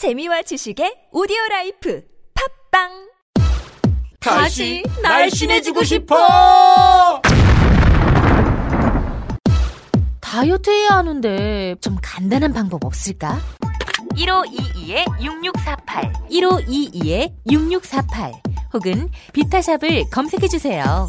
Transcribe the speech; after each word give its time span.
재미와 0.00 0.40
지식의 0.40 1.12
오디오 1.12 1.36
라이프 1.50 2.02
팟빵 2.70 2.88
다시 4.18 4.82
날씬해지고 5.02 5.84
싶어! 5.84 7.20
다이어트 10.22 10.70
해야 10.70 10.96
하는데 10.96 11.74
좀 11.82 11.98
간단한 12.00 12.54
방법 12.54 12.82
없을까? 12.86 13.38
1522-6648 14.14 16.30
1522-6648 17.46 18.40
혹은 18.72 19.10
비타샵을 19.34 20.08
검색해 20.10 20.48
주세요. 20.48 21.08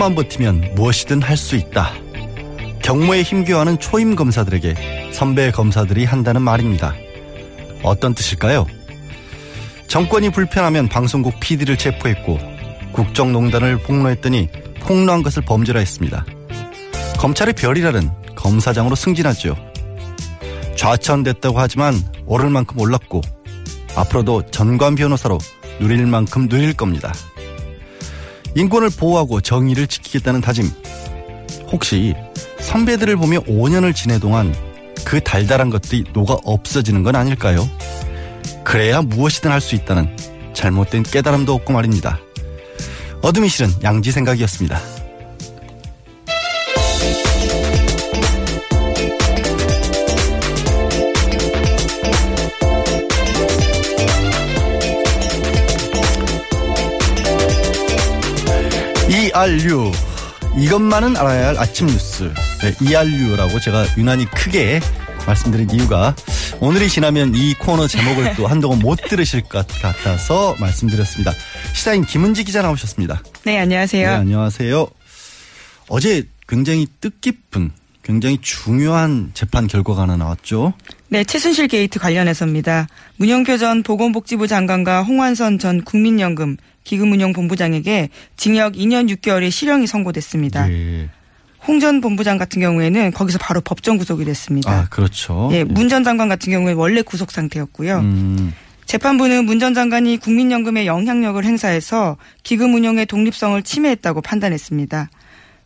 오 0.00 0.02
년만 0.02 0.14
버티면 0.14 0.72
무엇이든 0.76 1.20
할 1.20 1.36
수 1.36 1.56
있다. 1.56 1.92
경무에 2.82 3.22
힘겨워하는 3.22 3.78
초임 3.78 4.16
검사들에게 4.16 5.10
선배 5.12 5.50
검사들이 5.50 6.06
한다는 6.06 6.40
말입니다. 6.40 6.94
어떤 7.82 8.14
뜻일까요? 8.14 8.66
정권이 9.88 10.30
불편하면 10.30 10.88
방송국 10.88 11.38
PD를 11.40 11.76
체포했고 11.76 12.38
국정농단을 12.92 13.76
폭로했더니 13.82 14.48
폭로한 14.80 15.22
것을 15.22 15.42
범죄라 15.42 15.80
했습니다. 15.80 16.24
검찰의 17.18 17.52
별이라는 17.52 18.10
검사장으로 18.36 18.94
승진하죠. 18.94 19.54
좌천됐다고 20.78 21.60
하지만 21.60 21.94
오를 22.24 22.48
만큼 22.48 22.80
올랐고 22.80 23.20
앞으로도 23.96 24.46
전관 24.50 24.94
변호사로 24.94 25.36
누릴 25.78 26.06
만큼 26.06 26.48
누릴 26.48 26.72
겁니다. 26.72 27.12
인권을 28.54 28.90
보호하고 28.90 29.40
정의를 29.40 29.86
지키겠다는 29.86 30.40
다짐. 30.40 30.70
혹시 31.70 32.14
선배들을 32.60 33.16
보며 33.16 33.40
5년을 33.40 33.94
지내 33.94 34.18
동안 34.18 34.54
그 35.04 35.20
달달한 35.20 35.70
것들이 35.70 36.04
녹아 36.12 36.36
없어지는 36.44 37.02
건 37.02 37.16
아닐까요? 37.16 37.68
그래야 38.64 39.02
무엇이든 39.02 39.50
할 39.50 39.60
수 39.60 39.74
있다는 39.74 40.14
잘못된 40.52 41.04
깨달음도 41.04 41.54
없고 41.54 41.72
말입니다. 41.72 42.18
어둠이 43.22 43.48
싫은 43.48 43.70
양지 43.82 44.10
생각이었습니다. 44.12 44.78
이알뉴 59.30 59.92
이것만은 60.58 61.16
알아야 61.16 61.48
할 61.48 61.58
아침 61.58 61.86
뉴스 61.86 62.32
네, 62.60 62.74
이알뉴라고 62.80 63.60
제가 63.60 63.86
유난히 63.96 64.26
크게 64.26 64.80
말씀드린 65.26 65.70
이유가 65.70 66.14
오늘이 66.60 66.88
지나면 66.88 67.34
이 67.34 67.54
코너 67.54 67.86
제목을 67.86 68.34
또 68.36 68.46
한동안 68.46 68.80
못 68.80 68.96
들으실 69.08 69.42
것 69.42 69.66
같아서 69.80 70.56
말씀드렸습니다. 70.58 71.32
시사인 71.74 72.04
김은지 72.04 72.44
기자 72.44 72.62
나오셨습니다. 72.62 73.22
네, 73.44 73.58
안녕하세요. 73.58 74.08
네, 74.08 74.14
안녕하세요. 74.14 74.88
어제 75.88 76.24
굉장히 76.48 76.86
뜻깊은 77.00 77.70
굉장히 78.10 78.38
중요한 78.40 79.30
재판 79.34 79.68
결과가 79.68 80.02
하나 80.02 80.16
나왔죠. 80.16 80.72
네, 81.08 81.22
최순실 81.22 81.68
게이트 81.68 82.00
관련해서입니다. 82.00 82.88
문형표 83.18 83.56
전 83.56 83.82
보건복지부 83.84 84.48
장관과 84.48 85.02
홍완선 85.04 85.58
전 85.60 85.82
국민연금 85.84 86.56
기금운용본부장에게 86.84 88.08
징역 88.36 88.72
2년 88.74 89.08
6개월의 89.14 89.50
실형이 89.50 89.86
선고됐습니다. 89.86 90.70
예. 90.72 91.08
홍전 91.68 92.00
본부장 92.00 92.38
같은 92.38 92.60
경우에는 92.60 93.12
거기서 93.12 93.38
바로 93.38 93.60
법정 93.60 93.96
구속이 93.98 94.24
됐습니다. 94.24 94.70
아 94.72 94.86
그렇죠. 94.88 95.48
예, 95.52 95.62
문 95.62 95.88
전 95.88 96.02
장관 96.02 96.28
같은 96.28 96.50
경우에 96.50 96.72
원래 96.72 97.02
구속 97.02 97.30
상태였고요. 97.30 97.98
음, 97.98 98.52
재판부는 98.86 99.44
문 99.44 99.60
전 99.60 99.74
장관이 99.74 100.16
국민연금에 100.16 100.86
영향력을 100.86 101.44
행사해서 101.44 102.16
기금 102.42 102.74
운용의 102.74 103.06
독립성을 103.06 103.62
침해했다고 103.62 104.22
판단했습니다. 104.22 105.10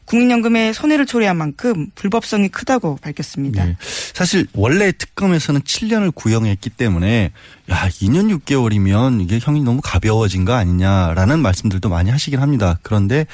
국민연금에 0.06 0.72
손해를 0.72 1.06
초래한 1.06 1.36
만큼 1.36 1.86
불법성이 1.94 2.48
크다고 2.48 2.98
밝혔습니다. 3.00 3.64
네. 3.64 3.76
사실 4.12 4.46
원래 4.52 4.92
특검에서는 4.92 5.62
7년을 5.62 6.14
구형했기 6.14 6.70
때문에 6.70 7.32
야 7.70 7.88
2년 7.88 8.30
6개월이면 8.40 9.22
이게 9.22 9.38
형이 9.40 9.62
너무 9.62 9.80
가벼워진 9.82 10.44
거 10.44 10.52
아니냐라는 10.52 11.40
말씀들도 11.40 11.88
많이 11.88 12.10
하시긴 12.10 12.40
합니다. 12.40 12.78
그런데 12.82 13.26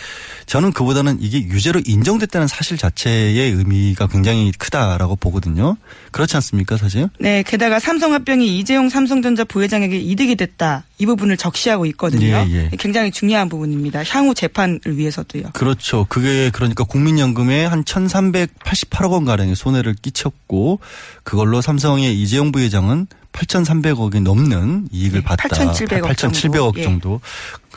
저는 0.47 0.73
그보다는 0.73 1.19
이게 1.21 1.39
유죄로 1.39 1.81
인정됐다는 1.85 2.47
사실 2.47 2.79
자체의 2.79 3.51
의미가 3.51 4.07
굉장히 4.07 4.53
크다라고 4.53 5.17
보거든요. 5.17 5.77
그렇지 6.13 6.37
않습니까, 6.37 6.77
사실? 6.77 7.09
네, 7.19 7.43
게다가 7.43 7.81
삼성합병이 7.81 8.59
이재용 8.59 8.89
삼성전자 8.89 9.43
부회장에게 9.43 9.99
이득이 9.99 10.37
됐다. 10.37 10.85
이 10.99 11.07
부분을 11.07 11.37
적시하고 11.37 11.87
있거든요. 11.87 12.27
예, 12.27 12.47
예. 12.51 12.71
굉장히 12.79 13.11
중요한 13.11 13.49
부분입니다. 13.49 14.05
향후 14.05 14.35
재판을 14.35 14.81
위해서도요. 14.85 15.51
그렇죠. 15.55 16.07
그게 16.09 16.51
그러니까 16.51 16.85
국민연금에 16.85 17.65
한 17.65 17.83
1,388억 17.83 19.11
원 19.11 19.25
가량의 19.25 19.57
손해를 19.57 19.95
끼쳤고 19.95 20.79
그걸로 21.25 21.61
삼성의 21.61 22.21
이재용 22.21 22.53
부회장은 22.53 23.07
8,300억이 23.33 24.23
넘는 24.23 24.89
이익을 24.93 25.21
네, 25.21 25.25
봤다. 25.25 25.49
8,700억 25.49 26.03
8,700억 26.03 26.75
정도. 26.75 26.83
정도. 26.83 27.21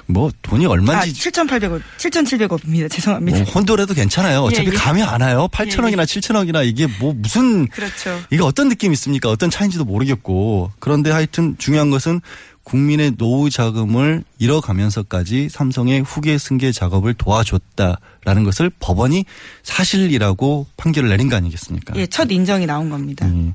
뭐 0.06 0.32
돈이 0.42 0.66
아, 0.66 0.70
얼마인지 0.70 1.32
7,800억, 1.32 1.82
7,700억입니다. 1.98 2.92
죄송합니다. 2.92 3.38
뭐 3.40 3.48
혼돈해도 3.48 3.94
괜찮아요. 3.94 4.42
어차피 4.42 4.68
예, 4.68 4.72
예. 4.74 4.76
감이 4.76 5.02
안 5.02 5.22
와요. 5.22 5.48
8천억이나 5.52 6.04
7천억이나 6.04 6.66
이게 6.66 6.88
뭐 7.00 7.14
무슨 7.16 7.68
그렇죠. 7.68 8.20
이게 8.30 8.42
어떤 8.44 8.68
느낌이 8.70 8.94
있습니까? 8.94 9.30
어떤 9.30 9.50
차인지도 9.50 9.86
모르겠고. 9.86 10.72
그런데 10.80 11.12
하여튼 11.12 11.56
중요한 11.58 11.90
것은 11.90 12.22
국민의 12.64 13.16
노후 13.18 13.50
자금을 13.50 14.24
잃어가면서까지 14.40 15.50
삼성의 15.50 16.02
후계 16.02 16.38
승계 16.38 16.72
작업을 16.72 17.14
도와줬다라는 17.14 18.44
것을 18.46 18.72
법원이 18.80 19.26
사실이라고 19.64 20.68
판결을 20.78 21.10
내린 21.10 21.30
거 21.30 21.36
아니겠습니까? 21.36 21.94
예, 21.98 22.08
첫 22.08 22.32
인정이 22.32 22.66
나온 22.66 22.90
겁니다. 22.90 23.26
음. 23.26 23.54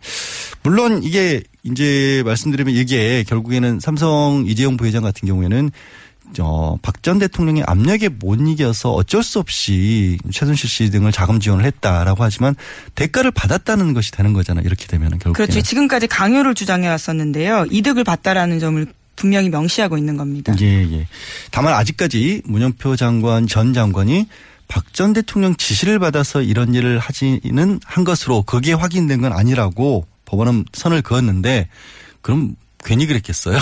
물론 0.63 1.03
이게 1.03 1.43
이제 1.71 2.23
말씀드리면 2.25 2.75
이게 2.75 3.25
결국에는 3.25 3.81
삼성 3.81 4.45
이재용 4.47 4.77
부회장 4.77 5.03
같은 5.03 5.27
경우에는 5.29 5.71
어, 6.41 6.77
박 6.83 7.01
전 7.01 7.19
대통령의 7.19 7.63
압력에 7.67 8.09
못 8.11 8.35
이겨서 8.41 8.93
어쩔 8.93 9.23
수 9.23 9.39
없이 9.39 10.19
최순실 10.31 10.69
씨 10.69 10.91
등을 10.91 11.11
자금 11.11 11.41
지원을 11.41 11.65
했다라고 11.65 12.23
하지만 12.23 12.55
대가를 12.95 13.31
받았다는 13.31 13.95
것이 13.95 14.11
되는 14.11 14.33
거잖아요. 14.35 14.65
이렇게 14.67 14.87
되면은 14.87 15.19
결국 15.21 15.37
그렇죠. 15.37 15.63
지금까지 15.63 16.07
강요를 16.07 16.55
주장해 16.55 16.87
왔었는데요. 16.89 17.67
이득을 17.71 18.05
봤다라는 18.05 18.59
점을 18.59 18.87
분명히 19.17 19.49
명시하고 19.49 19.97
있는 19.97 20.17
겁니다. 20.19 20.55
예, 20.61 20.67
예. 20.93 21.09
다만 21.51 21.73
아직까지 21.75 22.43
문영표 22.45 22.97
장관 22.97 23.47
전 23.47 23.73
장관이 23.73 24.27
박 24.69 24.93
전 24.93 25.15
대통령 25.15 25.57
지시를 25.57 25.99
받아서 25.99 26.43
이런 26.43 26.75
일을 26.75 26.99
하지는 26.99 27.81
한 27.87 28.05
것으로 28.05 28.43
그게 28.43 28.75
확인된 28.75 29.23
건 29.23 29.33
아니라고 29.33 30.05
법원은 30.29 30.67
선을 30.73 31.03
그었는데 31.03 31.69
그럼 32.21 32.55
괜히 32.85 33.07
그랬겠어요. 33.07 33.59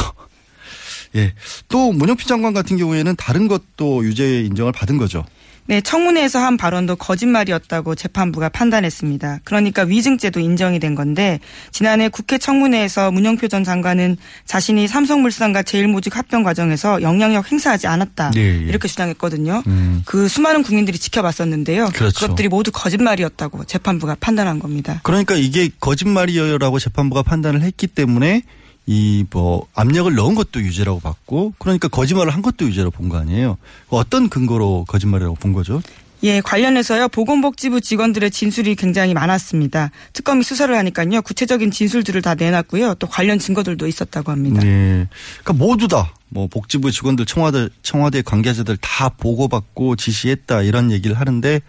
예. 1.15 1.33
또 1.69 1.93
문영표 1.93 2.25
장관 2.25 2.53
같은 2.53 2.77
경우에는 2.77 3.15
다른 3.17 3.47
것도 3.49 4.05
유죄 4.05 4.43
인정을 4.43 4.73
받은 4.73 4.99
거죠. 4.99 5.25
네, 5.69 5.81
청문회에서 5.81 6.39
한 6.39 6.57
발언도 6.57 6.97
거짓말이었다고 6.97 7.95
재판부가 7.95 8.49
판단했습니다. 8.49 9.41
그러니까 9.45 9.83
위증죄도 9.83 10.41
인정이 10.41 10.79
된 10.79 10.95
건데 10.95 11.41
지난해 11.73 12.09
국회 12.09 12.39
청문회에서 12.39 13.11
문영표 13.11 13.49
전 13.49 13.65
장관은 13.65 14.17
자신이 14.45 14.87
삼성물산과 14.87 15.65
제일모직 15.65 16.17
합병 16.17 16.43
과정에서 16.43 17.03
영향력 17.03 17.51
행사하지 17.51 17.87
않았다 17.87 18.31
네, 18.31 18.41
예. 18.41 18.69
이렇게 18.69 18.89
주장했거든요. 18.89 19.63
음. 19.67 20.03
그 20.05 20.29
수많은 20.29 20.63
국민들이 20.63 20.99
지켜봤었는데요. 20.99 21.87
그렇죠. 21.95 22.29
것들이 22.29 22.49
모두 22.49 22.71
거짓말이었다고 22.73 23.65
재판부가 23.65 24.17
판단한 24.21 24.59
겁니다. 24.59 25.01
그러니까 25.03 25.35
이게 25.35 25.69
거짓말이라고 25.81 26.79
재판부가 26.79 27.23
판단을 27.23 27.63
했기 27.63 27.87
때문에 27.87 28.43
이 28.87 29.25
뭐 29.33 29.67
압력을 29.75 30.15
넣은 30.15 30.35
것도 30.35 30.61
유죄라고 30.63 31.01
봤고 31.01 31.55
그러니까 31.59 31.89
거짓말을 31.89 32.33
한 32.33 32.41
것도 32.43 32.67
유죄라고 32.67 32.93
본거 32.93 33.19
아니에요. 33.19 33.59
어떤 33.89 34.29
근거로 34.29 34.85
거짓말이라고 34.87 35.35
본 35.37 35.53
거죠? 35.53 35.83
예, 36.23 36.41
관련해서요. 36.41 37.09
보건복지부 37.09 37.81
직원들의 37.83 38.31
진술이 38.31 38.75
굉장히 38.77 39.13
많았습니다. 39.13 39.91
특검이 40.15 40.45
수사를 40.45 40.75
하니까요. 40.75 41.21
구체적인 41.23 41.71
진술들을 41.71 42.23
다 42.23 42.35
내놨고요. 42.35 42.95
또 42.95 43.07
관련 43.07 43.39
증거들도 43.39 43.87
있었다고 43.87 44.33
합니다. 44.33 44.61
네. 44.63 45.09
그러니까 45.43 45.53
모두 45.53 45.89
다 45.89 46.13
뭐 46.29 46.49
복지부 46.49 46.91
직원들 46.91 47.25
청와대 47.25 47.69
청와대 47.83 48.21
관계자들 48.21 48.77
다 48.79 49.09
보고받고 49.11 49.97
지시했다 49.97 50.63
이런 50.63 50.91
얘기를 50.91 51.19
하는데 51.19 51.61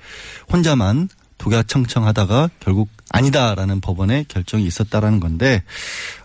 혼자만 0.51 1.09
독야청청하다가 1.37 2.49
결국 2.59 2.89
아니다라는 3.09 3.79
법원의 3.81 4.25
결정이 4.27 4.65
있었다라는 4.65 5.19
건데 5.19 5.63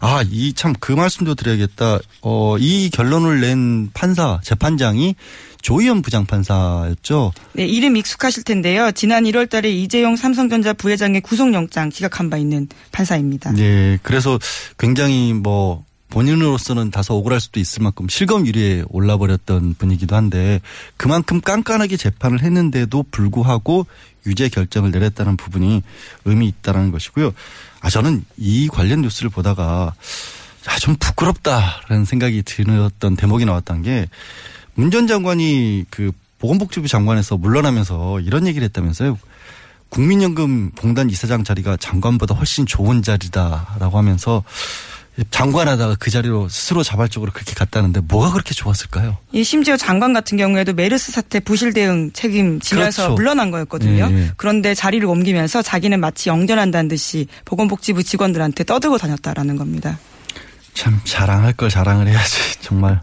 아 0.00 0.22
이 0.24 0.52
참 0.54 0.74
그 0.80 0.92
말씀도 0.92 1.34
드려야겠다. 1.34 1.98
어 2.22 2.56
이 2.58 2.90
결론을 2.90 3.40
낸 3.40 3.90
판사 3.94 4.40
재판장이 4.42 5.14
조희연 5.62 6.02
부장판사였죠. 6.02 7.32
네, 7.52 7.66
이름 7.66 7.96
익숙하실 7.96 8.42
텐데요. 8.42 8.90
지난 8.92 9.24
1월 9.24 9.48
달에 9.48 9.70
이재용 9.70 10.16
삼성전자 10.16 10.72
부회장의 10.72 11.20
구속영장 11.20 11.88
기각한 11.90 12.30
바 12.30 12.36
있는 12.36 12.66
판사입니다. 12.90 13.52
네, 13.52 13.98
그래서 14.02 14.38
굉장히 14.78 15.32
뭐 15.32 15.84
본인으로서는 16.12 16.90
다소 16.90 17.14
억울할 17.16 17.40
수도 17.40 17.58
있을 17.58 17.82
만큼 17.82 18.06
실검 18.08 18.46
유리에 18.46 18.84
올라버렸던 18.90 19.76
분이기도 19.78 20.14
한데 20.14 20.60
그만큼 20.98 21.40
깐깐하게 21.40 21.96
재판을 21.96 22.42
했는데도 22.42 23.04
불구하고 23.10 23.86
유죄 24.26 24.50
결정을 24.50 24.90
내렸다는 24.90 25.38
부분이 25.38 25.82
의미 26.26 26.48
있다라는 26.48 26.92
것이고요. 26.92 27.32
아 27.80 27.88
저는 27.88 28.24
이 28.36 28.68
관련 28.68 29.00
뉴스를 29.00 29.30
보다가 29.30 29.94
아, 30.66 30.78
좀 30.78 30.96
부끄럽다라는 30.96 32.04
생각이 32.04 32.42
들었던 32.42 33.16
대목이 33.16 33.44
나왔던 33.46 33.82
게 33.82 34.06
문 34.74 34.90
전 34.90 35.06
장관이 35.06 35.84
그 35.90 36.12
보건복지부 36.38 36.88
장관에서 36.88 37.36
물러나면서 37.36 38.20
이런 38.20 38.46
얘기를 38.46 38.64
했다면서요. 38.66 39.18
국민연금 39.90 40.70
공단 40.72 41.10
이사장 41.10 41.44
자리가 41.44 41.76
장관보다 41.76 42.34
훨씬 42.34 42.64
좋은 42.64 43.02
자리다라고 43.02 43.98
하면서 43.98 44.42
장관하다가 45.30 45.96
그 45.98 46.10
자리로 46.10 46.48
스스로 46.48 46.82
자발적으로 46.82 47.32
그렇게 47.32 47.52
갔다는데 47.54 48.00
뭐가 48.00 48.32
그렇게 48.32 48.54
좋았을까요? 48.54 49.18
이 49.32 49.44
심지어 49.44 49.76
장관 49.76 50.12
같은 50.12 50.38
경우에도 50.38 50.72
메르스 50.72 51.12
사태 51.12 51.38
부실 51.38 51.74
대응 51.74 52.10
책임지면서 52.12 53.02
그렇죠. 53.02 53.14
물러난 53.14 53.50
거였거든요. 53.50 54.08
예, 54.10 54.14
예. 54.14 54.30
그런데 54.36 54.74
자리를 54.74 55.06
옮기면서 55.06 55.60
자기는 55.60 56.00
마치 56.00 56.30
영전한다는 56.30 56.88
듯이 56.88 57.26
보건복지부 57.44 58.02
직원들한테 58.02 58.64
떠들고 58.64 58.96
다녔다라는 58.98 59.56
겁니다. 59.56 59.98
참 60.74 61.00
자랑할 61.04 61.52
걸 61.52 61.68
자랑을 61.68 62.08
해야지 62.08 62.60
정말. 62.62 63.02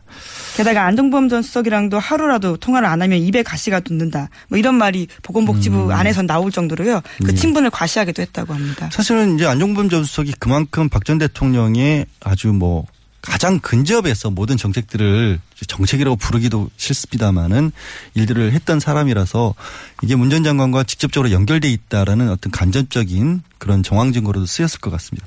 게다가 0.60 0.86
안종범 0.88 1.30
전 1.30 1.42
수석이랑도 1.42 2.00
하루라도 2.00 2.58
통화를 2.58 2.86
안 2.88 3.02
하면 3.02 3.20
입에 3.20 3.44
가시가 3.44 3.80
돋는다. 3.80 4.30
뭐 4.50 4.60
이런 4.60 4.76
말이 4.76 5.08
보건복지부 5.24 5.86
음. 5.86 5.92
안에선 5.92 6.28
나올 6.28 6.52
정도로요. 6.52 7.02
그 7.24 7.32
예. 7.32 7.36
친분을 7.36 7.70
과시하기도 7.70 8.22
했다고 8.22 8.54
합니다. 8.54 8.90
사실은 8.92 9.36
이제 9.36 9.46
안종범 9.46 9.88
전 9.90 10.04
수석이 10.04 10.34
그만큼 10.38 10.90
박 10.90 11.06
전 11.06 11.18
대통령의 11.18 12.06
아주 12.26 12.50
뭐 12.50 12.86
가장 13.22 13.60
근접해서 13.60 14.32
모든 14.32 14.58
정책들을 14.58 15.40
정책이라고 15.66 16.18
부르기도 16.18 16.70
싫습니다만은 16.76 17.72
일들을 18.16 18.52
했던 18.52 18.80
사람이라서 18.82 19.56
이게 20.04 20.16
문 20.18 20.30
전 20.30 20.44
장관과 20.44 20.84
직접적으로 20.84 21.32
연결돼 21.32 21.70
있다라는 21.70 22.30
어떤 22.30 22.52
간접적인 22.52 23.44
그런 23.60 23.82
정황 23.82 24.12
증거로도 24.12 24.46
쓰였을 24.46 24.82
것 24.82 24.92
같습니다. 24.92 25.26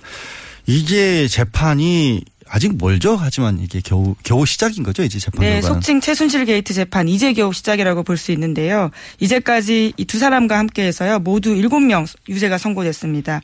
이게 0.67 1.27
재판이 1.27 2.23
아직 2.55 2.77
멀죠. 2.77 3.17
하지만 3.17 3.59
이게 3.61 3.81
겨우 3.83 4.15
겨우 4.23 4.45
시작인 4.45 4.83
거죠. 4.83 5.03
이제 5.03 5.19
재판 5.19 5.41
네, 5.41 5.53
결과는. 5.55 5.75
속칭 5.75 6.01
최순실 6.03 6.45
게이트 6.45 6.75
재판 6.75 7.09
이제 7.09 7.33
겨우 7.33 7.51
시작이라고 7.53 8.03
볼 8.03 8.19
수 8.19 8.31
있는데요. 8.33 8.91
이제까지 9.21 9.95
이 9.97 10.05
두 10.05 10.19
사람과 10.19 10.59
함께해서요 10.59 11.21
모두 11.21 11.55
7명 11.55 12.07
유죄가 12.29 12.59
선고됐습니다. 12.59 13.41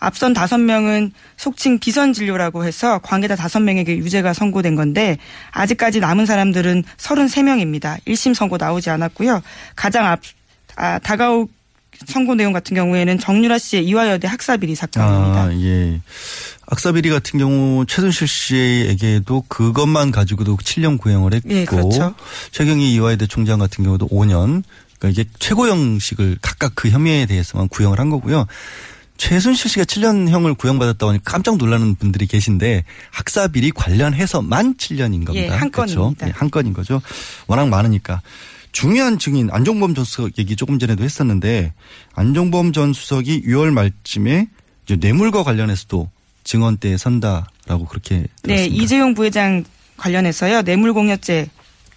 앞선 0.00 0.32
5명은 0.34 1.12
속칭 1.36 1.78
비선 1.78 2.12
진료라고 2.12 2.64
해서 2.64 2.98
관계자 2.98 3.36
5명에게 3.36 3.96
유죄가 3.98 4.32
선고된 4.32 4.74
건데 4.74 5.18
아직까지 5.52 6.00
남은 6.00 6.26
사람들은 6.26 6.82
33명입니다. 6.96 7.98
1심 8.06 8.34
선고 8.34 8.56
나오지 8.56 8.90
않았고요. 8.90 9.40
가장 9.76 10.06
앞 10.06 10.20
아, 10.76 10.98
다가올 10.98 11.46
선고 12.06 12.34
내용 12.36 12.52
같은 12.52 12.76
경우에는 12.76 13.18
정유라 13.18 13.58
씨의 13.58 13.84
이화여대 13.86 14.28
학사비리 14.28 14.74
사건입니다. 14.76 15.42
아, 15.42 15.52
예. 15.54 16.00
악사비리 16.70 17.08
같은 17.08 17.38
경우 17.38 17.86
최순실 17.86 18.28
씨에게도 18.28 19.44
그것만 19.48 20.10
가지고도 20.10 20.56
7년 20.56 20.98
구형을 20.98 21.32
했고 21.34 21.48
예, 21.50 21.64
그렇죠. 21.64 22.14
최경희 22.50 22.92
이화여대 22.94 23.26
총장 23.26 23.58
같은 23.58 23.84
경우도 23.84 24.08
5년 24.08 24.62
그러니까 24.98 25.08
이게 25.08 25.24
최고형식을 25.38 26.38
각각 26.42 26.72
그 26.74 26.90
혐의에 26.90 27.24
대해서만 27.26 27.68
구형을 27.68 27.98
한 27.98 28.10
거고요. 28.10 28.46
최순실 29.16 29.70
씨가 29.70 29.84
7년형을 29.84 30.56
구형받았다고 30.58 31.10
하니 31.10 31.20
깜짝 31.24 31.56
놀라는 31.56 31.96
분들이 31.96 32.26
계신데 32.26 32.84
학사비리 33.10 33.72
관련해서만 33.72 34.76
7년인 34.76 35.24
겁니다. 35.24 35.54
예, 35.54 35.58
한 35.58 35.70
그렇죠? 35.70 36.00
건입니다. 36.00 36.28
예, 36.28 36.32
한 36.32 36.50
건인 36.50 36.72
거죠. 36.72 37.00
워낙 37.46 37.68
많으니까. 37.68 38.20
중요한 38.72 39.18
증인 39.18 39.48
안종범 39.50 39.94
전 39.94 40.04
수석 40.04 40.38
얘기 40.38 40.54
조금 40.54 40.78
전에도 40.78 41.02
했었는데 41.02 41.72
안종범 42.14 42.72
전 42.72 42.92
수석이 42.92 43.42
6월 43.46 43.72
말쯤에 43.72 44.48
이제 44.84 44.96
뇌물과 44.96 45.42
관련해서도 45.42 46.10
증언대에 46.52 46.96
선다라고 46.96 47.84
그렇게 47.88 48.20
네, 48.42 48.56
들었습니다. 48.56 48.82
이재용 48.82 49.14
부회장 49.14 49.64
관련해서요. 49.98 50.62
뇌물공여죄 50.62 51.50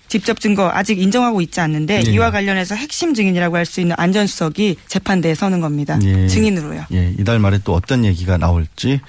직접 0.09 0.41
증거 0.41 0.69
아직 0.73 0.99
인정하고 0.99 1.39
있지 1.39 1.61
않는데 1.61 2.03
예. 2.05 2.11
이와 2.11 2.31
관련해서 2.31 2.75
핵심 2.75 3.13
증인이라고 3.13 3.55
할 3.55 3.65
수 3.65 3.79
있는 3.79 3.95
안전수석이 3.97 4.75
재판대에 4.89 5.35
서는 5.35 5.61
겁니다. 5.61 5.97
예. 6.03 6.27
증인으로요. 6.27 6.85
예, 6.91 7.15
이달 7.17 7.39
말에 7.39 7.59
또 7.63 7.73
어떤 7.73 8.03
얘기가 8.03 8.35
나올지 8.35 8.99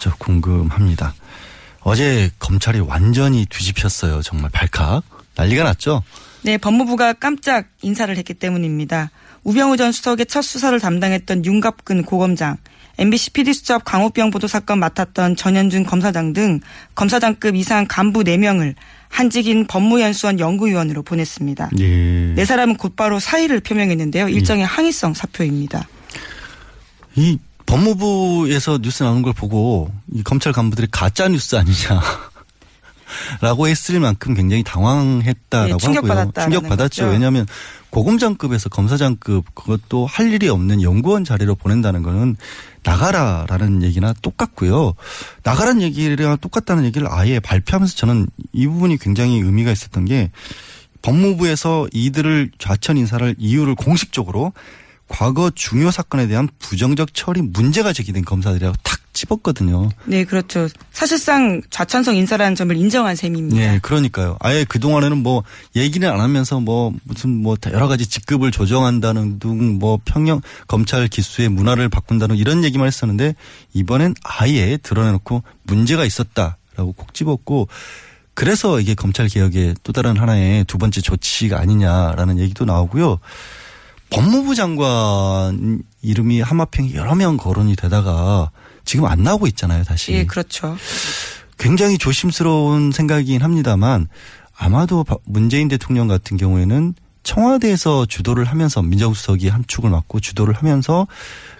저 0.00 0.12
궁금합니다. 0.16 1.14
어제 1.82 2.28
검찰이 2.40 2.80
완전히 2.80 3.46
뒤집혔어요. 3.46 4.20
정말 4.22 4.50
발칵. 4.50 5.04
난리가 5.36 5.62
났죠? 5.62 6.02
네, 6.42 6.58
법무부가 6.58 7.12
깜짝 7.12 7.66
인사를 7.82 8.14
했기 8.16 8.34
때문입니다. 8.34 9.12
우병우 9.44 9.76
전 9.76 9.92
수석의 9.92 10.26
첫 10.26 10.42
수사를 10.42 10.78
담당했던 10.80 11.44
윤갑근 11.44 12.02
고검장, 12.02 12.56
MBC 12.98 13.30
PD수첩 13.30 13.84
강호병 13.84 14.30
보도 14.30 14.46
사건 14.46 14.78
맡았던 14.80 15.36
전현준 15.36 15.84
검사장 15.84 16.32
등 16.32 16.60
검사장급 16.94 17.56
이상 17.56 17.86
간부 17.88 18.20
4명을 18.24 18.74
한직인 19.08 19.66
법무연수원 19.66 20.40
연구위원으로 20.40 21.02
보냈습니다. 21.02 21.70
예. 21.78 22.32
네 22.34 22.44
사람은 22.44 22.76
곧바로 22.76 23.18
사의를 23.18 23.60
표명했는데요. 23.60 24.28
일정의 24.28 24.64
항의성 24.64 25.14
사표입니다. 25.14 25.86
이 27.14 27.38
법무부에서 27.66 28.78
뉴스 28.82 29.02
나오는 29.02 29.22
걸 29.22 29.32
보고 29.32 29.90
이 30.12 30.22
검찰 30.22 30.52
간부들이 30.52 30.88
가짜 30.90 31.28
뉴스 31.28 31.56
아니냐. 31.56 32.02
라고 33.40 33.68
했을 33.68 34.00
만큼 34.00 34.34
굉장히 34.34 34.62
당황했다라고 34.62 35.78
네, 35.78 36.00
하고요. 36.00 36.32
충격받았죠. 36.44 37.06
왜냐하면 37.06 37.46
고검장급에서 37.90 38.70
검사장급 38.70 39.54
그것도 39.54 40.06
할 40.06 40.32
일이 40.32 40.48
없는 40.48 40.82
연구원 40.82 41.24
자리로 41.24 41.54
보낸다는 41.54 42.02
거는 42.02 42.36
나가라라는 42.82 43.82
얘기나 43.82 44.14
똑같고요. 44.22 44.94
나가라는 45.42 45.82
얘기랑 45.82 46.38
똑같다는 46.38 46.84
얘기를 46.84 47.06
아예 47.10 47.38
발표하면서 47.38 47.94
저는 47.94 48.26
이 48.52 48.66
부분이 48.66 48.96
굉장히 48.98 49.40
의미가 49.40 49.70
있었던 49.70 50.06
게 50.06 50.30
법무부에서 51.02 51.88
이들을 51.92 52.52
좌천 52.58 52.96
인사를 52.96 53.34
이유를 53.38 53.74
공식적으로 53.74 54.52
과거 55.08 55.50
중요 55.54 55.90
사건에 55.90 56.26
대한 56.26 56.48
부정적 56.58 57.12
처리 57.12 57.42
문제가 57.42 57.92
제기된 57.92 58.24
검사들이라고 58.24 58.76
탁 58.82 59.01
집었거든요. 59.12 59.88
네, 60.04 60.24
그렇죠. 60.24 60.68
사실상 60.92 61.60
좌천성 61.70 62.16
인사라는 62.16 62.54
점을 62.54 62.74
인정한 62.76 63.16
셈입니다. 63.16 63.56
네, 63.56 63.78
그러니까요. 63.82 64.36
아예 64.40 64.64
그동안에는 64.64 65.18
뭐 65.18 65.42
얘기는 65.74 66.08
안 66.08 66.20
하면서 66.20 66.60
뭐 66.60 66.92
무슨 67.04 67.42
뭐 67.42 67.56
여러 67.72 67.88
가지 67.88 68.06
직급을 68.06 68.50
조정한다는 68.52 69.38
등 69.38 69.72
뭐 69.72 69.98
평형 70.04 70.40
검찰 70.66 71.08
기수의 71.08 71.48
문화를 71.48 71.88
바꾼다는 71.88 72.36
이런 72.36 72.64
얘기만 72.64 72.86
했었는데 72.86 73.34
이번엔 73.74 74.14
아예 74.22 74.76
드러내놓고 74.76 75.42
문제가 75.64 76.04
있었다라고 76.04 76.92
콕 76.96 77.14
집었고 77.14 77.68
그래서 78.34 78.80
이게 78.80 78.94
검찰 78.94 79.28
개혁의 79.28 79.74
또 79.82 79.92
다른 79.92 80.16
하나의 80.16 80.64
두 80.64 80.78
번째 80.78 81.00
조치가 81.00 81.58
아니냐라는 81.60 82.38
얘기도 82.38 82.64
나오고요. 82.64 83.18
법무부 84.12 84.54
장관 84.54 85.82
이름이 86.02 86.40
하마평 86.42 86.92
여러 86.92 87.14
명 87.14 87.36
거론이 87.36 87.76
되다가 87.76 88.50
지금 88.84 89.06
안 89.06 89.22
나오고 89.22 89.46
있잖아요, 89.48 89.84
다시. 89.84 90.12
예, 90.12 90.26
그렇죠. 90.26 90.76
굉장히 91.58 91.96
조심스러운 91.96 92.92
생각이긴 92.92 93.42
합니다만 93.42 94.08
아마도 94.56 95.04
문재인 95.24 95.68
대통령 95.68 96.08
같은 96.08 96.36
경우에는 96.36 96.94
청와대에서 97.22 98.06
주도를 98.06 98.44
하면서 98.44 98.82
민정수석이 98.82 99.48
한 99.48 99.64
축을 99.66 99.90
맡고 99.90 100.20
주도를 100.20 100.54
하면서 100.54 101.06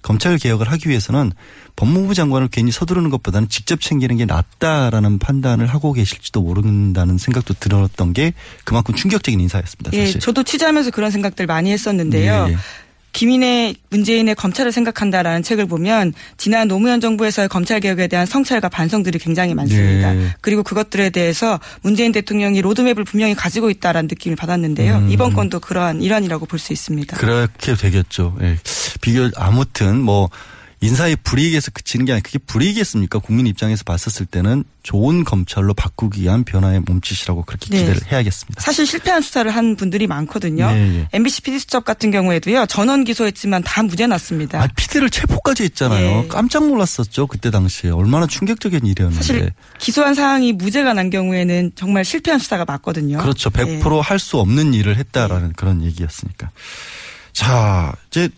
검찰 0.02 0.36
개혁을 0.38 0.70
하기 0.72 0.88
위해서는 0.88 1.32
법무부 1.76 2.14
장관을 2.14 2.48
괜히 2.48 2.70
서두르는 2.72 3.10
것보다는 3.10 3.48
직접 3.48 3.80
챙기는 3.80 4.16
게 4.16 4.24
낫다라는 4.24 5.18
판단을 5.18 5.66
하고 5.66 5.92
계실지도 5.92 6.42
모른다는 6.42 7.18
생각도 7.18 7.54
들었던 7.54 8.12
게 8.12 8.34
그만큼 8.64 8.94
충격적인 8.94 9.40
인사였습니다. 9.40 9.90
사실. 9.90 10.16
예, 10.16 10.18
저도 10.18 10.42
취재하면서 10.42 10.90
그런 10.90 11.10
생각들 11.10 11.46
많이 11.46 11.70
했었는데요. 11.72 12.46
예, 12.48 12.52
예. 12.52 12.56
김인의 13.12 13.76
문재인의 13.90 14.34
검찰을 14.34 14.72
생각한다라는 14.72 15.42
책을 15.42 15.66
보면 15.66 16.14
지난 16.38 16.66
노무현 16.68 17.00
정부에서의 17.00 17.48
검찰 17.48 17.80
개혁에 17.80 18.06
대한 18.08 18.24
성찰과 18.26 18.68
반성들이 18.70 19.18
굉장히 19.18 19.54
많습니다. 19.54 20.14
네. 20.14 20.28
그리고 20.40 20.62
그것들에 20.62 21.10
대해서 21.10 21.60
문재인 21.82 22.12
대통령이 22.12 22.62
로드맵을 22.62 23.04
분명히 23.04 23.34
가지고 23.34 23.68
있다라는 23.70 24.08
느낌을 24.08 24.36
받았는데요. 24.36 24.96
음. 24.98 25.10
이번 25.10 25.34
건도 25.34 25.60
그러한 25.60 26.02
일환이라고 26.02 26.46
볼 26.46 26.58
수 26.62 26.72
있습니다. 26.72 27.16
그렇게 27.16 27.74
되겠죠. 27.74 28.36
예. 28.40 28.56
비교 29.00 29.28
아무튼 29.36 30.00
뭐 30.00 30.30
인사의 30.82 31.16
불이익에서 31.22 31.70
그치는 31.70 32.04
게 32.04 32.12
아니라 32.12 32.22
그게 32.24 32.38
불이익이겠습니까? 32.38 33.20
국민 33.20 33.46
입장에서 33.46 33.84
봤었을 33.84 34.26
때는 34.26 34.64
좋은 34.82 35.22
검찰로 35.22 35.74
바꾸기 35.74 36.22
위한 36.22 36.42
변화의 36.42 36.80
몸짓이라고 36.80 37.44
그렇게 37.44 37.68
네. 37.70 37.78
기대를 37.78 38.10
해야겠습니다. 38.10 38.60
사실 38.60 38.84
실패한 38.84 39.22
수사를 39.22 39.48
한 39.48 39.76
분들이 39.76 40.08
많거든요. 40.08 40.68
네, 40.72 40.98
예. 40.98 41.08
MBC 41.12 41.42
PD 41.42 41.60
수첩 41.60 41.84
같은 41.84 42.10
경우에도요. 42.10 42.66
전원 42.66 43.04
기소했지만 43.04 43.62
다 43.62 43.84
무죄 43.84 44.08
났습니다. 44.08 44.60
아, 44.60 44.66
피디를 44.74 45.08
체포까지 45.10 45.62
했잖아요. 45.62 46.24
예. 46.24 46.28
깜짝 46.28 46.66
놀랐었죠. 46.66 47.28
그때 47.28 47.52
당시에. 47.52 47.90
얼마나 47.90 48.26
충격적인 48.26 48.84
일이었는데. 48.84 49.22
사실 49.24 49.52
기소한 49.78 50.14
사항이 50.14 50.52
무죄가 50.54 50.94
난 50.94 51.10
경우에는 51.10 51.72
정말 51.76 52.04
실패한 52.04 52.40
수사가 52.40 52.64
맞거든요. 52.64 53.18
그렇죠. 53.18 53.50
네. 53.50 53.80
100%할 53.80 54.18
수 54.18 54.38
없는 54.38 54.74
일을 54.74 54.96
했다라는 54.96 55.52
그런 55.52 55.82
얘기였으니까. 55.84 56.50
자, 57.32 57.94
이제 58.10 58.28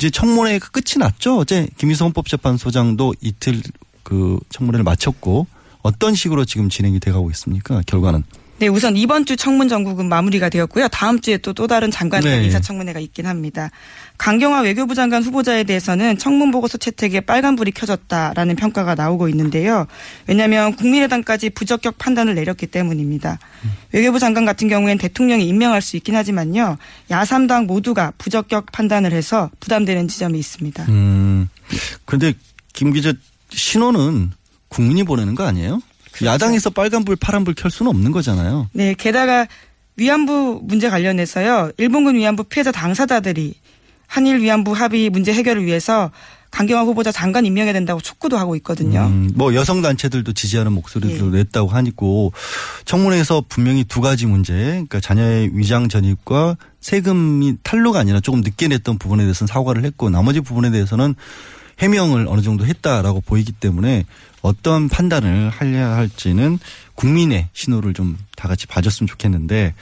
이제 0.00 0.08
청문회가 0.08 0.70
끝이 0.70 0.98
났죠. 0.98 1.36
어제 1.36 1.68
김희수 1.76 2.04
헌법재판소장도 2.04 3.16
이틀 3.20 3.60
그 4.02 4.38
청문회를 4.48 4.82
마쳤고 4.82 5.46
어떤 5.82 6.14
식으로 6.14 6.46
지금 6.46 6.70
진행이 6.70 7.00
돼가고 7.00 7.30
있습니까? 7.32 7.82
결과는. 7.84 8.24
네, 8.60 8.68
우선 8.68 8.94
이번 8.94 9.24
주 9.24 9.36
청문 9.36 9.68
전국은 9.68 10.06
마무리가 10.06 10.50
되었고요. 10.50 10.88
다음 10.88 11.20
주에 11.20 11.38
또 11.38 11.54
또 11.60 11.66
다른 11.66 11.90
장관들 11.90 12.30
네. 12.30 12.44
인사 12.44 12.58
청문회가 12.58 13.00
있긴 13.00 13.26
합니다. 13.26 13.70
강경화 14.16 14.60
외교부 14.60 14.94
장관 14.94 15.22
후보자에 15.22 15.64
대해서는 15.64 16.16
청문 16.16 16.50
보고서 16.50 16.78
채택에 16.78 17.20
빨간불이 17.20 17.72
켜졌다라는 17.72 18.56
평가가 18.56 18.94
나오고 18.94 19.28
있는데요. 19.28 19.86
왜냐하면 20.26 20.74
국민의당까지 20.76 21.50
부적격 21.50 21.98
판단을 21.98 22.34
내렸기 22.34 22.66
때문입니다. 22.66 23.38
외교부 23.92 24.18
장관 24.18 24.44
같은 24.46 24.68
경우엔 24.68 24.96
대통령이 24.96 25.46
임명할 25.48 25.82
수 25.82 25.96
있긴 25.96 26.16
하지만요. 26.16 26.78
야삼당 27.10 27.66
모두가 27.66 28.12
부적격 28.16 28.72
판단을 28.72 29.12
해서 29.12 29.50
부담되는 29.60 30.08
지점이 30.08 30.38
있습니다. 30.38 30.84
음. 30.88 31.48
그런데 32.06 32.32
김 32.72 32.92
기자 32.92 33.12
신호는 33.50 34.30
국민이 34.68 35.04
보내는 35.04 35.34
거 35.34 35.44
아니에요? 35.44 35.80
그렇죠. 36.12 36.26
야당에서 36.26 36.70
빨간불, 36.70 37.16
파란불 37.16 37.54
켤 37.54 37.68
수는 37.68 37.90
없는 37.90 38.12
거잖아요. 38.12 38.68
네, 38.72 38.94
게다가 38.94 39.46
위안부 39.96 40.60
문제 40.64 40.88
관련해서요. 40.88 41.72
일본군 41.76 42.16
위안부 42.16 42.44
피해자 42.44 42.72
당사자들이 42.72 43.54
한일 44.06 44.40
위안부 44.40 44.72
합의 44.72 45.10
문제 45.10 45.32
해결을 45.32 45.64
위해서 45.64 46.10
강경화 46.50 46.82
후보자 46.82 47.12
장관 47.12 47.46
임명해야 47.46 47.72
된다고 47.72 48.00
촉구도 48.00 48.36
하고 48.36 48.56
있거든요. 48.56 49.06
음, 49.06 49.30
뭐 49.36 49.54
여성 49.54 49.82
단체들도 49.82 50.32
지지하는 50.32 50.72
목소리도 50.72 51.26
예. 51.26 51.38
냈다고 51.38 51.68
하니고 51.68 52.32
청문회에서 52.86 53.44
분명히 53.48 53.84
두 53.84 54.00
가지 54.00 54.26
문제, 54.26 54.52
그러니까 54.52 54.98
자녀의 54.98 55.50
위장 55.52 55.88
전입과 55.88 56.56
세금이 56.80 57.58
탈루가 57.62 58.00
아니라 58.00 58.18
조금 58.18 58.40
늦게 58.40 58.66
냈던 58.66 58.98
부분에 58.98 59.22
대해서는 59.22 59.46
사과를 59.46 59.84
했고 59.84 60.10
나머지 60.10 60.40
부분에 60.40 60.70
대해서는 60.72 61.14
해명을 61.78 62.26
어느 62.28 62.40
정도 62.42 62.66
했다라고 62.66 63.20
보이기 63.20 63.52
때문에 63.52 64.04
어떤 64.42 64.88
판단을 64.88 65.50
하려 65.50 65.86
할지는 65.94 66.58
국민의 66.94 67.48
신호를 67.52 67.94
좀 67.94 68.16
다 68.36 68.48
같이 68.48 68.66
봐줬으면 68.66 69.06
좋겠는데 69.06 69.74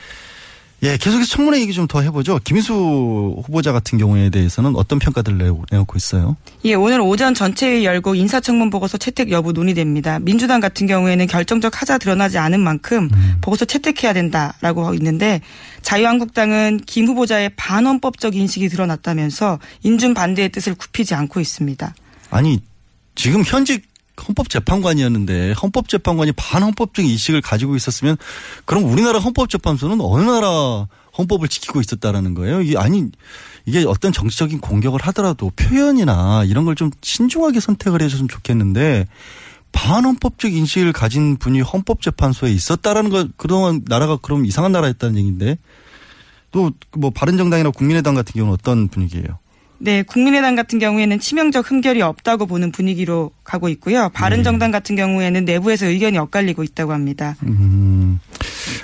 예, 0.83 0.97
계속해서 0.97 1.31
청문회 1.31 1.61
얘기 1.61 1.73
좀 1.73 1.87
더 1.89 2.03
해보죠. 2.03 2.41
김희수 2.43 2.73
후보자 3.45 3.71
같은 3.73 3.99
경우에 3.99 4.31
대해서는 4.31 4.75
어떤 4.77 4.99
평가들을 4.99 5.39
내고- 5.39 5.65
내놓고 5.71 5.97
있어요? 5.97 6.37
예, 6.65 6.75
오늘 6.75 7.01
오전 7.01 7.35
전체회의 7.35 7.85
열고 7.85 8.15
인사청문 8.17 8.71
보고서 8.71 8.99
채택 8.99 9.31
여부 9.31 9.53
논의됩니다. 9.53 10.19
민주당 10.21 10.59
같은 10.61 10.87
경우에는 10.89 11.27
결정적 11.29 11.81
하자 11.81 11.99
드러나지 11.99 12.39
않은 12.39 12.59
만큼 12.61 13.09
보고서 13.41 13.65
채택해야 13.65 14.13
된다라고 14.13 14.83
하고 14.85 14.95
있는데 14.95 15.41
자유한국당은 15.83 16.81
김 16.87 17.07
후보자의 17.07 17.51
반헌법적 17.57 18.35
인식이 18.37 18.69
드러났다면서 18.69 19.59
인준 19.83 20.15
반대의 20.15 20.51
뜻을 20.51 20.75
굽히지 20.75 21.15
않고 21.15 21.41
있습니다. 21.41 21.95
아니 22.31 22.61
지금 23.15 23.43
현직 23.45 23.83
헌법재판관이었는데 24.27 25.53
헌법재판관이 25.53 26.33
반헌법적 26.33 27.05
인식을 27.05 27.41
가지고 27.41 27.77
있었으면 27.77 28.17
그럼 28.65 28.85
우리나라 28.85 29.19
헌법재판소는 29.19 30.01
어느 30.01 30.23
나라 30.29 30.87
헌법을 31.17 31.49
지키고 31.49 31.81
있었다라는 31.81 32.35
거예요. 32.35 32.61
이게 32.63 32.79
아니 32.79 33.07
이게 33.67 33.85
어떤 33.87 34.13
정치적인 34.13 34.61
공격을 34.61 35.01
하더라도 35.03 35.51
표현이나 35.57 36.45
이런 36.45 36.65
걸 36.65 36.75
좀 36.75 36.91
신중하게 37.03 37.61
선택을 37.61 38.03
해줬으면 38.03 38.29
좋겠는데 38.29 39.07
반헌법적 39.73 40.53
인식을 40.53 40.93
가진 40.93 41.37
분이 41.37 41.61
헌법재판소에 41.61 42.51
있었다라는 42.53 43.11
거 43.11 43.27
그동안 43.37 43.83
나라가 43.87 44.17
그럼 44.17 44.47
이상한 44.47 44.73
나라였다는 44.73 45.17
얘기인데 45.19 45.59
또 46.51 46.71
뭐 46.97 47.11
바른정당이나 47.11 47.71
국민의당 47.71 48.15
같은 48.15 48.33
경우는 48.33 48.55
어떤 48.55 48.89
분위기예요? 48.89 49.27
네, 49.79 50.03
국민의당 50.03 50.57
같은 50.57 50.79
경우에는 50.79 51.21
치명적 51.21 51.71
흠결이 51.71 52.03
없다고 52.03 52.47
보는 52.47 52.73
분위기로 52.73 53.31
가고 53.45 53.69
있고요. 53.69 54.11
바른정당 54.13 54.71
같은 54.71 54.97
경우에는 54.97 55.45
내부에서 55.45 55.87
의견이 55.87 56.19
엇갈리고 56.19 56.65
있다고 56.65 56.93
합니다. 56.93 57.37
음, 57.45 58.19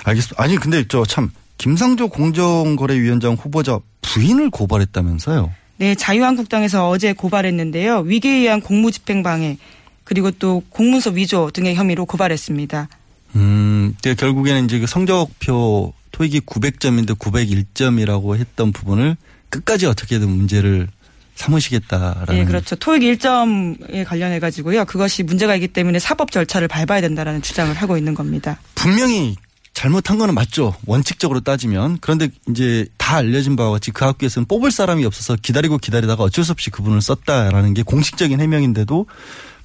알겠습니다. 0.05 0.41
아니, 0.41 0.55
근데 0.55 0.85
저 0.87 1.05
참, 1.05 1.31
김상조 1.57 2.07
공정거래위원장 2.07 3.33
후보자 3.33 3.79
부인을 4.01 4.49
고발했다면서요? 4.49 5.51
네, 5.77 5.95
자유한국당에서 5.95 6.89
어제 6.89 7.13
고발했는데요. 7.13 7.99
위계에 7.99 8.39
의한 8.39 8.61
공무집행방해 8.61 9.57
그리고 10.05 10.31
또 10.31 10.63
공문서 10.69 11.09
위조 11.11 11.49
등의 11.51 11.75
혐의로 11.75 12.05
고발했습니다. 12.05 12.87
음, 13.35 13.95
근데 14.01 14.15
결국에는 14.15 14.65
이제 14.65 14.79
그 14.79 14.87
성적표 14.87 15.93
토익이 16.11 16.41
900점인데 16.41 17.17
901점이라고 17.17 18.37
했던 18.37 18.71
부분을 18.71 19.17
끝까지 19.55 19.85
어떻게든 19.85 20.29
문제를 20.29 20.87
삼으시겠다라는. 21.35 22.25
네, 22.29 22.45
그렇죠. 22.45 22.75
토익 22.75 23.01
1점에 23.01 24.05
관련해 24.05 24.39
가지고요. 24.39 24.85
그것이 24.85 25.23
문제가 25.23 25.55
있기 25.55 25.67
때문에 25.67 25.99
사법 25.99 26.31
절차를 26.31 26.67
밟아야 26.67 27.01
된다라는 27.01 27.41
주장을 27.41 27.73
하고 27.73 27.97
있는 27.97 28.13
겁니다. 28.13 28.57
분명히 28.75 29.35
잘못한 29.73 30.17
거는 30.17 30.33
맞죠. 30.33 30.73
원칙적으로 30.85 31.41
따지면. 31.41 31.97
그런데 31.99 32.29
이제 32.49 32.87
다 32.97 33.17
알려진 33.17 33.57
바와 33.57 33.71
같이 33.71 33.91
그 33.91 34.05
학교에서는 34.05 34.47
뽑을 34.47 34.71
사람이 34.71 35.03
없어서 35.05 35.35
기다리고 35.35 35.77
기다리다가 35.77 36.23
어쩔 36.23 36.45
수 36.45 36.53
없이 36.53 36.69
그분을 36.69 37.01
썼다라는 37.01 37.73
게 37.73 37.83
공식적인 37.83 38.39
해명인데도 38.39 39.05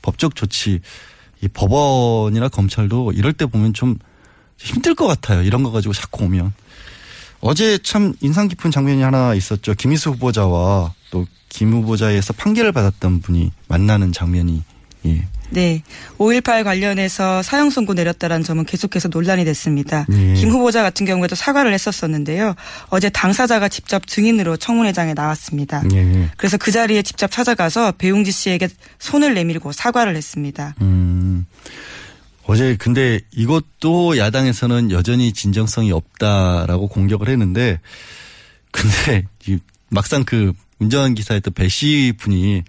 법적 0.03 0.35
조치, 0.35 0.81
이 1.41 1.49
법원이나 1.49 2.49
검찰도 2.49 3.13
이럴 3.13 3.33
때 3.33 3.47
보면 3.47 3.73
좀 3.73 3.97
힘들 4.59 4.97
것 4.97 5.07
같아요. 5.07 5.43
이런 5.43 5.63
거 5.63 5.71
가지고 5.71 5.95
자꾸 5.95 6.25
오면. 6.25 6.53
어제 7.41 7.79
참 7.79 8.15
인상 8.21 8.49
깊은 8.49 8.71
장면이 8.71 9.03
하나 9.03 9.35
있었죠. 9.35 9.75
김희수 9.75 10.11
후보자와 10.11 10.93
또 11.11 11.27
김 11.51 11.73
후보자에서 11.73 12.33
판결을 12.33 12.73
받았던 12.73 13.21
분이 13.21 13.53
만나는 13.69 14.13
장면이 14.13 14.63
예, 15.07 15.27
네. 15.51 15.83
5.18 16.19 16.63
관련해서 16.63 17.43
사형 17.43 17.71
선고 17.71 17.95
내렸다라는 17.95 18.45
점은 18.45 18.65
계속해서 18.67 19.09
논란이 19.09 19.45
됐습니다. 19.47 20.07
예. 20.13 20.35
김 20.35 20.51
후보자 20.51 20.83
같은 20.83 21.07
경우에도 21.07 21.35
사과를 21.35 21.73
했었었는데요. 21.73 22.55
어제 22.91 23.09
당사자가 23.09 23.69
직접 23.69 24.07
증인으로 24.07 24.59
청문회장에 24.59 25.15
나왔습니다. 25.15 25.83
예. 25.93 26.29
그래서 26.37 26.57
그 26.59 26.71
자리에 26.71 27.03
직접 27.03 27.31
찾아가서 27.31 27.93
배용지 27.93 28.31
씨에게 28.31 28.69
손을 28.99 29.35
내밀고 29.35 29.73
사과를 29.73 30.17
했습니다. 30.17 30.75
음. 30.83 31.47
어제 32.51 32.75
근데 32.77 33.21
이것도 33.31 34.19
야당에서는 34.19 34.91
여전히 34.91 35.33
진정성이 35.33 35.93
없다라고 35.93 36.89
공격을 36.89 37.29
했는데 37.29 37.79
근데 38.73 39.25
이 39.47 39.59
막상 39.89 40.25
그 40.25 40.53
운전 40.81 41.15
기사였던 41.15 41.55
배 41.55 41.69
씨 41.69 42.13
분이 42.19 42.65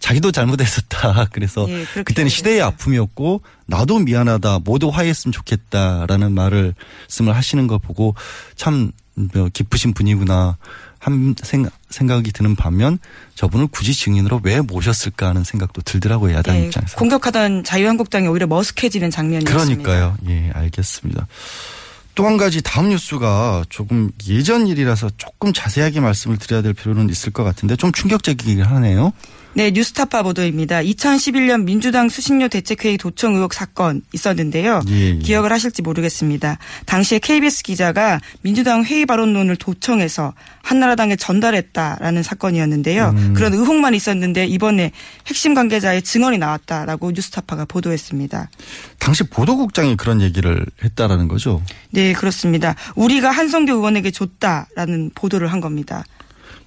자기도 0.00 0.32
잘못했었다. 0.32 1.28
그래서 1.32 1.66
예, 1.70 1.86
그때는 2.02 2.28
시대의. 2.28 2.60
아픔이었고 2.60 3.40
나도 3.64 4.00
미안하다. 4.00 4.58
모두 4.64 4.88
화해했으면 4.88 5.32
좋겠다라는 5.32 6.32
말을 6.32 6.74
말씀을 7.02 7.34
하시는 7.34 7.66
걸 7.66 7.78
보고 7.78 8.14
참뭐 8.56 8.90
깊으신 9.54 9.94
분이구나 9.94 10.58
한 10.98 11.34
생각, 11.42 11.72
생각이 11.92 12.32
드는 12.32 12.56
반면 12.56 12.98
저분을 13.34 13.68
굳이 13.68 13.94
증인으로 13.94 14.40
왜 14.42 14.60
모셨을까 14.60 15.28
하는 15.28 15.44
생각도 15.44 15.82
들더라고요. 15.82 16.34
야당 16.34 16.56
예, 16.56 16.64
입장에서. 16.66 16.96
공격하던 16.96 17.64
자유한국당이 17.64 18.26
오히려 18.26 18.46
머쓱해지는 18.46 19.10
장면이었습니다. 19.12 19.82
그러니까요. 19.82 20.16
예, 20.28 20.50
알겠습니다. 20.54 21.26
또 22.14 22.26
한 22.26 22.36
가지 22.36 22.60
다음 22.62 22.90
뉴스가 22.90 23.64
조금 23.70 24.10
예전 24.28 24.66
일이라서 24.66 25.10
조금 25.16 25.52
자세하게 25.52 26.00
말씀을 26.00 26.36
드려야 26.36 26.60
될 26.60 26.74
필요는 26.74 27.08
있을 27.08 27.32
것 27.32 27.42
같은데 27.42 27.74
좀 27.76 27.90
충격적이긴 27.92 28.62
하네요. 28.62 29.12
네, 29.54 29.70
뉴스타파 29.70 30.22
보도입니다. 30.22 30.80
2011년 30.80 31.64
민주당 31.64 32.08
수신료 32.08 32.48
대책회의 32.48 32.96
도청 32.96 33.34
의혹 33.34 33.52
사건 33.52 34.00
있었는데요. 34.14 34.80
예, 34.88 34.92
예. 34.92 35.18
기억을 35.18 35.52
하실지 35.52 35.82
모르겠습니다. 35.82 36.56
당시에 36.86 37.18
KBS 37.18 37.62
기자가 37.62 38.18
민주당 38.40 38.82
회의 38.82 39.04
발언론을 39.04 39.56
도청해서 39.56 40.32
한나라당에 40.62 41.16
전달했다라는 41.16 42.22
사건이었는데요. 42.22 43.10
음. 43.10 43.34
그런 43.34 43.52
의혹만 43.52 43.94
있었는데 43.94 44.46
이번에 44.46 44.90
핵심 45.26 45.52
관계자의 45.52 46.00
증언이 46.00 46.38
나왔다라고 46.38 47.10
뉴스타파가 47.10 47.66
보도했습니다. 47.66 48.48
당시 48.98 49.24
보도국장이 49.24 49.96
그런 49.96 50.22
얘기를 50.22 50.64
했다라는 50.82 51.28
거죠. 51.28 51.62
네, 51.90 52.14
그렇습니다. 52.14 52.74
우리가 52.94 53.30
한성교 53.30 53.74
의원에게 53.74 54.12
줬다라는 54.12 55.10
보도를 55.14 55.52
한 55.52 55.60
겁니다. 55.60 56.04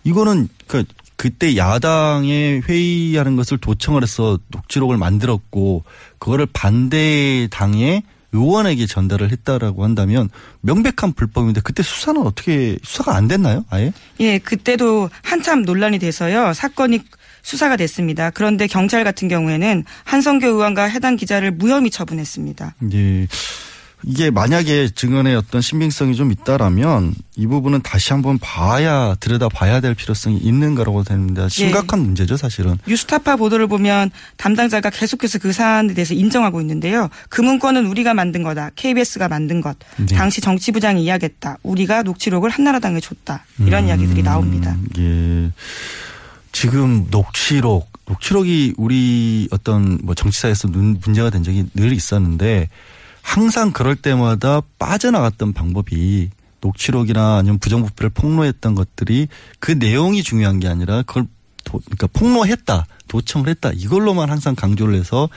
이거는 0.04 0.50
그 0.68 0.84
그때 1.16 1.56
야당의 1.56 2.64
회의하는 2.68 3.36
것을 3.36 3.58
도청을 3.58 4.04
해서 4.04 4.38
녹취록을 4.50 4.98
만들었고 4.98 5.84
그거를 6.20 6.48
반대 6.52 7.48
당의 7.52 8.04
의원에게 8.34 8.86
전달을 8.86 9.32
했다라고 9.32 9.84
한다면 9.84 10.30
명백한 10.62 11.14
불법인데 11.14 11.62
그때 11.62 11.84
수사는 11.84 12.22
어떻게 12.22 12.78
수사가 12.84 13.16
안 13.16 13.28
됐나요? 13.28 13.64
아예? 13.70 13.94
예, 14.20 14.38
그때도 14.40 15.10
한참 15.24 15.62
논란이 15.64 16.00
돼서요. 16.00 16.54
사건이 16.54 17.00
수사가 17.44 17.78
됐습니다. 17.78 18.32
그런데 18.32 18.68
경찰 18.68 19.04
같은 19.04 19.28
경우에는 19.28 19.86
한성교 20.04 20.48
의원과 20.48 20.86
해당 20.86 21.16
기자를 21.16 21.52
무혐의 21.52 21.92
처분했습니다. 21.92 22.76
예. 22.94 23.28
이게 24.08 24.30
만약에 24.30 24.90
증언의 24.90 25.36
어떤 25.36 25.62
신빙성이 25.62 26.16
좀 26.16 26.32
있다라면 26.32 27.16
이 27.38 27.48
부분은 27.48 27.82
다시 27.82 28.14
한번 28.14 28.38
봐야 28.38 29.16
들여다 29.16 29.50
봐야 29.50 29.80
될 29.82 29.96
필요성이 29.96 30.38
있는 30.38 30.76
거라고 30.76 31.04
됩니다. 31.04 31.50
심각한 31.50 32.00
문제죠, 32.02 32.38
사실은. 32.38 32.78
뉴스타파 32.88 33.36
보도를 33.38 33.66
보면 33.68 34.12
담당자가 34.38 34.92
계속해서 34.92 35.40
그 35.40 35.52
사안에 35.52 35.96
대해서 35.96 36.14
인정하고 36.14 36.62
있는데요. 36.62 37.10
그 37.30 37.42
문건은 37.42 37.88
우리가 37.88 38.14
만든 38.14 38.44
거다. 38.44 38.70
KBS가 38.76 39.28
만든 39.28 39.60
것. 39.60 39.76
네. 39.98 40.06
당시 40.16 40.40
정치부장이 40.40 41.04
이야기했다. 41.04 41.58
우리가 41.64 42.04
녹취록을 42.04 42.52
한나라당에 42.52 43.00
줬다. 43.00 43.44
이런 43.60 43.88
이야기들이 43.88 44.22
나옵니다. 44.22 44.78
예. 45.00 45.50
지금 46.52 47.08
녹취록, 47.10 47.90
녹취록이 48.08 48.76
우리 48.78 49.48
어떤 49.52 49.98
뭐 50.04 50.14
정치사에서 50.14 50.68
눈- 50.70 51.00
문제가 51.04 51.30
된 51.32 51.44
적이 51.44 51.66
늘 51.74 51.92
있었는데 51.92 52.70
항상 53.26 53.72
그럴 53.72 53.96
때마다 53.96 54.62
빠져나갔던 54.78 55.54
방법이 55.54 56.30
녹취록이나 56.62 57.38
아니면 57.38 57.58
부정부패를 57.58 58.12
폭로했던 58.12 58.76
것들이 58.76 59.28
그 59.60 59.72
내용이 59.72 60.22
중요한 60.22 60.60
게 60.60 60.68
아니라 60.68 61.02
그걸 61.02 61.26
도, 61.64 61.82
그러니까 61.84 62.08
폭로했다, 62.14 62.86
도청을 63.08 63.50
했다 63.50 63.72
이걸로만 63.74 64.30
항상 64.30 64.54
강조를 64.54 64.94
해서 64.94 65.28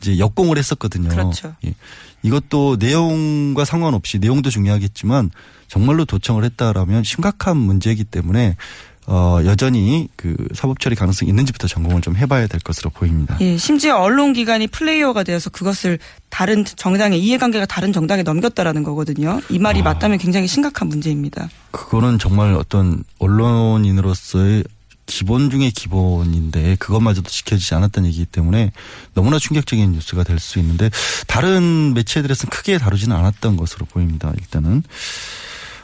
이제 0.00 0.18
역공을 0.18 0.56
했었거든요. 0.56 1.08
그렇죠. 1.08 1.54
예. 1.66 1.74
이것도 2.22 2.76
내용과 2.78 3.64
상관없이 3.64 4.20
내용도 4.20 4.48
중요하겠지만 4.48 5.32
정말로 5.66 6.04
도청을 6.04 6.44
했다라면 6.44 7.02
심각한 7.02 7.56
문제이기 7.56 8.04
때문에 8.04 8.56
어 9.06 9.40
여전히 9.44 10.08
그 10.16 10.36
사법 10.54 10.78
처리 10.78 10.94
가능성이 10.94 11.30
있는지부터 11.30 11.66
점검을 11.66 12.02
좀 12.02 12.16
해봐야 12.16 12.46
될 12.46 12.60
것으로 12.60 12.90
보입니다. 12.90 13.36
예, 13.40 13.56
심지어 13.56 13.96
언론기관이 13.96 14.68
플레이어가 14.68 15.24
되어서 15.24 15.50
그것을 15.50 15.98
다른 16.28 16.64
정당의 16.64 17.20
이해관계가 17.20 17.66
다른 17.66 17.92
정당에 17.92 18.22
넘겼다라는 18.22 18.84
거거든요. 18.84 19.40
이 19.50 19.58
말이 19.58 19.80
아. 19.80 19.84
맞다면 19.84 20.18
굉장히 20.18 20.46
심각한 20.46 20.88
문제입니다. 20.88 21.48
그거는 21.72 22.18
정말 22.18 22.54
어떤 22.54 23.02
언론인으로서의 23.18 24.64
기본 25.06 25.50
중의 25.50 25.72
기본인데 25.72 26.76
그것마저도 26.76 27.28
지켜지지 27.28 27.74
않았다는 27.74 28.08
얘기이기 28.08 28.26
때문에 28.30 28.70
너무나 29.14 29.38
충격적인 29.38 29.92
뉴스가 29.92 30.22
될 30.22 30.38
수 30.38 30.58
있는데 30.60 30.90
다른 31.26 31.92
매체들에서는 31.94 32.50
크게 32.50 32.78
다루지는 32.78 33.14
않았던 33.16 33.56
것으로 33.56 33.84
보입니다. 33.86 34.32
일단은 34.38 34.82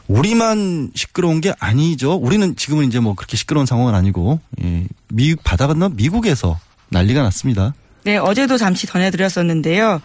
우리만 0.08 0.90
시끄러운 0.94 1.40
게 1.40 1.52
아니죠. 1.58 2.14
우리는 2.14 2.56
지금은 2.56 2.86
이제 2.86 2.98
뭐 2.98 3.14
그렇게 3.14 3.36
시끄러운 3.36 3.66
상황은 3.66 3.94
아니고 3.94 4.40
예, 4.62 4.86
미국 5.08 5.44
바다 5.44 5.66
건너 5.66 5.90
미국에서 5.90 6.58
난리가 6.88 7.22
났습니다. 7.22 7.74
네, 8.04 8.16
어제도 8.16 8.56
잠시 8.56 8.86
전해드렸었는데요. 8.86 10.00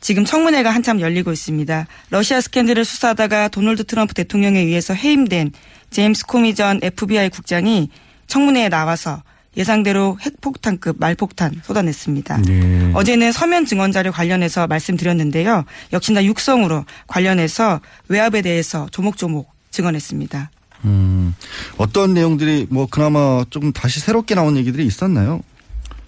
지금 0.00 0.24
청문회가 0.24 0.70
한참 0.70 1.00
열리고 1.00 1.32
있습니다. 1.32 1.86
러시아 2.10 2.40
스캔들을 2.40 2.84
수사하다가 2.84 3.48
도널드 3.48 3.84
트럼프 3.84 4.12
대통령에 4.14 4.60
의해서 4.60 4.92
해임된 4.92 5.52
제임스 5.90 6.26
코미 6.26 6.54
전 6.54 6.78
FBI 6.82 7.30
국장이 7.30 7.88
청문회에 8.26 8.68
나와서 8.68 9.22
예상대로 9.56 10.18
핵폭탄급 10.20 10.96
말폭탄 10.98 11.60
쏟아냈습니다. 11.64 12.42
네. 12.42 12.90
어제는 12.94 13.32
서면 13.32 13.64
증언 13.64 13.92
자료 13.92 14.12
관련해서 14.12 14.66
말씀드렸는데요. 14.66 15.64
역시나 15.92 16.24
육성으로 16.24 16.84
관련해서 17.06 17.80
외압에 18.08 18.42
대해서 18.42 18.86
조목조목 18.90 19.50
증언했습니다. 19.70 20.50
음, 20.84 21.34
어떤 21.78 22.14
내용들이 22.14 22.66
뭐 22.70 22.86
그나마 22.86 23.44
조금 23.50 23.72
다시 23.72 24.00
새롭게 24.00 24.34
나온 24.34 24.56
얘기들이 24.56 24.84
있었나요? 24.86 25.40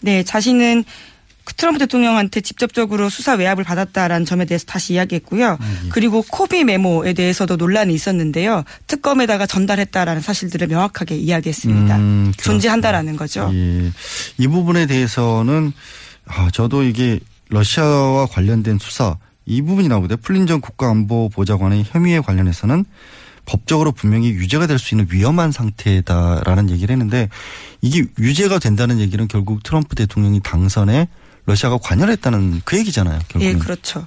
네, 0.01 0.23
자신은 0.23 0.85
그 0.85 0.89
트럼프 1.57 1.79
대통령한테 1.79 2.41
직접적으로 2.41 3.09
수사 3.11 3.35
외압을 3.35 3.65
받았다라는 3.65 4.27
점에 4.27 4.45
대해서 4.45 4.65
다시 4.67 4.95
이야기했고요. 4.95 5.59
그리고 5.91 6.23
코미 6.23 6.65
메모에 6.65 7.13
대해서도 7.13 7.57
논란이 7.57 7.95
있었는데요. 7.95 8.65
특검에다가 8.87 9.47
전달했다라는 9.47 10.23
사실들을 10.23 10.67
명확하게 10.69 11.17
이야기했습니다. 11.17 11.97
음. 11.97 12.33
존재한다라는 12.39 13.17
거죠. 13.17 13.51
예. 13.53 13.91
이 14.39 14.47
부분에 14.49 14.87
대해서는 14.87 15.73
아, 16.27 16.51
저도 16.53 16.83
이게 16.83 17.21
러시아와 17.49 18.27
관련된 18.27 18.79
수사 18.79 19.17
이 19.47 19.63
부분이 19.63 19.89
나오거든요. 19.89 20.19
플린 20.23 20.47
전 20.47 20.61
국가안보보좌관의 20.61 21.85
혐의에 21.89 22.21
관련해서는 22.21 22.85
법적으로 23.47 23.93
분명히 23.93 24.29
유죄가 24.29 24.67
될 24.67 24.79
수 24.79 24.95
있는 24.95 25.07
위험한 25.11 25.53
상태다라는 25.53 26.69
얘기를 26.69 26.93
했는데 26.93 27.31
이게 27.81 28.05
유죄가 28.19 28.59
된다는 28.59 29.01
얘기는 29.01 29.27
결국 29.27 29.63
트럼프 29.63 29.95
대통령이 29.97 30.41
당선에 30.41 31.09
러시아가 31.49 31.79
관여했다는 31.79 32.63
그 32.65 32.79
얘기잖아요. 32.79 33.19
결국은. 33.29 33.55
예, 33.55 33.59
그렇죠. 33.59 34.07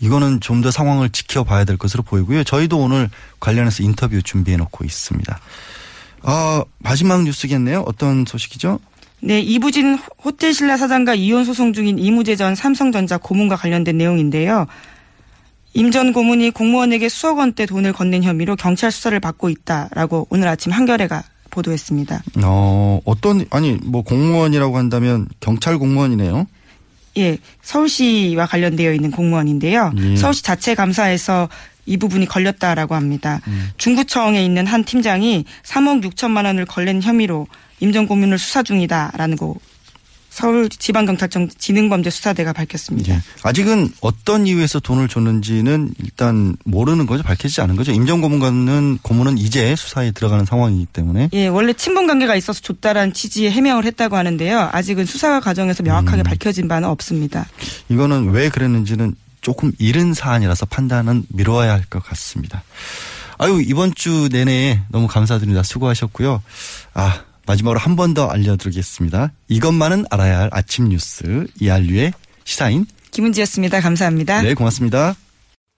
이거는 0.00 0.40
좀 0.40 0.62
더 0.62 0.70
상황을 0.70 1.10
지켜봐야 1.10 1.64
될 1.64 1.76
것으로 1.76 2.02
보이고요. 2.02 2.44
저희도 2.44 2.78
오늘 2.78 3.08
관련해서 3.40 3.82
인터뷰 3.82 4.20
준비해 4.22 4.56
놓고 4.58 4.84
있습니다. 4.84 5.40
아, 6.22 6.62
마지막 6.78 7.22
뉴스겠네요. 7.24 7.80
어떤 7.86 8.24
소식이죠? 8.26 8.78
네, 9.20 9.40
이부진 9.40 9.98
호텔 10.24 10.52
신라 10.52 10.76
사장과 10.76 11.14
이혼 11.14 11.44
소송 11.44 11.72
중인 11.72 11.98
이무재 11.98 12.36
전 12.36 12.54
삼성전자 12.54 13.16
고문과 13.16 13.56
관련된 13.56 13.96
내용인데요. 13.96 14.66
임 15.74 15.90
전 15.90 16.12
고문이 16.12 16.50
공무원에게 16.50 17.08
수억 17.08 17.38
원대 17.38 17.64
돈을 17.64 17.92
건넨 17.94 18.22
혐의로 18.24 18.56
경찰 18.56 18.92
수사를 18.92 19.18
받고 19.20 19.48
있다라고 19.48 20.26
오늘 20.30 20.48
아침 20.48 20.70
한겨레가 20.70 21.22
보도했습니다. 21.52 22.22
어, 22.42 23.00
어떤, 23.04 23.46
아니, 23.50 23.78
뭐 23.84 24.02
공무원이라고 24.02 24.76
한다면 24.76 25.28
경찰 25.38 25.78
공무원이네요. 25.78 26.46
예, 27.18 27.38
서울시와 27.62 28.46
관련되어 28.46 28.92
있는 28.94 29.10
공무원인데요. 29.10 29.92
예. 29.98 30.16
서울시 30.16 30.42
자체 30.42 30.74
감사에서 30.74 31.48
이 31.84 31.96
부분이 31.96 32.26
걸렸다라고 32.26 32.94
합니다. 32.94 33.40
음. 33.48 33.70
중구청에 33.76 34.42
있는 34.44 34.66
한 34.66 34.84
팀장이 34.84 35.44
3억 35.64 36.02
6천만 36.04 36.46
원을 36.46 36.64
걸린 36.64 37.02
혐의로 37.02 37.46
임전 37.80 38.06
고문을 38.06 38.38
수사 38.38 38.62
중이다라는 38.62 39.36
거 39.36 39.56
서울지방경찰청 40.32 41.48
지능범죄수사대가 41.58 42.52
밝혔습니다. 42.54 43.12
예. 43.14 43.20
아직은 43.42 43.92
어떤 44.00 44.46
이유에서 44.46 44.80
돈을 44.80 45.08
줬는지는 45.08 45.92
일단 46.02 46.56
모르는 46.64 47.06
거죠. 47.06 47.22
밝혀지지 47.22 47.60
않은 47.60 47.76
거죠. 47.76 47.92
임정고문관은 47.92 48.98
고문은 49.02 49.36
이제 49.38 49.76
수사에 49.76 50.10
들어가는 50.12 50.44
상황이기 50.46 50.86
때문에 50.86 51.28
예, 51.34 51.46
원래 51.48 51.72
친분 51.74 52.06
관계가 52.06 52.34
있어서 52.36 52.60
줬다라는 52.62 53.12
취지의 53.12 53.50
해명을 53.52 53.84
했다고 53.84 54.16
하는데요. 54.16 54.70
아직은 54.72 55.04
수사 55.04 55.38
과정에서 55.40 55.82
명확하게 55.82 56.22
음. 56.22 56.24
밝혀진 56.24 56.66
바는 56.66 56.88
없습니다. 56.88 57.46
이거는 57.90 58.30
왜 58.30 58.48
그랬는지는 58.48 59.14
조금 59.42 59.72
이른 59.78 60.14
사안이라서 60.14 60.66
판단은 60.66 61.24
미뤄야 61.28 61.72
할 61.72 61.84
것 61.90 62.02
같습니다. 62.04 62.62
아유 63.38 63.60
이번 63.66 63.92
주 63.94 64.28
내내 64.30 64.80
너무 64.88 65.08
감사드립니다. 65.08 65.62
수고하셨고요. 65.62 66.42
아 66.94 67.20
마지막으로 67.46 67.78
한 67.80 67.96
번 67.96 68.14
더 68.14 68.28
알려드리겠습니다. 68.28 69.32
이것만은 69.48 70.04
알아야 70.10 70.38
할 70.40 70.48
아침 70.52 70.88
뉴스 70.88 71.46
이알류의 71.60 72.12
시사인 72.44 72.86
김은지였습니다. 73.10 73.80
감사합니다. 73.80 74.42
네 74.42 74.54
고맙습니다. 74.54 75.14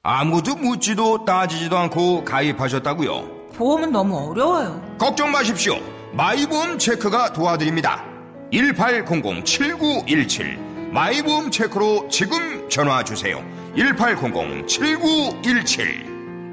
아무도 0.02 0.54
묻지도 0.56 1.24
따지지도 1.24 1.78
않고 1.78 2.24
가입하셨다고요? 2.24 3.50
보험은 3.56 3.92
너무 3.92 4.16
어려워요. 4.30 4.82
걱정 4.98 5.30
마십시오. 5.30 5.78
마이보험 6.12 6.78
체크가 6.78 7.32
도와드립니다. 7.32 8.04
1800-7917 8.52 10.58
마이보험 10.92 11.50
체크로 11.50 12.08
지금 12.10 12.68
전화 12.68 13.02
주세요. 13.02 13.42
1800-7917 13.76 16.13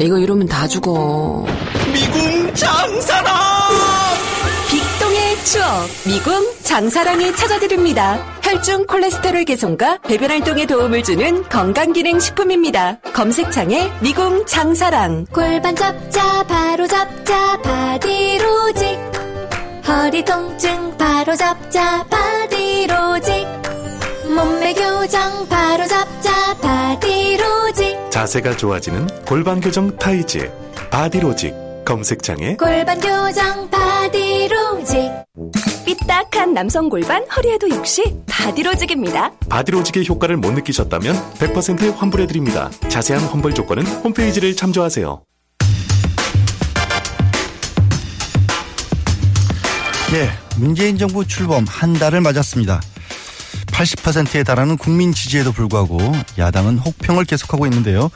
이거 0.00 0.18
이러면 0.18 0.46
다 0.46 0.66
죽어. 0.66 1.44
미궁 1.92 2.54
장사랑! 2.54 3.34
빅동의 4.70 5.44
추억 5.44 5.88
미궁 6.06 6.52
장사랑이 6.62 7.36
찾아드립니다. 7.36 8.18
혈중 8.42 8.86
콜레스테롤 8.86 9.44
개선과 9.44 9.98
배변 9.98 10.30
활동에 10.30 10.66
도움을 10.66 11.02
주는 11.02 11.42
건강기능 11.48 12.20
식품입니다. 12.20 12.98
검색창에 13.12 13.90
미궁 14.00 14.46
장사랑 14.46 15.26
골반 15.32 15.76
잡자 15.76 16.42
바로 16.44 16.86
잡자 16.86 17.60
바디로직 17.62 18.98
허리 19.86 20.24
통증 20.24 20.96
바로 20.96 21.36
잡자 21.36 22.04
바디로직 22.08 23.46
몸매 24.34 24.72
교정 24.74 25.48
바로 25.48 25.86
잡자 25.86 26.54
바디로직 26.60 27.21
자세가 28.12 28.58
좋아지는 28.58 29.06
골반 29.24 29.58
교정 29.58 29.96
타이즈 29.96 30.52
바디로직 30.90 31.54
검색창에 31.86 32.56
골반 32.56 33.00
교정 33.00 33.70
바디로직 33.70 35.10
삐딱한 35.86 36.52
남성 36.52 36.90
골반 36.90 37.24
허리에도 37.34 37.70
역시 37.70 38.14
바디로직입니다. 38.26 39.32
바디로직의 39.48 40.06
효과를 40.06 40.36
못 40.36 40.52
느끼셨다면 40.52 41.16
100% 41.38 41.96
환불해 41.96 42.26
드립니다. 42.26 42.70
자세한 42.90 43.24
환불 43.28 43.54
조건은 43.54 43.86
홈페이지를 43.86 44.54
참조하세요. 44.54 45.22
네, 50.12 50.28
문재인 50.58 50.98
정부 50.98 51.26
출범 51.26 51.64
한 51.66 51.94
달을 51.94 52.20
맞았습니다. 52.20 52.82
80%에 53.72 54.44
달하는 54.44 54.76
국민 54.76 55.12
지지에도 55.12 55.50
불구하고 55.50 55.98
야당은 56.38 56.78
혹평을 56.78 57.24
계속하고 57.24 57.66
있는데요. 57.66 58.10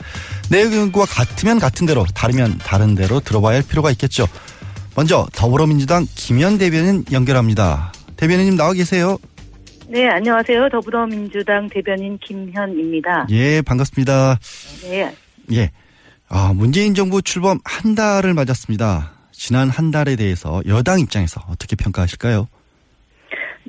내용과 0.49 1.05
같으면 1.05 1.59
같은 1.59 1.85
대로, 1.85 2.05
다르면 2.13 2.59
다른 2.59 2.95
대로 2.95 3.19
들어봐야 3.19 3.55
할 3.55 3.63
필요가 3.63 3.91
있겠죠. 3.91 4.27
먼저 4.95 5.27
더불어민주당 5.33 6.05
김현 6.15 6.57
대변인 6.57 7.03
연결합니다. 7.11 7.91
대변인님 8.15 8.55
나와 8.55 8.73
계세요. 8.73 9.17
네, 9.89 10.07
안녕하세요. 10.07 10.69
더불어민주당 10.69 11.69
대변인 11.69 12.17
김현입니다. 12.19 13.27
예, 13.29 13.61
반갑습니다. 13.61 14.37
네. 14.83 15.15
예. 15.53 15.71
아, 16.29 16.51
문재인 16.53 16.93
정부 16.93 17.21
출범 17.21 17.59
한 17.63 17.95
달을 17.95 18.33
맞았습니다. 18.33 19.13
지난 19.31 19.69
한 19.69 19.91
달에 19.91 20.15
대해서 20.15 20.61
여당 20.67 20.99
입장에서 20.99 21.41
어떻게 21.47 21.75
평가하실까요? 21.75 22.47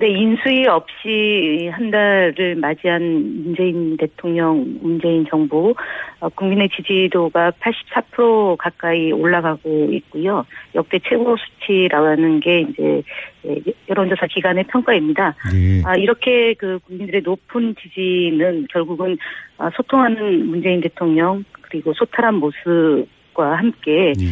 네, 0.01 0.11
인수위 0.11 0.65
없이 0.69 1.69
한 1.73 1.91
달을 1.91 2.55
맞이한 2.55 3.03
문재인 3.43 3.97
대통령, 3.97 4.79
문재인 4.81 5.27
정부, 5.29 5.75
어, 6.21 6.29
국민의 6.29 6.69
지지도가 6.69 7.51
84% 7.59 8.57
가까이 8.59 9.11
올라가고 9.11 9.89
있고요. 9.91 10.47
역대 10.77 11.01
최고 11.01 11.37
수치라는 11.37 12.39
게 12.39 12.61
이제 12.61 13.03
예, 13.47 13.57
여론조사 13.89 14.29
기관의 14.29 14.65
평가입니다. 14.69 15.35
네. 15.53 15.83
아, 15.85 15.97
이렇게 15.97 16.55
그 16.55 16.79
국민들의 16.87 17.23
높은 17.23 17.75
지지는 17.83 18.69
결국은 18.71 19.19
아, 19.57 19.69
소통하는 19.75 20.47
문재인 20.47 20.81
대통령 20.81 21.45
그리고 21.63 21.93
소탈한 21.95 22.37
모습과 22.37 23.57
함께 23.57 24.13
예, 24.21 24.25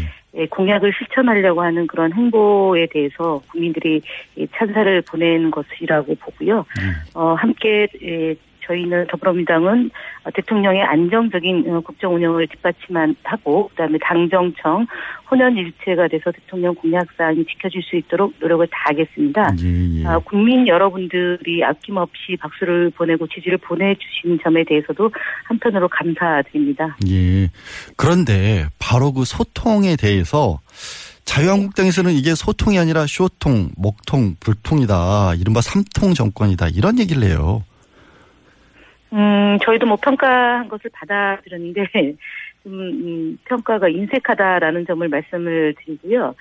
공약을 0.50 0.92
실천하려고 0.92 1.62
하는 1.62 1.86
그런 1.86 2.12
행보에 2.12 2.86
대해서 2.86 3.40
국민들이 3.50 4.02
이 4.36 4.46
찬사를 4.54 5.02
보낸 5.02 5.50
것이라고 5.50 6.14
보고요. 6.16 6.66
어, 7.14 7.34
함께 7.34 7.88
예, 8.02 8.34
저희는 8.66 9.06
더불어민주당은 9.08 9.90
어, 10.24 10.30
대통령의 10.32 10.82
안정적인 10.82 11.64
어, 11.68 11.80
국정 11.80 12.14
운영을 12.14 12.46
뒷받침하고 12.48 13.68
그다음에 13.68 13.98
당정청 14.02 14.86
혼연일체가 15.30 16.08
돼서 16.08 16.30
대통령 16.32 16.74
공약 16.74 17.06
사항이 17.16 17.44
지켜질 17.46 17.82
수 17.82 17.96
있도록 17.96 18.34
노력을 18.40 18.66
다하겠습니다. 18.70 19.54
아, 20.06 20.18
국민 20.18 20.66
여러분들이 20.68 21.64
아낌없이 21.64 22.36
박수를 22.38 22.90
보내고 22.90 23.26
지지를 23.26 23.58
보내주신 23.58 24.38
점에 24.42 24.64
대해서도 24.64 25.10
한편으로 25.44 25.88
감사드립니다. 25.88 26.96
예. 27.08 27.48
그런데 27.96 28.66
바로 28.78 29.12
그 29.12 29.24
소통에 29.24 29.96
대해서 29.96 30.60
자유한국당에서는 31.24 32.12
이게 32.12 32.34
소통이 32.34 32.78
아니라 32.78 33.04
쇼통, 33.06 33.70
목통, 33.76 34.36
불통이다. 34.38 35.34
이른바 35.34 35.60
삼통 35.60 36.14
정권이다. 36.14 36.68
이런 36.68 36.98
얘기를 37.00 37.24
해요. 37.24 37.64
음, 39.12 39.58
저희도 39.62 39.86
뭐 39.86 39.96
평가한 39.96 40.68
것을 40.68 40.90
받아들였는데, 40.92 41.84
좀, 42.62 42.72
음, 42.72 43.38
평가가 43.44 43.88
인색하다라는 43.88 44.86
점을 44.86 45.06
말씀을 45.08 45.74
드리고요. 45.78 46.34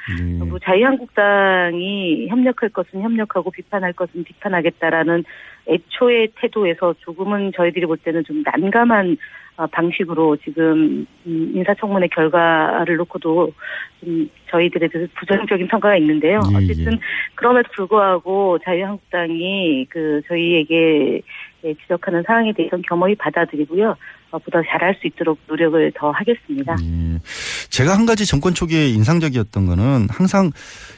뭐 0.48 0.58
자유한국당이 0.60 2.28
협력할 2.30 2.70
것은 2.70 3.02
협력하고 3.02 3.52
비판할 3.52 3.94
것은 3.94 4.24
비판하겠다라는 4.24 5.24
애초의 5.68 6.30
태도에서 6.40 6.94
조금은 7.00 7.52
저희들이 7.56 7.86
볼 7.86 7.98
때는 7.98 8.24
좀 8.24 8.44
난감한 8.44 9.18
어, 9.58 9.66
방식으로 9.68 10.36
지금 10.44 11.08
음, 11.26 11.52
인사청문회 11.56 12.08
결과를 12.10 12.98
놓고도 12.98 13.54
좀 14.02 14.30
저희들에 14.52 14.90
대해서 14.90 15.10
부정적인 15.18 15.68
평가가 15.70 15.96
있는데요. 15.98 16.42
예, 16.52 16.58
어쨌든 16.58 17.00
그럼에도 17.36 17.70
불구하고 17.74 18.60
자유한국당이 18.66 19.86
그 19.90 20.22
저희에게 20.28 21.22
예, 21.64 21.74
지적하는 21.74 22.24
사항에 22.28 22.52
대해서는 22.52 22.84
겸허히 22.88 23.16
받아들이고요. 23.16 23.96
어, 24.32 24.40
보다 24.40 24.62
잘할 24.70 24.94
수 25.00 25.08
있도록 25.08 25.40
노력을 25.48 25.92
더 25.96 26.12
하겠습니다. 26.12 26.76
제가 27.70 27.98
한 27.98 28.06
가지 28.06 28.26
정권 28.26 28.54
초기에 28.54 28.90
인상적이었던 28.90 29.66
거는 29.66 30.08
항상 30.10 30.52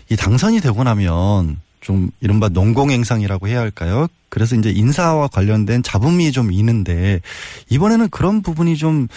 이 0.09 0.15
당선이 0.15 0.61
되고 0.61 0.83
나면 0.83 1.57
좀 1.87 2.09
이른바 2.19 2.49
농공행상이라고 2.49 3.47
해야 3.47 3.61
할까요? 3.61 4.07
그래서 4.27 4.57
이제 4.57 4.69
인사와 4.69 5.29
관련된 5.29 5.83
잡음이 5.83 6.33
좀 6.33 6.51
있는데 6.51 7.21
이번에는 7.69 8.09
그런 8.09 8.41
부분이 8.41 8.75
좀 8.75 9.07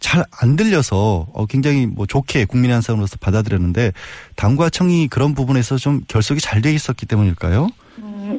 잘 0.00 0.22
안 0.40 0.54
들려서 0.54 1.26
어, 1.32 1.46
굉장히 1.46 1.86
뭐 1.86 2.06
좋게 2.06 2.44
국민의 2.44 2.72
한 2.74 2.82
사람으로서 2.82 3.16
받아들였는데 3.18 3.92
당과 4.36 4.70
청이 4.70 5.08
그런 5.08 5.34
부분에서 5.34 5.76
좀 5.76 6.02
결속이 6.06 6.40
잘 6.40 6.62
돼 6.62 6.72
있었기 6.72 7.06
때문일까요? 7.06 7.68
음, 7.98 8.38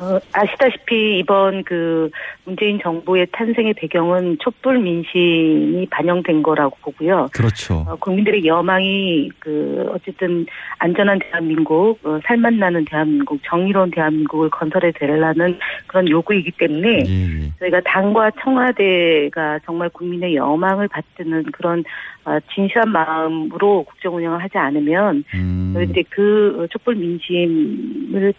어, 0.00 0.14
어, 0.14 0.20
아시다시피 0.32 1.18
이번 1.18 1.62
그 1.64 2.10
문재인 2.44 2.80
정부의 2.82 3.26
탄생의 3.32 3.74
배경은 3.74 4.38
촛불 4.40 4.78
민심이 4.78 5.86
반영된 5.90 6.42
거라고 6.42 6.76
보고요. 6.80 7.28
그렇죠. 7.32 7.84
어, 7.86 7.96
국민들의 7.96 8.44
여망이 8.46 9.30
그 9.38 9.88
어쨌든 9.92 10.46
안전한 10.78 11.18
대한민국, 11.18 11.98
어, 12.04 12.18
살맛 12.24 12.54
나는 12.54 12.84
대한민국, 12.86 13.40
정의로운 13.44 13.90
대한민국을 13.90 14.50
건설해 14.50 14.90
되려는 14.92 15.58
그런 15.86 16.08
요구이기 16.08 16.52
때문에 16.52 17.04
예, 17.06 17.50
저희가 17.60 17.80
당과 17.84 18.30
청와대가 18.42 19.58
정말 19.64 19.88
국민의 19.90 20.34
여망을 20.34 20.88
받드는 20.88 21.44
그런 21.52 21.84
어, 22.24 22.38
진실한 22.54 22.90
마음으로 22.90 23.84
국정 23.84 24.16
운영을 24.16 24.42
하지 24.42 24.58
않으면 24.58 25.24
음. 25.34 25.72
저희들이 25.74 26.04
그 26.10 26.66
촛불 26.70 26.94
민심을 26.96 28.28
어, 28.28 28.32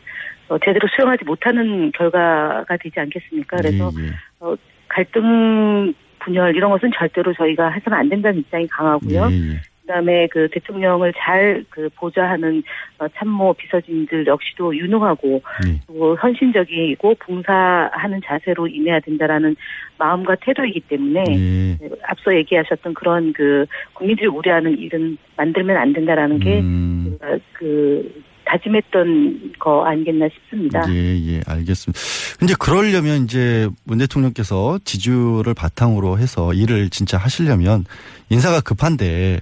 제대로 0.60 0.88
수용하지 0.96 1.26
못하는 1.26 1.92
결과가 1.92 2.78
되지 2.78 3.00
않겠습니까? 3.00 3.58
그래서 3.58 3.92
예, 4.00 4.06
예. 4.06 4.10
어, 4.40 4.56
갈등 4.88 5.94
분열 6.20 6.56
이런 6.56 6.72
것은 6.72 6.92
절대로 6.96 7.34
저희가 7.34 7.70
해서는 7.70 7.98
안 7.98 8.10
된다는 8.10 8.40
입장이 8.40 8.68
강하고요. 8.68 9.28
예, 9.32 9.36
예. 9.36 9.62
그다음에 9.82 10.28
그 10.28 10.48
대통령을 10.52 11.14
잘 11.18 11.66
그 11.70 11.90
보좌하는 11.96 12.64
어, 13.00 13.08
참모 13.18 13.54
비서진들 13.54 14.28
역시도 14.28 14.76
유능하고 14.76 15.42
예. 15.66 15.80
또 15.88 16.16
헌신적이고 16.16 17.16
봉사하는 17.16 18.22
자세로 18.24 18.68
임해야 18.68 19.00
된다라는 19.00 19.56
마음과 19.98 20.36
태도이기 20.42 20.82
때문에 20.82 21.24
예. 21.30 21.78
네, 21.80 21.90
앞서 22.08 22.36
얘기하셨던 22.36 22.94
그런 22.94 23.34
그 23.34 23.66
국민들이 23.94 24.28
우려하는 24.28 24.78
일은 24.78 25.18
만들면 25.38 25.78
안 25.78 25.94
된다라는 25.94 26.40
게 26.40 26.60
음. 26.60 27.18
그 27.54 28.24
다짐했던 28.52 29.54
거 29.60 29.86
아니겠나 29.86 30.28
싶습니다. 30.34 30.82
예, 30.90 31.18
예, 31.28 31.42
알겠습니다. 31.48 32.00
근데 32.38 32.54
그러려면 32.60 33.24
이제 33.24 33.70
문 33.86 34.00
대통령께서 34.00 34.80
지지율을 34.84 35.54
바탕으로 35.54 36.18
해서 36.18 36.54
일을 36.54 36.90
진짜 36.90 37.18
하시려면 37.18 37.86
인사가 38.30 38.60
급한데 38.60 39.40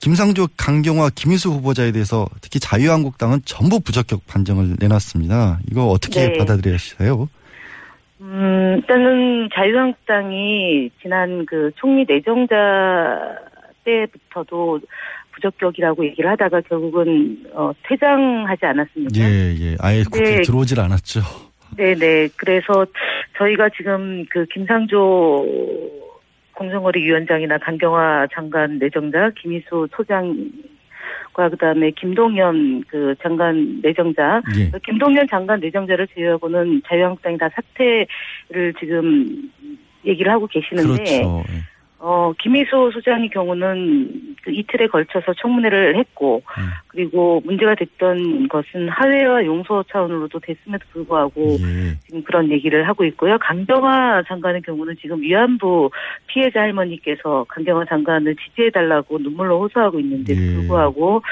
김상조, 0.00 0.46
강경화, 0.56 1.10
김희수 1.14 1.50
후보자에 1.50 1.92
대해서 1.92 2.26
특히 2.40 2.60
자유한국당은 2.60 3.40
전부 3.44 3.80
부적격 3.80 4.26
판정을 4.26 4.76
내놨습니다. 4.78 5.60
이거 5.70 5.86
어떻게 5.86 6.28
네. 6.28 6.38
받아들이세요? 6.38 7.28
음, 8.20 8.76
일단은 8.76 9.48
자유한국당이 9.54 10.90
지난 11.02 11.46
그 11.46 11.70
총리 11.76 12.04
내정자 12.06 12.54
때부터도 13.84 14.80
부적격이라고 15.36 16.04
얘기를 16.06 16.28
하다가 16.30 16.62
결국은 16.62 17.38
어, 17.52 17.72
퇴장하지 17.84 18.66
않았습니까? 18.66 19.20
예, 19.20 19.54
예. 19.60 19.76
아예 19.80 20.02
국회에 20.02 20.36
네. 20.36 20.42
들어오질 20.42 20.80
않았죠. 20.80 21.20
네네. 21.76 22.28
그래서 22.36 22.86
저희가 23.36 23.68
지금 23.76 24.24
그 24.30 24.46
김상조 24.46 25.46
공정거래위원장이나 26.54 27.58
강경화 27.58 28.28
장관 28.32 28.78
내정자, 28.78 29.30
김희수 29.38 29.88
소장과 29.94 31.50
그다음에 31.50 31.90
김동연 31.90 32.84
그 32.88 33.14
장관 33.22 33.80
내정자, 33.82 34.40
예. 34.58 34.70
그 34.70 34.78
김동연 34.78 35.26
장관 35.30 35.60
내정자를 35.60 36.08
제외하고는 36.14 36.82
자유한국당이 36.86 37.36
다 37.36 37.50
사퇴를 37.54 38.72
지금 38.80 39.50
얘기를 40.06 40.32
하고 40.32 40.46
계시는데 40.46 41.04
그렇죠. 41.04 41.44
예. 41.50 41.75
어, 41.98 42.32
김희수 42.38 42.90
소장의 42.92 43.30
경우는 43.30 44.36
그 44.42 44.50
이틀에 44.50 44.86
걸쳐서 44.88 45.32
청문회를 45.34 45.96
했고, 45.96 46.42
음. 46.58 46.68
그리고 46.88 47.40
문제가 47.44 47.74
됐던 47.74 48.48
것은 48.48 48.88
하회와 48.90 49.46
용서 49.46 49.82
차원으로도 49.90 50.40
됐음에도 50.40 50.84
불구하고 50.92 51.56
예. 51.60 51.96
지금 52.04 52.22
그런 52.22 52.50
얘기를 52.50 52.86
하고 52.86 53.04
있고요. 53.04 53.38
강경화 53.38 54.24
장관의 54.28 54.62
경우는 54.62 54.96
지금 55.00 55.22
위안부 55.22 55.90
피해자 56.26 56.60
할머니께서 56.60 57.46
강경화 57.48 57.86
장관을 57.86 58.36
지지해달라고 58.36 59.18
눈물로 59.18 59.62
호소하고 59.62 59.98
있는데 60.00 60.34
예. 60.34 60.54
불구하고, 60.54 61.22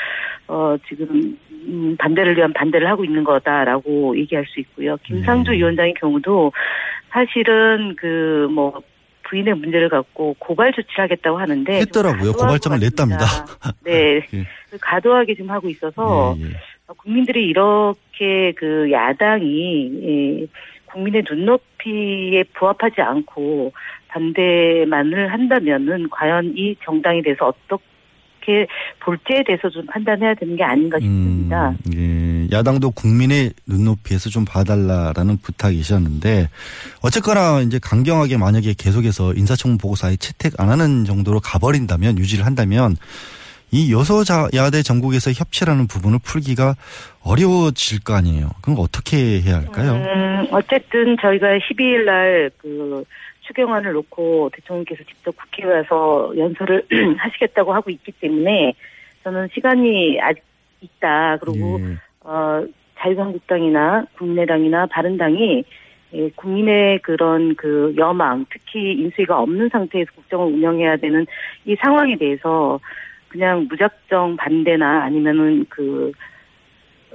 어, 0.48 0.76
지금, 0.88 1.36
음, 1.66 1.96
반대를 1.98 2.36
위한 2.36 2.52
반대를 2.54 2.88
하고 2.88 3.04
있는 3.04 3.22
거다라고 3.22 4.16
얘기할 4.18 4.46
수 4.46 4.60
있고요. 4.60 4.96
김상조 5.04 5.52
예. 5.52 5.58
위원장의 5.58 5.94
경우도 6.00 6.52
사실은 7.10 7.94
그, 7.96 8.48
뭐, 8.50 8.82
부인의 9.28 9.54
문제를 9.54 9.88
갖고 9.88 10.34
고발 10.38 10.72
조치를 10.72 11.04
하겠다고 11.04 11.38
하는데 11.38 11.72
좀 11.72 11.80
했더라고요. 11.80 12.32
고발장을. 12.32 12.78
냈답니다. 12.78 13.24
네, 13.84 14.20
예. 14.34 14.46
가도하게 14.80 15.34
좀 15.34 15.50
하고 15.50 15.68
있어서 15.68 16.36
예, 16.38 16.44
예. 16.44 16.48
국민들이 16.96 17.46
이렇게 17.46 18.52
그 18.56 18.90
야당이 18.90 19.90
예, 20.02 20.46
국민의 20.86 21.24
눈높이에 21.28 22.44
부합하지 22.54 23.00
않고 23.00 23.72
반대만을 24.08 25.32
한다면은 25.32 26.08
과연 26.10 26.54
이 26.56 26.76
정당에 26.84 27.20
대해서 27.22 27.46
어떻게 27.46 28.66
볼지에 29.00 29.42
대해서 29.44 29.68
좀 29.70 29.86
판단해야 29.86 30.34
되는 30.34 30.54
게 30.56 30.62
아닌가 30.62 30.98
싶습니다. 31.00 31.74
예, 31.94 32.33
야당도 32.52 32.92
국민의 32.92 33.52
눈높이에서 33.66 34.30
좀 34.30 34.44
봐달라라는 34.44 35.38
부탁이셨는데 35.38 36.48
어쨌거나 37.02 37.60
이제 37.60 37.78
강경하게 37.82 38.36
만약에 38.36 38.74
계속해서 38.76 39.34
인사청문 39.34 39.78
보고서에 39.78 40.16
채택 40.16 40.60
안 40.60 40.70
하는 40.70 41.04
정도로 41.04 41.40
가버린다면 41.40 42.18
유지를 42.18 42.46
한다면 42.46 42.96
이 43.70 43.92
여소자 43.92 44.48
야대 44.54 44.82
전국에서 44.82 45.32
협치라는 45.32 45.88
부분을 45.88 46.20
풀기가 46.22 46.76
어려워질 47.24 48.04
거 48.04 48.14
아니에요. 48.14 48.50
그럼 48.62 48.78
어떻게 48.78 49.40
해야 49.40 49.56
할까요? 49.56 49.94
음, 49.94 50.46
어쨌든 50.52 51.16
저희가 51.20 51.58
12일 51.58 52.04
날그 52.04 53.04
추경안을 53.46 53.92
놓고 53.92 54.50
대통령께서 54.54 55.02
직접 55.04 55.34
국회에 55.36 55.66
와서 55.70 56.32
연설을 56.36 56.86
하시겠다고 57.18 57.74
하고 57.74 57.90
있기 57.90 58.12
때문에 58.12 58.74
저는 59.24 59.48
시간이 59.52 60.20
아직 60.20 60.42
있다. 60.80 61.38
그리고 61.38 61.80
예. 61.80 61.96
어, 62.24 62.64
자유한국당이나 62.98 64.06
국민의당이나 64.16 64.86
바른당이 64.86 65.64
예, 66.14 66.30
국민의 66.36 67.00
그런 67.00 67.56
그 67.56 67.92
여망, 67.98 68.46
특히 68.50 68.92
인수위가 68.92 69.40
없는 69.40 69.68
상태에서 69.68 70.12
국정을 70.14 70.46
운영해야 70.54 70.96
되는 70.96 71.26
이 71.64 71.74
상황에 71.74 72.16
대해서 72.16 72.78
그냥 73.28 73.66
무작정 73.68 74.36
반대나 74.36 75.02
아니면은 75.02 75.66
그, 75.68 76.12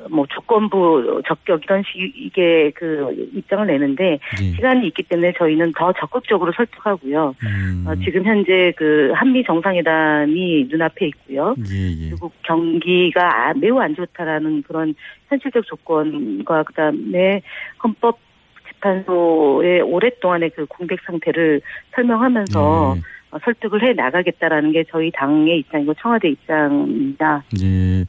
뭐 0.10 0.26
조건부 0.30 1.22
적격 1.28 1.64
이런 1.64 1.84
식의 1.84 2.72
그 2.72 3.30
입장을 3.34 3.66
내는데 3.68 4.20
예. 4.42 4.52
시간이 4.54 4.88
있기 4.88 5.04
때문에 5.04 5.34
저희는 5.38 5.74
더 5.78 5.92
적극적으로 5.94 6.52
설득하고요. 6.56 7.36
음, 7.44 7.86
어, 7.88 7.96
지금 8.04 8.24
현재 8.26 8.72
그 8.78 9.12
한미 9.16 9.44
정상회담이 9.44 10.68
눈앞에 10.70 11.08
있고요. 11.08 11.56
예, 11.72 12.06
예. 12.06 12.10
그리고 12.10 12.32
경기가 12.44 13.50
아- 13.50 13.54
매우 13.54 13.80
안 13.80 13.96
좋다라는 13.96 14.64
그런 14.64 14.96
현실적 15.30 15.66
조건과 15.66 16.64
그다음에 16.64 17.42
헌법 17.84 18.20
재판소의 18.68 19.82
오랫동안의 19.82 20.52
그 20.52 20.66
공백 20.68 21.00
상태를 21.06 21.62
설명하면서 21.96 22.94
예. 22.98 23.02
어, 23.32 23.38
설득을 23.44 23.84
해 23.84 23.94
나가겠다라는 23.94 24.72
게 24.72 24.84
저희 24.92 25.12
당의 25.12 25.60
입장이고 25.60 25.94
청와대 26.02 26.30
입장입니다. 26.30 27.44
예. 27.62 28.06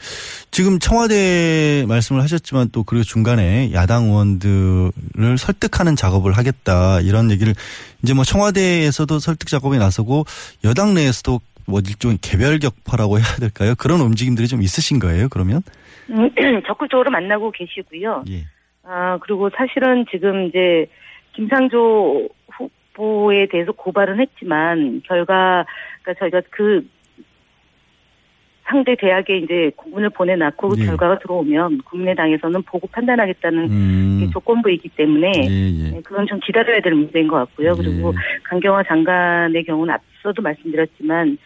지금 0.51 0.79
청와대 0.79 1.85
말씀을 1.87 2.23
하셨지만 2.23 2.71
또 2.73 2.85
그리고 2.85 3.05
중간에 3.05 3.71
야당 3.73 4.05
의원들을 4.05 5.39
설득하는 5.39 5.97
작업을 5.97 6.33
하겠다 6.33 7.01
이런 7.01 7.31
얘기를 7.31 7.53
이제 8.03 8.15
뭐 8.15 8.25
청와대에서도 8.25 9.19
설득 9.19 9.49
작업에 9.49 9.79
나서고 9.79 10.25
여당 10.65 10.95
내에서도 10.95 11.39
뭐 11.67 11.81
일종의 11.81 12.19
개별 12.21 12.59
격파라고 12.59 13.19
해야 13.19 13.37
될까요? 13.39 13.75
그런 13.79 14.01
움직임들이 14.01 14.49
좀 14.49 14.63
있으신 14.63 14.99
거예요, 14.99 15.29
그러면? 15.29 15.63
음, 16.11 16.31
적극적으로 16.67 17.11
만나고 17.11 17.53
계시고요. 17.53 18.25
예. 18.31 18.45
아, 18.83 19.19
그리고 19.19 19.51
사실은 19.57 20.05
지금 20.11 20.47
이제 20.47 20.87
김상조 21.35 22.29
후보에 22.95 23.47
대해서 23.47 23.73
고발은 23.73 24.21
했지만 24.21 25.03
결과 25.05 25.65
그러니까 26.03 26.21
저희가 26.21 26.43
그 26.51 26.87
상대 28.71 28.95
대학에 28.95 29.39
이제 29.39 29.73
공문을 29.77 30.11
보내놨고 30.11 30.69
그 30.69 30.81
예. 30.81 30.87
결과가 30.87 31.19
들어오면 31.19 31.83
국민의당에서는 31.83 32.63
보고 32.63 32.87
판단하겠다는 32.87 33.71
음. 33.71 34.19
게 34.21 34.31
조건부이기 34.31 34.91
때문에 34.91 35.33
예, 35.37 35.87
예. 35.87 35.91
네, 35.91 36.01
그건 36.05 36.27
좀 36.27 36.39
기다려야 36.41 36.81
될 36.81 36.95
문제인 36.95 37.27
것 37.27 37.37
같고요. 37.37 37.75
그리고 37.75 38.15
강경화 38.45 38.85
장관의 38.85 39.65
경우는 39.65 39.93
앞서도 39.93 40.41
말씀드렸지만 40.43 41.37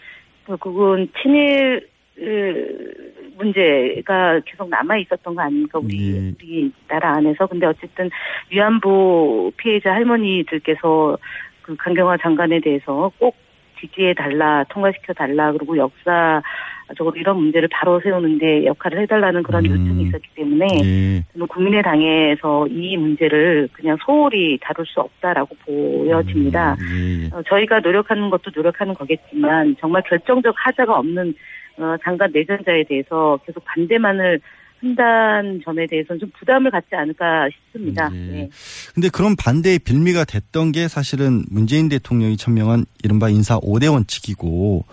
결국은 0.47 1.09
친일 1.23 1.89
으, 2.21 3.14
문제가 3.37 4.41
계속 4.45 4.69
남아 4.69 4.99
있었던 4.99 5.35
거 5.35 5.43
아닙니까 5.43 5.79
우리 5.79 6.15
예. 6.15 6.35
우리 6.41 6.73
나라 6.89 7.17
안에서 7.17 7.47
근데 7.47 7.67
어쨌든 7.67 8.11
위안부 8.51 9.53
피해자 9.57 9.93
할머니들께서 9.93 11.19
그 11.63 11.77
강경화 11.77 12.19
장관에 12.19 12.61
대해서 12.61 13.11
꼭 13.19 13.37
지지해 13.81 14.15
달라, 14.15 14.65
통과시켜 14.71 15.13
달라, 15.13 15.53
그리고 15.53 15.77
역사적으로 15.77 17.17
이런 17.17 17.37
문제를 17.37 17.69
바로 17.71 18.01
세우는데 18.01 18.67
역할을 18.67 19.03
해달라는 19.03 19.43
그런 19.43 19.65
요청이 19.67 20.05
있었기 20.05 20.29
때문에 20.35 20.67
예. 20.85 21.25
저는 21.33 21.47
국민의당에서 21.49 22.67
이 22.69 22.97
문제를 22.97 23.69
그냥 23.73 23.97
소홀히 24.05 24.59
다룰 24.61 24.87
수 24.87 25.01
없다라고 25.01 25.57
보여집니다. 25.65 26.77
예. 26.81 27.37
어, 27.37 27.43
저희가 27.43 27.81
노력하는 27.81 28.31
것도 28.31 28.51
노력하는 28.55 28.95
거겠지만 28.95 29.77
정말 29.81 30.03
결정적 30.03 30.55
하자가 30.57 30.99
없는 30.99 31.35
어, 31.79 31.97
장관 32.05 32.31
내전자에 32.33 32.85
대해서 32.89 33.39
계속 33.47 33.65
반대만을 33.65 34.41
한다는 34.81 35.63
점에 35.65 35.87
대해서는 35.87 36.21
좀 36.21 36.31
부담을 36.39 36.71
갖지 36.71 36.89
않을까 36.95 37.49
싶습니다. 37.51 38.11
네. 38.11 38.51
근데 38.95 39.09
그런 39.09 39.35
반대의 39.35 39.79
빌미가 39.79 40.25
됐던 40.25 40.73
게 40.73 40.89
사실은 40.89 41.45
문재인 41.51 41.89
대통령이 41.89 42.37
천명한 42.37 42.85
이른바 43.03 43.31
인사 43.31 43.59
5대 43.59 43.91
원칙이고 43.91 44.85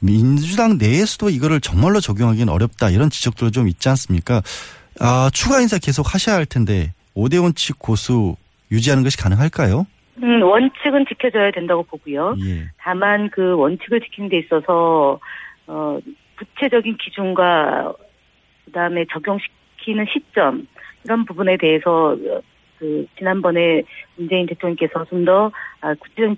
민주당 0.00 0.78
내에서도 0.78 1.30
이거를 1.30 1.60
정말로 1.60 2.00
적용하기는 2.00 2.52
어렵다 2.52 2.90
이런 2.90 3.08
지적도 3.10 3.50
좀 3.50 3.68
있지 3.68 3.88
않습니까? 3.88 4.42
아, 5.00 5.30
추가 5.32 5.60
인사 5.60 5.78
계속 5.78 6.12
하셔야 6.12 6.36
할 6.36 6.44
텐데 6.44 6.92
5대 7.14 7.40
원칙 7.40 7.78
고수 7.78 8.34
유지하는 8.72 9.04
것이 9.04 9.16
가능할까요? 9.16 9.86
음, 10.22 10.42
원칙은 10.42 11.06
지켜져야 11.08 11.52
된다고 11.52 11.84
보고요. 11.84 12.34
예. 12.44 12.68
다만 12.78 13.30
그 13.30 13.54
원칙을 13.56 14.00
지키는 14.00 14.28
데 14.28 14.38
있어서 14.40 15.20
어, 15.72 15.98
구체적인 16.36 16.98
기준과 16.98 17.94
그다음에 18.66 19.06
적용시키는 19.10 20.04
시점 20.12 20.66
이런 21.04 21.24
부분에 21.24 21.56
대해서 21.56 22.12
어, 22.12 22.40
그 22.78 23.06
지난번에 23.16 23.82
문재인 24.16 24.46
대통령께서 24.46 25.04
좀더 25.06 25.50
아, 25.80 25.94
구체적인 25.94 26.36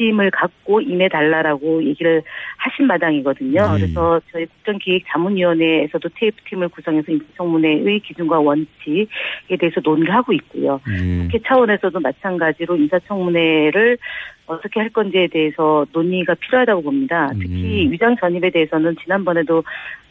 지침을 0.00 0.30
갖고 0.30 0.80
임해달라라고 0.80 1.84
얘기를 1.84 2.22
하신 2.56 2.86
마당이거든요. 2.86 3.60
네. 3.60 3.78
그래서 3.78 4.20
저희 4.32 4.46
국정기획자문위원회에서도 4.46 6.08
TF팀을 6.18 6.68
구성해서 6.70 7.12
인사청문회의 7.12 8.00
기준과 8.00 8.40
원칙에 8.40 9.56
대해서 9.58 9.80
논의를 9.84 10.12
하고 10.14 10.32
있고요. 10.32 10.80
음. 10.88 11.28
국회 11.30 11.42
차원에서도 11.46 12.00
마찬가지로 12.00 12.76
인사청문회를 12.76 13.98
어떻게 14.46 14.80
할 14.80 14.88
건지에 14.90 15.28
대해서 15.28 15.86
논의가 15.92 16.34
필요하다고 16.34 16.82
봅니다. 16.82 17.30
특히 17.38 17.88
위장 17.88 18.16
전입에 18.16 18.50
대해서는 18.50 18.96
지난번에도 19.00 19.62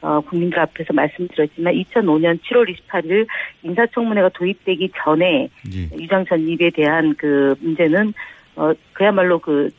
어, 0.01 0.21
국민들 0.21 0.59
앞에서 0.59 0.93
말씀드렸지만 0.93 1.73
2005년 1.73 2.39
7월 2.43 2.73
28일 2.73 3.27
인사청문회가 3.63 4.29
도입되기 4.29 4.91
전에 5.03 5.49
위장 5.97 6.23
전입에 6.25 6.69
대한 6.69 7.13
그 7.17 7.53
문제는 7.59 8.13
어, 8.59 8.73
그야말로 8.93 9.39
그 9.39 9.69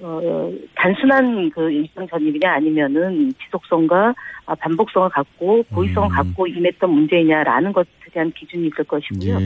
어, 0.00 0.50
단순한 0.74 1.50
그 1.50 1.68
위장 1.68 2.08
전입이냐 2.08 2.52
아니면은 2.52 3.32
지속성과 3.44 4.14
아, 4.46 4.54
반복성을 4.56 5.08
갖고 5.10 5.62
고의성을 5.74 6.08
갖고 6.08 6.46
임했던 6.46 6.90
문제냐라는 6.90 7.72
것에 7.72 7.88
대한 8.12 8.32
기준이 8.32 8.66
있을 8.68 8.84
것이고요. 8.84 9.36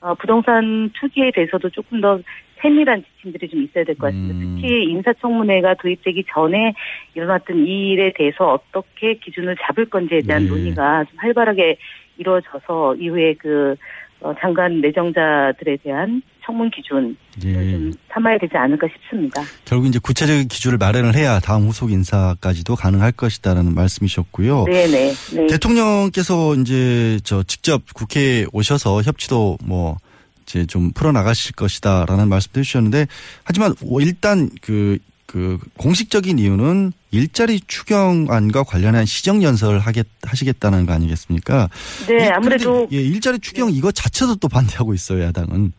어, 0.00 0.14
부동산 0.14 0.90
투기에 0.98 1.30
대해서도 1.32 1.68
조금 1.70 2.00
더 2.00 2.18
세밀한 2.60 3.04
지침들이 3.04 3.48
좀 3.48 3.62
있어야 3.64 3.84
될 3.84 3.94
것 3.96 4.06
같습니다. 4.06 4.38
특히 4.60 4.84
인사청문회가 4.84 5.74
도입되기 5.74 6.24
전에 6.32 6.74
일어났던 7.14 7.66
이 7.66 7.90
일에 7.90 8.12
대해서 8.14 8.52
어떻게 8.54 9.14
기준을 9.14 9.56
잡을 9.62 9.86
건지에 9.86 10.20
대한 10.22 10.46
논의가 10.46 11.04
좀 11.04 11.18
활발하게 11.18 11.76
이루어져서 12.18 12.96
이후에 12.96 13.34
그 13.34 13.74
어, 14.22 14.32
장관 14.40 14.80
내정자들에 14.80 15.78
대한 15.82 16.22
청문 16.44 16.70
기준 16.70 17.16
예. 17.44 17.70
좀 17.70 17.92
삼아야 18.12 18.38
되지 18.38 18.56
않을까 18.56 18.86
싶습니다. 18.94 19.42
결국 19.64 19.86
이제 19.86 19.98
구체적인 20.00 20.48
기준을 20.48 20.78
마련을 20.78 21.14
해야 21.14 21.40
다음 21.40 21.62
후속 21.62 21.90
인사까지도 21.90 22.76
가능할 22.76 23.12
것이다라는 23.12 23.74
말씀이셨고요. 23.74 24.64
네네. 24.64 25.12
네. 25.34 25.46
대통령께서 25.48 26.54
이제 26.56 27.18
저 27.24 27.42
직접 27.42 27.82
국회에 27.94 28.46
오셔서 28.52 29.02
협치도 29.02 29.58
뭐 29.64 29.96
이제 30.42 30.66
좀 30.66 30.92
풀어 30.92 31.12
나가실 31.12 31.54
것이다라는 31.54 32.28
말씀도 32.28 32.60
해주셨는데 32.60 33.06
하지만 33.44 33.74
일단 34.00 34.50
그, 34.60 34.98
그 35.32 35.56
공식적인 35.78 36.38
이유는 36.38 36.92
일자리 37.10 37.58
추경안과 37.60 38.64
관련한 38.64 39.06
시정 39.06 39.42
연설을 39.42 39.78
하겠 39.80 40.06
하시겠다는 40.22 40.84
거 40.84 40.92
아니겠습니까? 40.92 41.68
네, 42.06 42.26
이- 42.26 42.28
아무래도 42.28 42.86
예, 42.92 42.96
일자리 42.98 43.38
추경 43.38 43.70
이거 43.70 43.90
자체도 43.90 44.36
또 44.36 44.48
반대하고 44.48 44.92
있어요 44.92 45.22
야당은. 45.24 45.72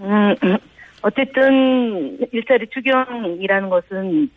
음, 0.00 0.34
음, 0.42 0.58
어쨌든 1.02 2.18
일자리 2.32 2.66
추경이라는 2.74 3.70
것은 3.70 4.28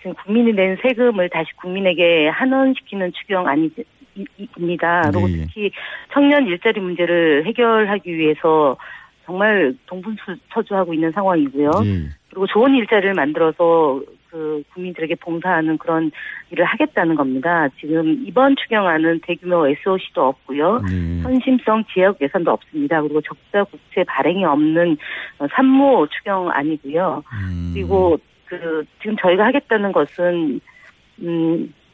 지금 0.00 0.14
국민이 0.24 0.52
낸 0.52 0.76
세금을 0.82 1.30
다시 1.30 1.48
국민에게 1.56 2.28
환원시키는 2.28 3.12
추경 3.18 3.46
아니입니다. 3.48 5.10
그리고 5.10 5.26
네, 5.26 5.38
예. 5.38 5.46
특히 5.46 5.70
청년 6.12 6.46
일자리 6.46 6.80
문제를 6.80 7.46
해결하기 7.46 8.14
위해서 8.14 8.76
정말 9.24 9.74
동분서주하고 9.86 10.92
있는 10.92 11.10
상황이고요. 11.12 11.70
예. 11.86 12.08
그리고 12.36 12.46
좋은 12.48 12.74
일자리를 12.74 13.14
만들어서 13.14 14.02
그 14.28 14.62
국민들에게 14.74 15.14
봉사하는 15.14 15.78
그런 15.78 16.10
일을 16.50 16.66
하겠다는 16.66 17.14
겁니다. 17.14 17.66
지금 17.80 18.24
이번 18.26 18.54
추경안은 18.56 19.20
대규모 19.22 19.66
SOC도 19.66 20.22
없고요. 20.22 20.82
네. 20.82 21.22
선심성 21.22 21.84
지역 21.94 22.20
예산도 22.20 22.50
없습니다. 22.50 23.00
그리고 23.00 23.22
적자 23.22 23.64
국채 23.64 24.04
발행이 24.04 24.44
없는 24.44 24.98
어, 25.38 25.46
산모 25.50 26.08
추경 26.08 26.50
아니고요. 26.50 27.22
그리고 27.72 28.18
그 28.44 28.84
지금 29.00 29.16
저희가 29.16 29.46
하겠다는 29.46 29.92
것은 29.92 30.60
음 31.22 31.72
어, 31.72 31.85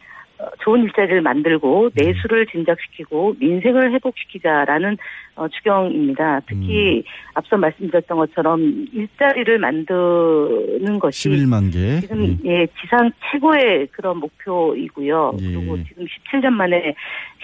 좋은 0.61 0.83
일자리를 0.85 1.21
만들고 1.21 1.91
내수를 1.95 2.47
진작시키고 2.47 3.37
민생을 3.39 3.93
회복시키자라는 3.93 4.97
어, 5.35 5.49
추경입니다. 5.49 6.41
특히 6.47 7.05
앞서 7.33 7.57
말씀드렸던 7.57 8.19
것처럼 8.19 8.87
일자리를 8.93 9.59
만드는 9.59 10.99
것이 10.99 11.31
11만 11.31 11.73
개. 11.73 12.01
지금 12.01 12.39
예 12.45 12.67
지상 12.81 13.11
최고의 13.31 13.89
그런 13.93 14.19
목표이고요. 14.19 15.37
그리고 15.39 15.83
지금 15.85 16.05
17년 16.05 16.51
만에 16.51 16.95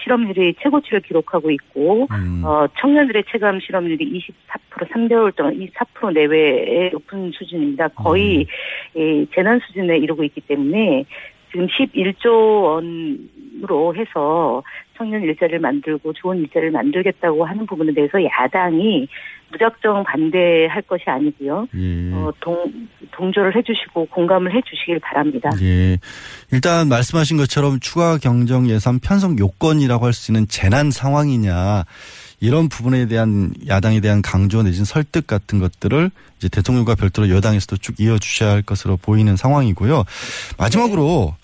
실업률이 0.03 0.55
최고치를 0.61 1.01
기록하고 1.01 1.49
있고 1.51 2.07
어, 2.43 2.67
청년들의 2.79 3.23
체감 3.31 3.59
실업률이 3.59 4.21
24% 4.77 4.87
3개월 4.91 5.35
동안 5.35 5.53
24% 5.55 6.13
내외의 6.13 6.91
높은 6.91 7.31
수준입니다. 7.31 7.89
거의 7.89 8.45
예, 8.95 9.25
재난 9.33 9.59
수준에 9.59 9.97
이르고 9.97 10.23
있기 10.23 10.41
때문에 10.41 11.05
지금 11.51 11.67
11조 11.67 12.63
원으로 12.63 13.95
해서 13.95 14.63
청년 14.97 15.21
일자리를 15.23 15.59
만들고 15.59 16.13
좋은 16.13 16.37
일자리를 16.39 16.71
만들겠다고 16.71 17.45
하는 17.45 17.65
부분에 17.65 17.93
대해서 17.93 18.23
야당이 18.23 19.07
무작정 19.51 20.03
반대할 20.03 20.81
것이 20.83 21.03
아니고요. 21.07 21.67
예. 21.75 22.13
어, 22.13 22.31
동, 22.39 22.71
동조를 23.11 23.55
해주시고 23.55 24.05
공감을 24.07 24.53
해주시길 24.53 24.99
바랍니다. 24.99 25.49
예. 25.61 25.97
일단 26.51 26.87
말씀하신 26.87 27.37
것처럼 27.37 27.79
추가 27.79 28.17
경정 28.17 28.69
예산 28.69 28.99
편성 28.99 29.39
요건이라고 29.39 30.05
할 30.05 30.13
수 30.13 30.31
있는 30.31 30.47
재난 30.47 30.91
상황이냐 30.91 31.85
이런 32.39 32.69
부분에 32.69 33.07
대한 33.07 33.53
야당에 33.67 33.99
대한 33.99 34.21
강조 34.21 34.63
내지는 34.63 34.85
설득 34.85 35.27
같은 35.27 35.59
것들을 35.59 36.09
이제 36.37 36.47
대통령과 36.49 36.95
별도로 36.95 37.29
여당에서도 37.29 37.77
쭉 37.77 37.99
이어주셔야 37.99 38.51
할 38.51 38.61
것으로 38.61 38.97
보이는 38.97 39.35
상황이고요. 39.35 40.03
마지막으로 40.57 41.35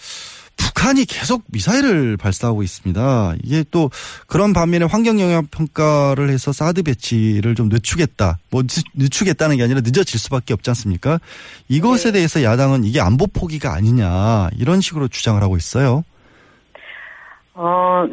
북한이 0.58 1.04
계속 1.04 1.44
미사일을 1.48 2.16
발사하고 2.16 2.64
있습니다. 2.64 3.34
이게 3.44 3.66
또 3.72 3.92
그런 4.28 4.54
반면에 4.54 4.86
환경 4.86 5.20
영향 5.20 5.46
평가를 5.48 6.30
해서 6.30 6.54
사드 6.54 6.84
배치를 6.84 7.56
좀 7.56 7.68
늦추겠다. 7.68 8.38
뭐 8.50 8.64
늦- 8.64 8.86
늦추겠다는 8.94 9.58
게 9.58 9.64
아니라 9.64 9.82
늦어질 9.82 10.18
수밖에 10.18 10.54
없지 10.54 10.70
않습니까? 10.70 11.20
이것에 11.68 12.14
대해서 12.14 12.42
야당은 12.42 12.86
이게 12.86 13.02
안보 13.02 13.28
포기가 13.28 13.74
아니냐 13.74 14.50
이런 14.58 14.80
식으로 14.80 15.10
주장을 15.10 15.42
하고 15.44 15.58
있어요. 15.58 16.06
어, 17.54 18.06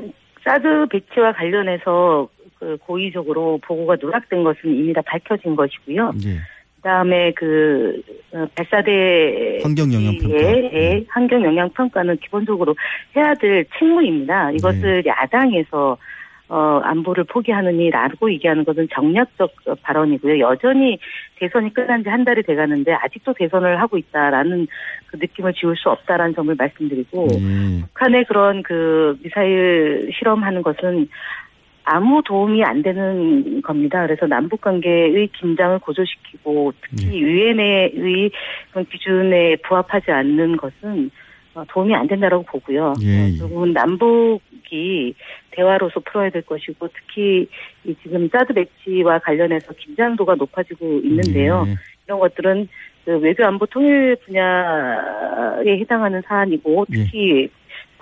사드 0.44 0.86
배치와 0.90 1.32
관련해서 1.34 2.28
그 2.62 2.76
고의적으로 2.86 3.58
보고가 3.66 3.96
누락된 4.00 4.44
것은 4.44 4.60
이미 4.72 4.92
다 4.92 5.02
밝혀진 5.04 5.56
것이고요. 5.56 6.12
예. 6.24 6.36
그다음에 6.76 7.32
그 7.32 8.00
어, 8.32 8.46
발사대 8.54 9.58
환경 9.64 9.92
영향 9.92 10.16
평가. 10.18 10.36
의 10.36 11.04
환경 11.08 11.44
영향 11.44 11.68
평가는 11.70 12.16
기본적으로 12.18 12.76
해야 13.16 13.34
될 13.34 13.64
책무입니다. 13.76 14.52
이것을 14.52 15.04
야당에서 15.04 15.96
어, 16.48 16.80
안보를 16.84 17.24
포기하느니라고 17.24 18.30
얘기하는 18.32 18.64
것은 18.64 18.86
정략적 18.92 19.54
어, 19.66 19.74
발언이고요. 19.82 20.38
여전히 20.38 20.98
대선이 21.40 21.72
끝난 21.72 22.04
지 22.04 22.10
한 22.10 22.24
달이 22.24 22.42
돼 22.42 22.54
가는데 22.54 22.92
아직도 22.92 23.32
대선을 23.34 23.80
하고 23.80 23.96
있다라는 23.96 24.68
그 25.06 25.16
느낌을 25.16 25.54
지울 25.54 25.76
수 25.76 25.88
없다라는 25.88 26.34
점을 26.34 26.54
말씀드리고 26.54 27.26
예. 27.32 27.80
북한의 27.86 28.24
그런 28.26 28.62
그 28.62 29.16
미사일 29.22 30.10
실험하는 30.16 30.62
것은 30.62 31.08
아무 31.84 32.22
도움이 32.24 32.62
안 32.64 32.82
되는 32.82 33.60
겁니다. 33.62 34.06
그래서 34.06 34.26
남북 34.26 34.60
관계의 34.60 35.28
긴장을 35.28 35.78
고조시키고 35.80 36.72
특히 36.80 37.20
유엔의 37.20 38.30
그런 38.70 38.84
기준에 38.86 39.56
부합하지 39.56 40.10
않는 40.10 40.56
것은 40.56 41.10
어, 41.54 41.64
도움이 41.68 41.94
안 41.94 42.06
된다라고 42.06 42.44
보고요. 42.44 42.94
예, 43.02 43.32
예. 43.34 43.38
결국은 43.38 43.72
남북이 43.72 45.14
대화로서 45.50 46.00
풀어야 46.00 46.30
될 46.30 46.42
것이고 46.42 46.88
특히 46.88 47.46
이 47.84 47.94
지금 48.02 48.28
사드 48.28 48.54
배치와 48.54 49.18
관련해서 49.18 49.74
긴장도가 49.74 50.36
높아지고 50.36 51.00
있는데요. 51.04 51.64
예. 51.66 51.74
이런 52.06 52.20
것들은 52.20 52.68
그 53.04 53.18
외교 53.18 53.44
안보 53.44 53.66
통일 53.66 54.16
분야에 54.24 55.78
해당하는 55.78 56.22
사안이고 56.26 56.86
예. 56.92 57.04
특히 57.04 57.50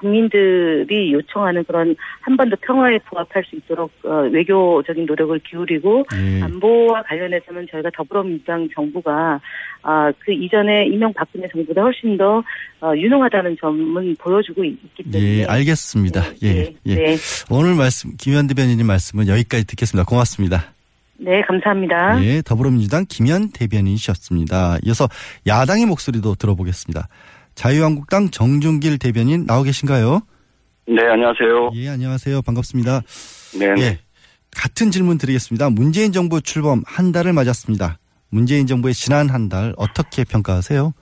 국민들이 0.00 1.12
요청하는 1.12 1.64
그런 1.64 1.94
한반도 2.20 2.56
평화에 2.62 2.98
부합할 3.08 3.44
수 3.44 3.56
있도록 3.56 3.90
어, 4.04 4.28
외교적인 4.32 5.06
노력을 5.06 5.38
기울이고 5.40 6.04
예. 6.14 6.42
안보와 6.42 7.02
관련해서는 7.02 7.66
저희가 7.70 7.90
더불어민주당 7.96 8.68
정부가 8.74 9.40
아, 9.82 10.12
그 10.20 10.32
이전에 10.32 10.86
이명박근혜 10.86 11.48
정부보다 11.52 11.82
훨씬 11.82 12.16
더 12.16 12.42
어, 12.80 12.92
유능하다는 12.96 13.56
점은 13.60 14.16
보여주고 14.18 14.64
있- 14.64 14.78
있기 14.84 15.10
때문에 15.10 15.38
예, 15.40 15.44
알겠습니다. 15.46 16.22
예, 16.42 16.74
예. 16.86 16.94
네. 16.94 17.16
오늘 17.50 17.74
말씀, 17.74 18.10
김현 18.18 18.46
대변인님 18.46 18.86
말씀은 18.86 19.28
여기까지 19.28 19.66
듣겠습니다. 19.66 20.04
고맙습니다. 20.08 20.72
네, 21.22 21.42
감사합니다. 21.42 22.22
예, 22.24 22.40
더불어민주당 22.42 23.04
김현 23.08 23.50
대변인이셨습니다. 23.52 24.78
이어서 24.84 25.06
야당의 25.46 25.84
목소리도 25.86 26.34
들어보겠습니다. 26.36 27.08
자유한국당 27.64 28.30
정준길 28.30 28.98
대변인 28.98 29.44
나오 29.44 29.62
계신가요? 29.62 30.20
네, 30.88 31.02
안녕하세요. 31.06 31.72
예, 31.74 31.90
안녕하세요. 31.90 32.40
반갑습니다. 32.40 33.02
네. 33.58 33.66
예, 33.84 33.98
같은 34.56 34.90
질문 34.90 35.18
드리겠습니다. 35.18 35.68
문재인 35.68 36.10
정부 36.10 36.40
출범 36.40 36.80
한 36.86 37.12
달을 37.12 37.34
맞았습니다. 37.34 37.98
문재인 38.30 38.66
정부의 38.66 38.94
지난 38.94 39.28
한 39.28 39.50
달 39.50 39.74
어떻게 39.76 40.24
평가하세요? 40.24 40.94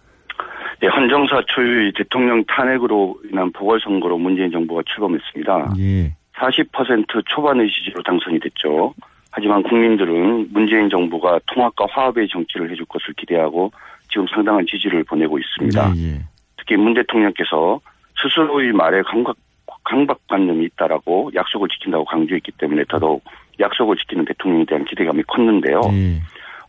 예, 0.82 0.86
헌정사 0.88 1.42
초유의 1.46 1.92
대통령 1.96 2.44
탄핵으로 2.46 3.20
인한 3.30 3.52
보궐선거로 3.52 4.18
문재인 4.18 4.50
정부가 4.50 4.82
출범했습니다. 4.86 5.74
예. 5.78 6.16
40% 6.40 7.22
초반의 7.28 7.68
지지로 7.70 8.02
당선이 8.02 8.40
됐죠. 8.40 8.94
하지만 9.30 9.62
국민들은 9.62 10.48
문재인 10.52 10.90
정부가 10.90 11.38
통합과 11.46 11.86
화합의 11.90 12.26
정치를 12.28 12.72
해줄 12.72 12.84
것을 12.86 13.14
기대하고 13.16 13.70
지금 14.10 14.26
상당한 14.34 14.66
지지를 14.68 15.04
보내고 15.04 15.38
있습니다. 15.38 15.92
예, 15.98 16.20
특히 16.68 16.76
문 16.76 16.92
대통령께서 16.92 17.80
스스로의 18.22 18.72
말에 18.72 19.00
강박, 19.02 19.36
강박관념이 19.84 20.66
있다라고 20.66 21.30
약속을 21.34 21.68
지킨다고 21.70 22.04
강조했기 22.04 22.52
때문에 22.52 22.84
더더욱 22.88 23.24
약속을 23.58 23.96
지키는 23.96 24.26
대통령에 24.26 24.66
대한 24.66 24.84
기대감이 24.84 25.22
컸는데요. 25.22 25.80
예. 25.92 26.20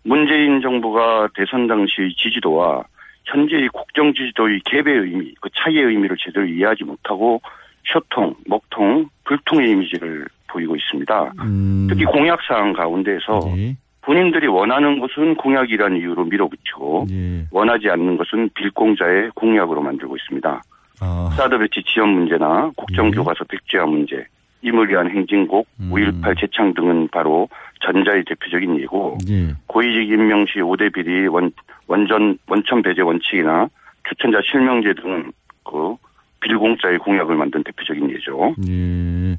문재인 0.03 0.61
정부가 0.61 1.27
대선 1.35 1.67
당시의 1.67 2.15
지지도와 2.15 2.83
현재의 3.25 3.67
국정 3.73 4.13
지지도의 4.13 4.61
갭의 4.61 4.87
의미, 4.87 5.35
그 5.41 5.49
차이의 5.53 5.83
의미를 5.83 6.15
제대로 6.17 6.45
이해하지 6.45 6.85
못하고 6.85 7.41
쇼통, 7.83 8.35
먹통, 8.47 9.09
불통의 9.25 9.71
이미지를 9.71 10.25
보이고 10.47 10.75
있습니다. 10.77 11.33
음, 11.41 11.87
특히 11.89 12.05
공약 12.05 12.39
사항 12.47 12.71
가운데에서 12.71 13.41
예. 13.57 13.75
본인들이 14.01 14.47
원하는 14.47 14.99
것은 14.99 15.35
공약이라는 15.35 15.97
이유로 15.97 16.25
밀어붙이고 16.25 17.05
예. 17.11 17.45
원하지 17.51 17.89
않는 17.89 18.17
것은 18.17 18.49
빌공자의 18.55 19.31
공약으로 19.35 19.81
만들고 19.81 20.15
있습니다. 20.15 20.61
아, 21.01 21.29
사드 21.35 21.57
배치 21.59 21.83
지원 21.83 22.09
문제나 22.09 22.71
국정교과서 22.75 23.43
백지화 23.45 23.85
문제, 23.85 24.25
임을 24.61 24.89
위한 24.89 25.09
행진곡, 25.09 25.67
음. 25.79 25.91
5.18 25.91 26.39
재창 26.39 26.73
등은 26.73 27.09
바로 27.09 27.47
전자의 27.81 28.23
대표적인 28.25 28.79
예고 28.81 29.17
예. 29.29 29.53
고위직 29.67 30.09
임명 30.09 30.45
시 30.45 30.59
5대 30.59 30.93
비리 30.93 31.27
원, 31.27 31.51
원전, 31.87 32.37
원천 32.47 32.81
배제 32.81 33.01
원칙이나 33.01 33.67
추천자 34.07 34.39
실명제 34.43 34.93
등은 34.93 35.31
그 35.63 35.95
빌공자의 36.41 36.97
공약을 36.99 37.35
만든 37.35 37.63
대표적인 37.63 38.09
예죠. 38.11 38.55
예. 38.67 39.37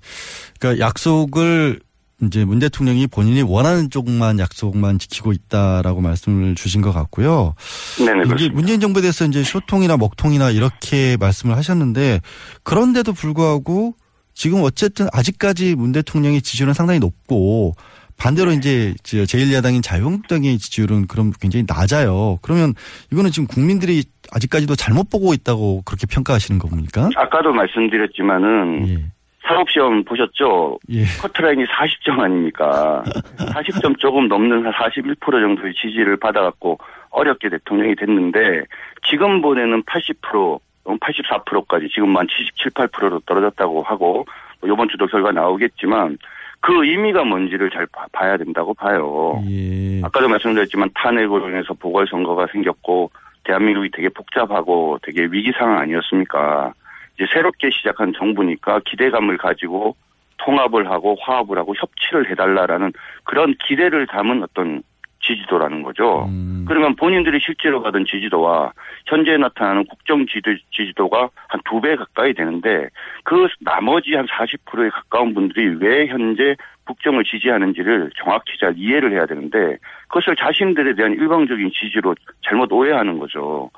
그러니까 0.59 0.85
약속을 0.85 1.81
이제 2.23 2.45
문 2.45 2.59
대통령이 2.59 3.07
본인이 3.07 3.43
원하는 3.43 3.91
쪽만 3.91 4.39
약속만 4.39 4.99
지키고 4.99 5.33
있다라고 5.33 6.01
말씀을 6.01 6.55
주신 6.55 6.81
것 6.83 6.93
같고요. 6.93 7.55
네네, 7.99 8.21
이게 8.21 8.29
그렇습니다. 8.29 8.55
문재인 8.55 8.81
정부에 8.81 9.03
대해서 9.03 9.25
이제 9.25 9.43
쇼통이나 9.43 9.97
먹통이나 9.97 10.51
이렇게 10.51 11.17
말씀을 11.19 11.57
하셨는데 11.57 12.21
그런데도 12.63 13.13
불구하고 13.13 13.95
지금 14.35 14.63
어쨌든 14.63 15.09
아직까지 15.13 15.75
문 15.75 15.93
대통령의 15.93 16.43
지지율은 16.43 16.75
상당히 16.75 17.01
높고 17.01 17.75
반대로 18.17 18.53
이제 18.53 18.95
저 19.03 19.17
제1야당인 19.19 19.83
자유한국당의 19.83 20.59
지지율은 20.59 21.07
그럼 21.07 21.33
굉장히 21.41 21.65
낮아요. 21.67 22.39
그러면 22.43 22.75
이거는 23.11 23.31
지금 23.31 23.47
국민들이 23.47 24.05
아직까지도 24.31 24.77
잘못 24.77 25.09
보고 25.09 25.33
있다고 25.33 25.83
그렇게 25.87 26.07
평가하시는 26.07 26.59
겁니까? 26.59 27.09
아까도 27.17 27.53
말씀드렸지만은 27.53 29.11
사법시험 29.55 30.05
보셨죠? 30.05 30.79
예. 30.91 31.05
커트라인이 31.21 31.65
40점 31.65 32.19
아닙니까? 32.21 33.03
40점 33.39 33.99
조금 33.99 34.29
넘는 34.29 34.65
한41% 34.71 35.19
정도의 35.21 35.75
지지를 35.75 36.17
받아갖고 36.17 36.79
어렵게 37.11 37.49
대통령이 37.49 37.97
됐는데 37.97 38.63
지금 39.09 39.41
보내는 39.43 39.83
80% 39.85 40.61
84%까지 40.85 41.89
지금 41.93 42.17
한 42.17 42.27
77, 42.27 42.73
8%로 42.73 43.21
떨어졌다고 43.27 43.83
하고 43.83 44.25
뭐 44.61 44.71
이번 44.73 44.89
주도 44.89 45.07
결과 45.07 45.31
나오겠지만 45.31 46.19
그 46.61 46.85
의미가 46.85 47.25
뭔지를 47.25 47.71
잘 47.71 47.87
봐- 47.87 48.07
봐야 48.13 48.37
된다고 48.37 48.75
봐요. 48.75 49.43
예. 49.49 50.01
아까도 50.03 50.29
말씀드렸지만 50.29 50.91
탄핵으로 50.95 51.49
인해서 51.49 51.75
보궐선거가 51.75 52.47
생겼고 52.53 53.11
대한민국이 53.45 53.91
되게 53.93 54.09
복잡하고 54.09 54.99
되게 55.03 55.25
위기 55.31 55.53
상황 55.57 55.79
아니었습니까? 55.79 56.73
이제 57.21 57.27
새롭게 57.35 57.69
시작한 57.71 58.15
정부니까 58.17 58.81
기대감을 58.87 59.37
가지고 59.37 59.95
통합을 60.39 60.91
하고 60.91 61.19
화합을 61.21 61.59
하고 61.59 61.75
협치를 61.77 62.31
해달라라는 62.31 62.93
그런 63.25 63.55
기대를 63.67 64.07
담은 64.07 64.43
어떤 64.43 64.83
지지도라는 65.23 65.83
거죠. 65.83 66.25
음. 66.31 66.65
그러면 66.67 66.97
본인들이 66.97 67.41
실제로 67.43 67.83
받은 67.83 68.07
지지도와 68.07 68.73
현재 69.05 69.37
나타나는 69.37 69.85
국정 69.85 70.25
지지도, 70.27 70.53
지지도가 70.73 71.29
한 71.49 71.61
두 71.67 71.79
배 71.83 71.95
가까이 71.95 72.33
되는데 72.33 72.89
그 73.23 73.47
나머지 73.61 74.15
한 74.15 74.27
40%에 74.27 74.89
가까운 74.89 75.35
분들이 75.35 75.77
왜 75.79 76.07
현재 76.07 76.57
국정을 76.87 77.25
지지하는지를 77.25 78.11
정확히 78.17 78.59
잘 78.59 78.73
이해를 78.79 79.13
해야 79.13 79.27
되는데 79.27 79.77
그것을 80.09 80.37
자신들에 80.37 80.95
대한 80.95 81.13
일방적인 81.13 81.71
지지로 81.79 82.15
잘못 82.43 82.73
오해하는 82.73 83.19
거죠. 83.19 83.71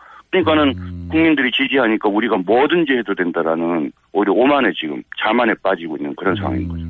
그러니까는 0.42 1.08
국민들이 1.10 1.50
지지하니까 1.52 2.08
우리가 2.08 2.38
뭐든지 2.38 2.92
해도 2.94 3.14
된다라는 3.14 3.92
오히려 4.12 4.32
오만에 4.32 4.72
지금 4.78 5.02
자만에 5.22 5.52
빠지고 5.62 5.96
있는 5.98 6.14
그런 6.16 6.34
상황인 6.36 6.66
거죠. 6.68 6.84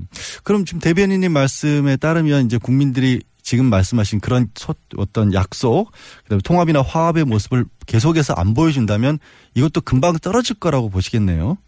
그럼 0.45 0.64
지금 0.64 0.80
대변인님 0.80 1.32
말씀에 1.32 1.97
따르면 1.97 2.45
이제 2.47 2.57
국민들이 2.62 3.20
지금 3.43 3.66
말씀하신 3.66 4.20
그런 4.20 4.47
소- 4.55 4.74
어떤 4.97 5.34
약속, 5.34 5.90
그다음에 6.22 6.40
통합이나 6.47 6.82
화합의 6.82 7.24
모습을 7.24 7.64
계속해서 7.88 8.34
안 8.36 8.55
보여준다면 8.55 9.18
이것도 9.57 9.80
금방 9.80 10.14
떨어질 10.22 10.59
거라고 10.61 10.88
보시겠네요. 10.88 11.59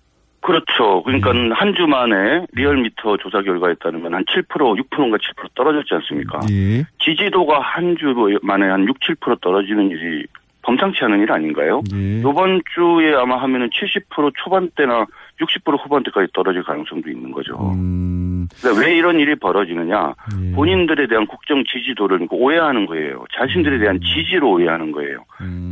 그렇죠. 0.41 1.03
그러니까 1.05 1.31
한주 1.57 1.87
만에 1.89 2.47
리얼미터 2.53 3.17
조사 3.17 3.43
결과에 3.43 3.75
따르면 3.83 4.15
한 4.15 4.25
7%, 4.27 4.47
6%인가 4.91 5.17
7% 5.17 5.19
떨어졌지 5.55 5.89
않습니까? 5.95 6.39
예. 6.51 6.85
지지도가 7.01 7.59
한 7.61 7.97
주 7.97 8.15
만에 8.43 8.67
한 8.69 8.87
6, 8.87 9.01
7% 9.01 9.41
떨어지는 9.41 9.91
일이 9.91 10.27
범상치 10.65 11.05
않은 11.05 11.21
일 11.21 11.31
아닌가요? 11.31 11.83
예. 11.95 12.19
이번 12.21 12.63
주에 12.75 13.15
아마 13.15 13.37
하면은 13.43 13.69
70% 13.71 14.33
초반대나 14.43 15.07
60% 15.41 15.85
후반대까지 15.85 16.33
떨어질 16.33 16.63
가능성도 16.63 17.11
있는 17.11 17.31
거죠. 17.31 17.73
음. 17.75 18.49
그러니까 18.61 18.85
왜 18.85 18.97
이런 18.97 19.21
일이 19.21 19.35
벌어지느냐? 19.35 20.15
본인들에 20.55 21.07
대한 21.07 21.27
국정 21.27 21.65
지지도를 21.65 22.27
오해하는 22.31 22.87
거예요. 22.87 23.25
자신들에 23.37 23.79
대한 23.79 24.01
지지로 24.01 24.53
오해하는 24.53 24.93
거예요. 24.93 25.25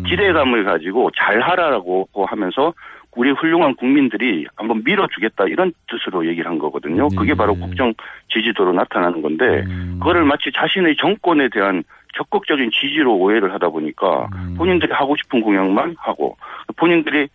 기대감을 0.08 0.64
가지고 0.64 1.10
잘하라고 1.16 2.08
하면서 2.26 2.72
우리 3.14 3.30
훌륭한 3.30 3.74
국민들이 3.76 4.46
한번 4.56 4.82
밀어주겠다 4.84 5.44
이런 5.44 5.72
뜻으로 5.88 6.26
얘기를 6.26 6.50
한 6.50 6.58
거거든요. 6.58 7.08
그게 7.10 7.34
바로 7.34 7.54
국정 7.54 7.92
지지도로 8.28 8.72
나타나는 8.72 9.20
건데 9.20 9.64
그거를 9.98 10.24
마치 10.24 10.50
자신의 10.50 10.96
정권에 10.96 11.48
대한 11.50 11.84
적극적인 12.16 12.70
지지로 12.72 13.16
오해를 13.16 13.52
하다 13.54 13.68
보니까 13.70 14.28
본인들이 14.56 14.92
하고 14.92 15.16
싶은 15.16 15.40
공약만 15.40 15.96
하고 15.98 16.36
본인들이 16.76 17.28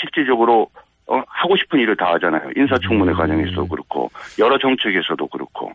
실질적으로 0.00 0.68
어, 1.10 1.22
하고 1.26 1.56
싶은 1.56 1.78
일을 1.80 1.96
다 1.96 2.12
하잖아요. 2.14 2.50
인사청문회 2.54 3.14
과정에서도 3.14 3.66
그렇고 3.68 4.10
여러 4.38 4.58
정책에서도 4.58 5.26
그렇고 5.28 5.72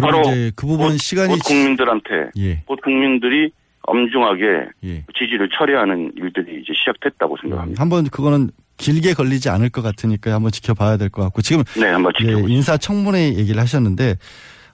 바로 0.00 0.22
그 0.54 0.66
부분 0.66 0.90
곧, 0.90 0.96
시간이 0.98 1.34
곧 1.34 1.38
국민들한테 1.44 2.30
예. 2.38 2.62
곧 2.66 2.78
국민들이 2.80 3.50
엄중하게 3.82 4.68
예. 4.84 5.04
지지를 5.18 5.48
철회하는 5.56 6.12
일들이 6.16 6.60
이제 6.62 6.72
시작됐다고 6.72 7.36
생각합니다. 7.42 7.82
한번 7.82 8.04
그거는 8.04 8.50
길게 8.76 9.14
걸리지 9.14 9.50
않을 9.50 9.70
것 9.70 9.82
같으니까 9.82 10.32
한번 10.32 10.52
지켜봐야 10.52 10.96
될 10.96 11.10
것 11.10 11.22
같고 11.24 11.42
지금 11.42 11.64
네, 11.76 11.88
한번 11.88 12.12
예, 12.22 12.30
인사청문회 12.30 13.34
얘기를 13.34 13.60
하셨는데 13.60 14.14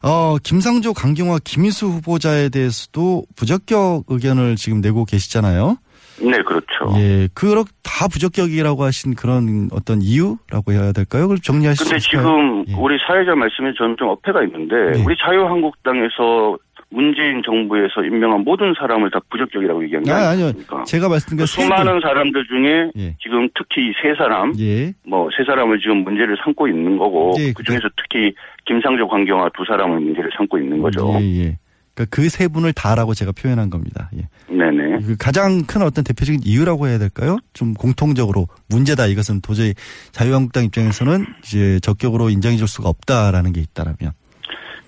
어, 0.03 0.37
김상조, 0.43 0.93
강경화, 0.93 1.39
김희수 1.45 1.87
후보자에 1.87 2.49
대해서도 2.49 3.25
부적격 3.37 4.05
의견을 4.09 4.57
지금 4.57 4.81
내고 4.81 5.05
계시잖아요. 5.05 5.79
네, 6.21 6.43
그렇죠. 6.43 6.99
예, 6.99 7.29
그렇 7.35 7.65
다 7.83 8.09
부적격이라고 8.09 8.85
하신 8.85 9.15
그런 9.15 9.69
어떤 9.73 10.01
이유라고 10.01 10.73
해야 10.73 10.93
될까요? 10.93 11.23
그걸 11.23 11.39
정리하실 11.39 11.85
수 11.85 11.91
근데? 11.91 12.01
지금 12.01 12.65
우리 12.79 12.97
사회자 13.07 13.35
말씀에 13.35 13.73
저는 13.77 13.97
좀 13.99 14.09
어폐가 14.09 14.43
있는데 14.45 14.93
네. 14.93 15.05
우리 15.05 15.15
자유한국당에서 15.17 16.57
문재인 16.91 17.43
정부에서 17.45 18.05
임명한 18.05 18.43
모든 18.45 18.73
사람을 18.79 19.11
다 19.11 19.21
부적격이라고 19.31 19.85
얘기한 19.85 20.05
게 20.05 20.11
아, 20.13 20.31
아니요. 20.31 20.47
아니니까. 20.47 20.85
제가 20.85 21.09
말씀드린 21.09 21.39
게 21.39 21.47
수많은 21.47 22.01
사람들 22.01 22.47
중에 22.47 22.91
예. 22.97 23.17
지금 23.21 23.49
특히 23.55 23.93
세 24.01 24.15
사람, 24.17 24.53
예. 24.59 24.93
뭐세 25.07 25.45
사람을 25.47 25.81
지금 25.81 26.05
문제를 26.05 26.37
삼고 26.45 26.69
있는 26.69 26.97
거고 26.97 27.35
예, 27.39 27.53
그 27.53 27.63
중에서 27.65 27.89
특히 27.97 28.35
김상조, 28.67 29.09
강경화 29.09 29.51
두 29.57 29.65
사람을 29.65 30.01
문제를 30.01 30.31
삼고 30.37 30.59
있는 30.59 30.81
거죠. 30.81 31.17
예, 31.21 31.45
예. 31.45 31.59
그러니까 31.95 32.15
그세 32.15 32.47
분을 32.49 32.73
다라고 32.73 33.15
제가 33.15 33.33
표현한 33.33 33.71
겁니다. 33.71 34.11
예. 34.17 34.29
네네. 34.55 35.01
그 35.07 35.17
가장 35.17 35.65
큰 35.65 35.83
어떤 35.83 36.05
대표적인 36.05 36.43
이유라고 36.45 36.87
해야 36.89 36.99
될까요? 36.99 37.39
좀 37.53 37.75
공통적으로 37.75 38.47
문제다 38.69 39.07
이것은 39.07 39.41
도저히 39.41 39.75
자유한국당 40.13 40.65
입장에서는 40.65 41.25
이제 41.43 41.81
적격으로 41.81 42.29
인정해 42.29 42.57
줄 42.57 42.69
수가 42.69 42.91
없다라는 42.91 43.53
게 43.53 43.61
있다라면. 43.63 44.13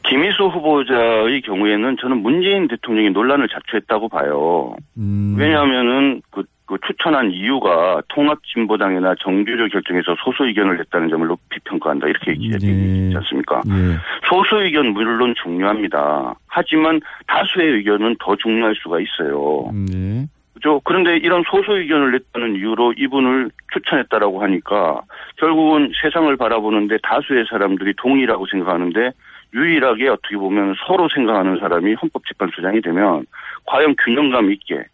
김희수 0.09 0.45
후보자의 0.47 1.43
경우에는 1.43 1.97
저는 2.01 2.23
문재인 2.23 2.67
대통령이 2.67 3.11
논란을 3.11 3.49
자초했다고 3.49 4.09
봐요. 4.09 4.75
음. 4.97 5.37
왜냐하면은 5.39 6.23
그, 6.31 6.45
그 6.65 6.79
추천한 6.87 7.31
이유가 7.31 8.01
통합진보당이나 8.09 9.17
정규조 9.21 9.69
결정에서 9.69 10.17
소수 10.25 10.47
의견을 10.47 10.79
냈다는 10.79 11.11
점을 11.11 11.27
높이 11.27 11.59
평가한다 11.65 12.09
이렇게 12.09 12.33
얘기했지 12.33 13.13
않습니까? 13.17 13.61
예. 13.69 13.97
소수 14.29 14.57
의견 14.57 14.89
물론 14.89 15.35
중요합니다. 15.43 16.35
하지만 16.47 17.01
다수의 17.27 17.73
의견은 17.75 18.17
더 18.21 18.35
중요할 18.37 18.75
수가 18.83 19.01
있어요. 19.01 19.71
네. 19.73 20.27
그죠? 20.55 20.81
그런데 20.85 21.17
이런 21.19 21.45
소수 21.49 21.73
의견을 21.73 22.13
냈다는 22.13 22.57
이유로 22.57 22.95
이분을 22.97 23.51
추천했다라고 23.73 24.43
하니까 24.43 25.03
결국은 25.37 25.93
세상을 26.03 26.37
바라보는데 26.37 26.99
다수의 27.03 27.45
사람들이 27.49 27.95
동의라고 27.97 28.47
생각하는데 28.47 29.13
유일하게 29.55 30.09
어떻게 30.09 30.37
보면 30.37 30.75
서로 30.87 31.09
생각하는 31.15 31.59
사람이 31.59 31.95
헌법재판소장이 31.95 32.81
되면 32.83 33.25
과연 33.67 33.95
균형감 34.05 34.53
있게 34.53 34.85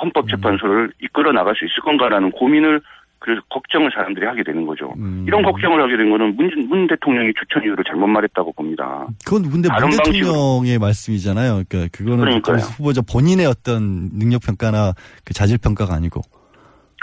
헌법재판소를 0.00 0.92
이끌어 1.00 1.32
나갈 1.32 1.54
수 1.56 1.64
있을 1.64 1.82
건가라는 1.82 2.30
고민을 2.32 2.80
그래서 3.18 3.40
걱정을 3.48 3.90
사람들이 3.92 4.26
하게 4.26 4.42
되는 4.44 4.66
거죠. 4.66 4.92
이런 5.26 5.42
걱정을 5.42 5.82
하게 5.82 5.96
된 5.96 6.10
거는 6.10 6.36
문, 6.36 6.50
문 6.68 6.86
대통령이 6.86 7.32
추천 7.34 7.62
이유를 7.64 7.82
잘못 7.84 8.06
말했다고 8.06 8.52
봅니다. 8.52 9.06
그건 9.24 9.50
근데 9.50 9.68
문 9.68 9.80
방식으로. 9.80 10.04
대통령의 10.04 10.78
말씀이잖아요. 10.78 11.62
그러니까 11.68 11.96
그거는. 11.96 12.40
후보자 12.58 13.00
본인의 13.00 13.46
어떤 13.46 14.10
능력 14.12 14.42
평가나 14.42 14.92
그 15.24 15.32
자질 15.32 15.58
평가가 15.58 15.94
아니고. 15.94 16.20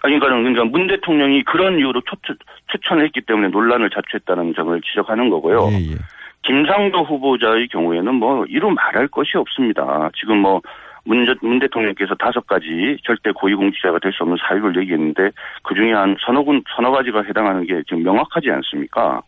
아니, 0.03 0.19
그러니까, 0.19 0.49
그러니까 0.49 0.65
문 0.65 0.87
대통령이 0.87 1.43
그런 1.43 1.79
이유로 1.79 2.01
추천, 2.01 2.37
추천을 2.71 3.05
했기 3.05 3.21
때문에 3.21 3.47
논란을 3.47 3.89
자초했다는 3.89 4.53
점을 4.55 4.79
지적하는 4.81 5.29
거고요. 5.29 5.69
예, 5.71 5.95
김상도 6.43 7.03
후보자의 7.03 7.67
경우에는 7.69 8.15
뭐 8.15 8.45
이루 8.47 8.69
말할 8.71 9.07
것이 9.07 9.37
없습니다. 9.37 10.09
지금 10.19 10.37
뭐 10.39 10.61
문, 11.05 11.25
문 11.41 11.59
대통령께서 11.59 12.15
다섯 12.15 12.45
가지 12.47 12.97
절대 13.03 13.31
고위공직자가 13.31 13.99
될 13.99 14.11
수 14.13 14.23
없는 14.23 14.37
사유를 14.47 14.81
얘기했는데 14.81 15.31
그 15.63 15.75
중에 15.75 15.91
한 15.93 16.15
서너 16.25 16.43
군, 16.43 16.63
서너 16.75 16.91
가지가 16.91 17.23
해당하는 17.23 17.65
게 17.65 17.81
지금 17.87 18.03
명확하지 18.03 18.49
않습니까? 18.51 19.21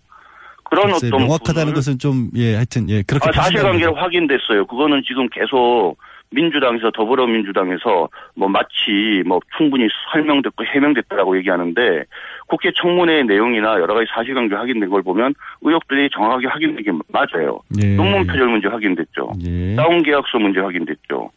그런 0.64 0.92
어떤 0.92 1.10
명확하다는 1.10 1.74
것은 1.74 2.00
좀 2.00 2.30
예, 2.36 2.56
하여튼 2.56 2.90
예, 2.90 3.04
그렇게 3.04 3.30
아, 3.30 3.32
사실관계가 3.32 3.94
확인됐어요. 3.96 4.66
그거는 4.66 5.04
지금 5.08 5.28
계속 5.30 5.96
민주당에서 6.32 6.92
더불어민주당에서 6.92 8.10
뭐 8.36 8.48
마치 8.50 9.24
뭐 9.26 9.40
충분히 9.58 9.88
설명됐고 10.12 10.66
해명됐다라고 10.66 11.38
얘기하는데 11.38 12.04
국회 12.48 12.72
청문회 12.76 13.24
내용이나 13.24 13.80
여러 13.80 13.94
가지 13.94 14.08
사실관계 14.14 14.56
확인된 14.56 14.90
걸 14.90 15.02
보면 15.04 15.34
의혹들이 15.62 16.10
정확하게 16.12 16.48
확인된 16.48 16.84
게 16.84 16.92
맞아요. 17.12 17.60
예. 17.82 17.96
논문 17.96 18.26
표절 18.28 18.48
문제 18.48 18.68
확인됐죠. 18.68 19.32
예. 19.46 19.76
다운 19.76 20.04
계약서 20.04 20.38
문제 20.40 20.60
확인됐죠. 20.60 21.32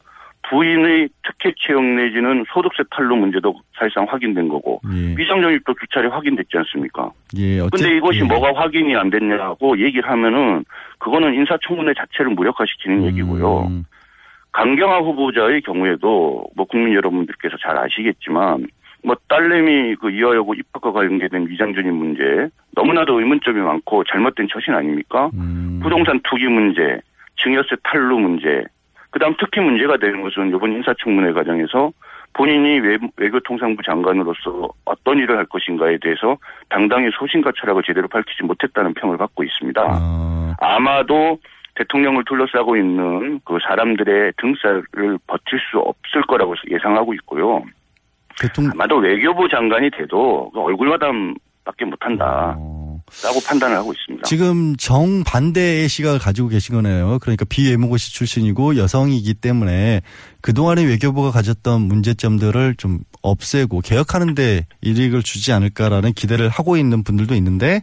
부인의 0.49 1.09
특혜 1.25 1.53
채용 1.61 1.97
내지는 1.97 2.45
소득세 2.53 2.83
탈루 2.91 3.17
문제도 3.17 3.55
사실상 3.79 4.07
확인된 4.09 4.49
거고 4.49 4.81
예. 4.95 5.15
비상정립도 5.15 5.75
두 5.75 5.87
차례 5.93 6.09
확인됐지 6.09 6.57
않습니까? 6.57 7.11
예, 7.37 7.61
어째- 7.61 7.69
근데 7.71 7.97
이것이 7.97 8.21
예. 8.21 8.25
뭐가 8.25 8.59
확인이 8.59 8.97
안 8.97 9.11
됐냐고 9.11 9.79
얘기를 9.79 10.09
하면은 10.11 10.65
그거는 10.99 11.35
인사청문회 11.35 11.93
자체를 11.95 12.33
무력화시키는 12.33 12.99
음. 13.01 13.05
얘기고요. 13.09 13.71
강경화 14.53 14.99
후보자의 15.01 15.63
경우에도 15.63 16.45
뭐 16.57 16.67
국민 16.67 16.95
여러분들께서 16.95 17.57
잘 17.61 17.79
아시겠지만 17.79 18.67
뭐 19.05 19.17
딸내미 19.29 19.97
그 19.97 20.11
이화여고 20.11 20.55
입학과 20.55 20.93
관련된 20.93 21.47
위장전입 21.49 21.93
문제 21.93 22.49
너무나도 22.75 23.21
의문점이 23.21 23.61
많고 23.61 24.05
잘못된 24.05 24.49
처신 24.53 24.75
아닙니까? 24.75 25.31
음. 25.35 25.81
부동산 25.83 26.21
투기 26.25 26.47
문제, 26.47 27.01
증여세 27.37 27.77
탈루 27.85 28.19
문제, 28.19 28.65
그다음 29.11 29.35
특히 29.39 29.61
문제가 29.61 29.97
되는 29.97 30.23
것은 30.23 30.49
이번 30.49 30.73
인사청문회 30.73 31.33
과정에서 31.33 31.93
본인이 32.35 32.79
외, 32.81 32.99
외교통상부 33.17 33.83
장관으로서 33.83 34.69
어떤 34.85 35.19
일을 35.19 35.39
할 35.39 35.47
것인가에 35.47 35.99
대해서 35.99 36.37
당당히 36.69 37.11
소신과 37.19 37.53
철학을 37.59 37.83
제대로 37.85 38.07
밝히지 38.09 38.45
못했다는 38.45 38.95
평을 38.95 39.17
받고 39.17 39.43
있습니다. 39.45 40.01
아마도 40.61 41.39
대통령을 41.79 42.25
둘러싸고 42.25 42.77
있는 42.77 43.41
그 43.45 43.59
사람들의 43.67 44.33
등살을 44.37 45.19
버틸 45.27 45.59
수 45.71 45.79
없을 45.79 46.23
거라고 46.23 46.55
예상하고 46.71 47.15
있고요. 47.15 47.63
아마도 48.73 48.97
외교부 48.97 49.49
장관이 49.49 49.91
돼도 49.91 50.51
그 50.53 50.61
얼굴 50.61 50.89
마담밖에 50.89 51.85
못한다. 51.85 52.57
라고 53.25 53.41
판단을 53.47 53.77
하고 53.77 53.93
있습니다. 53.93 54.25
지금 54.25 54.77
정반대의 54.77 55.89
시각을 55.89 56.19
가지고 56.19 56.49
계신 56.49 56.75
거네요. 56.75 57.19
그러니까 57.21 57.45
비외무고시 57.49 58.15
출신이고 58.15 58.77
여성이기 58.77 59.35
때문에 59.35 60.03
그동안의 60.41 60.87
외교부가 60.87 61.31
가졌던 61.31 61.81
문제점들을 61.83 62.77
좀 62.77 63.01
없애고 63.23 63.81
개혁하는데 63.81 64.67
이익을 64.83 65.23
주지 65.23 65.53
않을까라는 65.53 66.13
기대를 66.13 66.49
하고 66.49 66.77
있는 66.77 67.03
분들도 67.03 67.35
있는데 67.35 67.81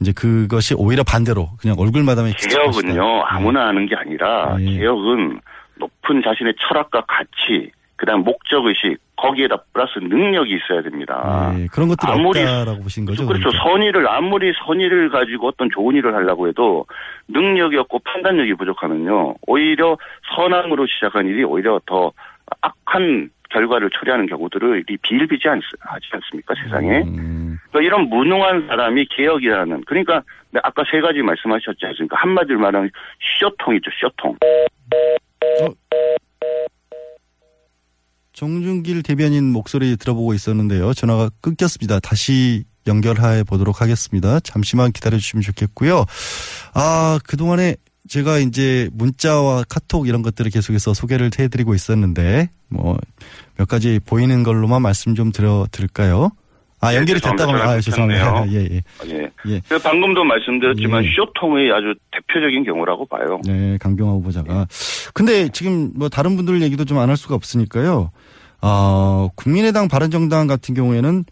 이제 0.00 0.12
그것이 0.12 0.74
오히려 0.74 1.02
반대로 1.02 1.50
그냥 1.60 1.76
얼굴 1.78 2.02
마담에 2.02 2.32
개혁은요 2.32 3.24
아무나 3.26 3.68
하는 3.68 3.86
게 3.86 3.94
아니라 3.94 4.56
개혁은 4.56 5.40
높은 5.76 6.22
자신의 6.24 6.54
철학과 6.66 7.04
가치 7.06 7.70
그다음 7.96 8.24
목적 8.24 8.64
의식 8.64 8.96
거기에다 9.20 9.56
플러스 9.72 9.98
능력이 9.98 10.54
있어야 10.56 10.82
됩니다. 10.82 11.52
예, 11.58 11.66
그런 11.72 11.88
것들이 11.88 12.10
아무리 12.10 12.40
없다라고 12.40 12.82
보신 12.82 13.04
거죠. 13.04 13.26
그렇죠. 13.26 13.48
그러니까. 13.50 13.62
선의를 13.64 14.08
아무리 14.08 14.52
선의를 14.64 15.10
가지고 15.10 15.48
어떤 15.48 15.68
좋은 15.70 15.94
일을 15.96 16.14
하려고 16.14 16.48
해도 16.48 16.86
능력이 17.28 17.76
없고 17.76 17.98
판단력이 18.00 18.54
부족하면요. 18.54 19.34
오히려 19.46 19.96
선함으로 20.34 20.86
시작한 20.86 21.26
일이 21.26 21.44
오히려 21.44 21.80
더 21.86 22.12
악한 22.62 23.30
결과를 23.50 23.90
초래하는 23.90 24.26
경우들을 24.26 24.84
이 24.88 24.96
비일비재 25.02 25.48
않- 25.48 25.60
하지 25.80 26.06
않습니까 26.12 26.54
세상에? 26.62 27.00
음. 27.02 27.58
그러니까 27.70 27.86
이런 27.86 28.08
무능한 28.08 28.66
사람이 28.68 29.06
개혁이라는 29.10 29.82
그러니까 29.86 30.22
아까 30.62 30.82
세 30.90 31.00
가지 31.00 31.20
말씀하셨지 31.20 31.84
않습니까? 31.86 32.16
한마디로 32.16 32.58
말하면 32.60 32.90
쇼통이죠 33.40 33.90
쇼통. 34.00 34.36
정준길 38.40 39.02
대변인 39.02 39.52
목소리 39.52 39.98
들어보고 39.98 40.32
있었는데요. 40.32 40.94
전화가 40.94 41.28
끊겼습니다. 41.42 42.00
다시 42.00 42.64
연결해 42.86 43.44
보도록 43.44 43.82
하겠습니다. 43.82 44.40
잠시만 44.40 44.92
기다려 44.92 45.18
주시면 45.18 45.42
좋겠고요. 45.42 46.06
아, 46.72 47.18
그동안에 47.26 47.76
제가 48.08 48.38
이제 48.38 48.88
문자와 48.94 49.64
카톡 49.68 50.08
이런 50.08 50.22
것들을 50.22 50.50
계속해서 50.50 50.94
소개를 50.94 51.30
해 51.38 51.48
드리고 51.48 51.74
있었는데, 51.74 52.48
뭐, 52.70 52.96
몇 53.58 53.68
가지 53.68 54.00
보이는 54.06 54.42
걸로만 54.42 54.80
말씀 54.80 55.14
좀 55.14 55.32
드려 55.32 55.66
드릴까요? 55.70 56.30
아, 56.80 56.94
연결이 56.94 57.20
네, 57.20 57.28
됐다고. 57.28 57.52
아, 57.52 57.78
죄송합니다. 57.78 58.46
예, 58.52 58.56
예. 58.70 58.82
예. 59.10 59.30
예. 59.48 59.60
제가 59.68 59.82
방금도 59.82 60.24
말씀드렸지만 60.24 61.04
예. 61.04 61.10
쇼통의 61.14 61.70
아주 61.72 61.94
대표적인 62.10 62.64
경우라고 62.64 63.04
봐요. 63.04 63.38
네, 63.44 63.76
강경화 63.78 64.12
후보자가. 64.12 64.66
근데 65.12 65.50
지금 65.50 65.92
뭐 65.94 66.08
다른 66.08 66.36
분들 66.36 66.62
얘기도 66.62 66.86
좀 66.86 66.96
안 66.96 67.10
할 67.10 67.18
수가 67.18 67.34
없으니까요. 67.34 68.10
어, 68.62 69.28
국민의당 69.34 69.88
바른정당 69.88 70.46
같은 70.46 70.74
경우에는 70.74 71.24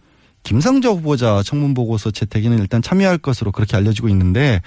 김상조 0.42 0.92
후보자 0.92 1.42
청문 1.42 1.74
보고서 1.74 2.10
채택에는 2.10 2.58
일단 2.58 2.80
참여할 2.80 3.18
것으로 3.18 3.52
그렇게 3.52 3.76
알려지고 3.76 4.08
있는데 4.08 4.60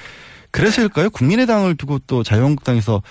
그래서일까요? 0.52 1.10
국민의당을 1.10 1.76
두고 1.76 2.00
또 2.08 2.24
자유한국당에서 2.24 3.02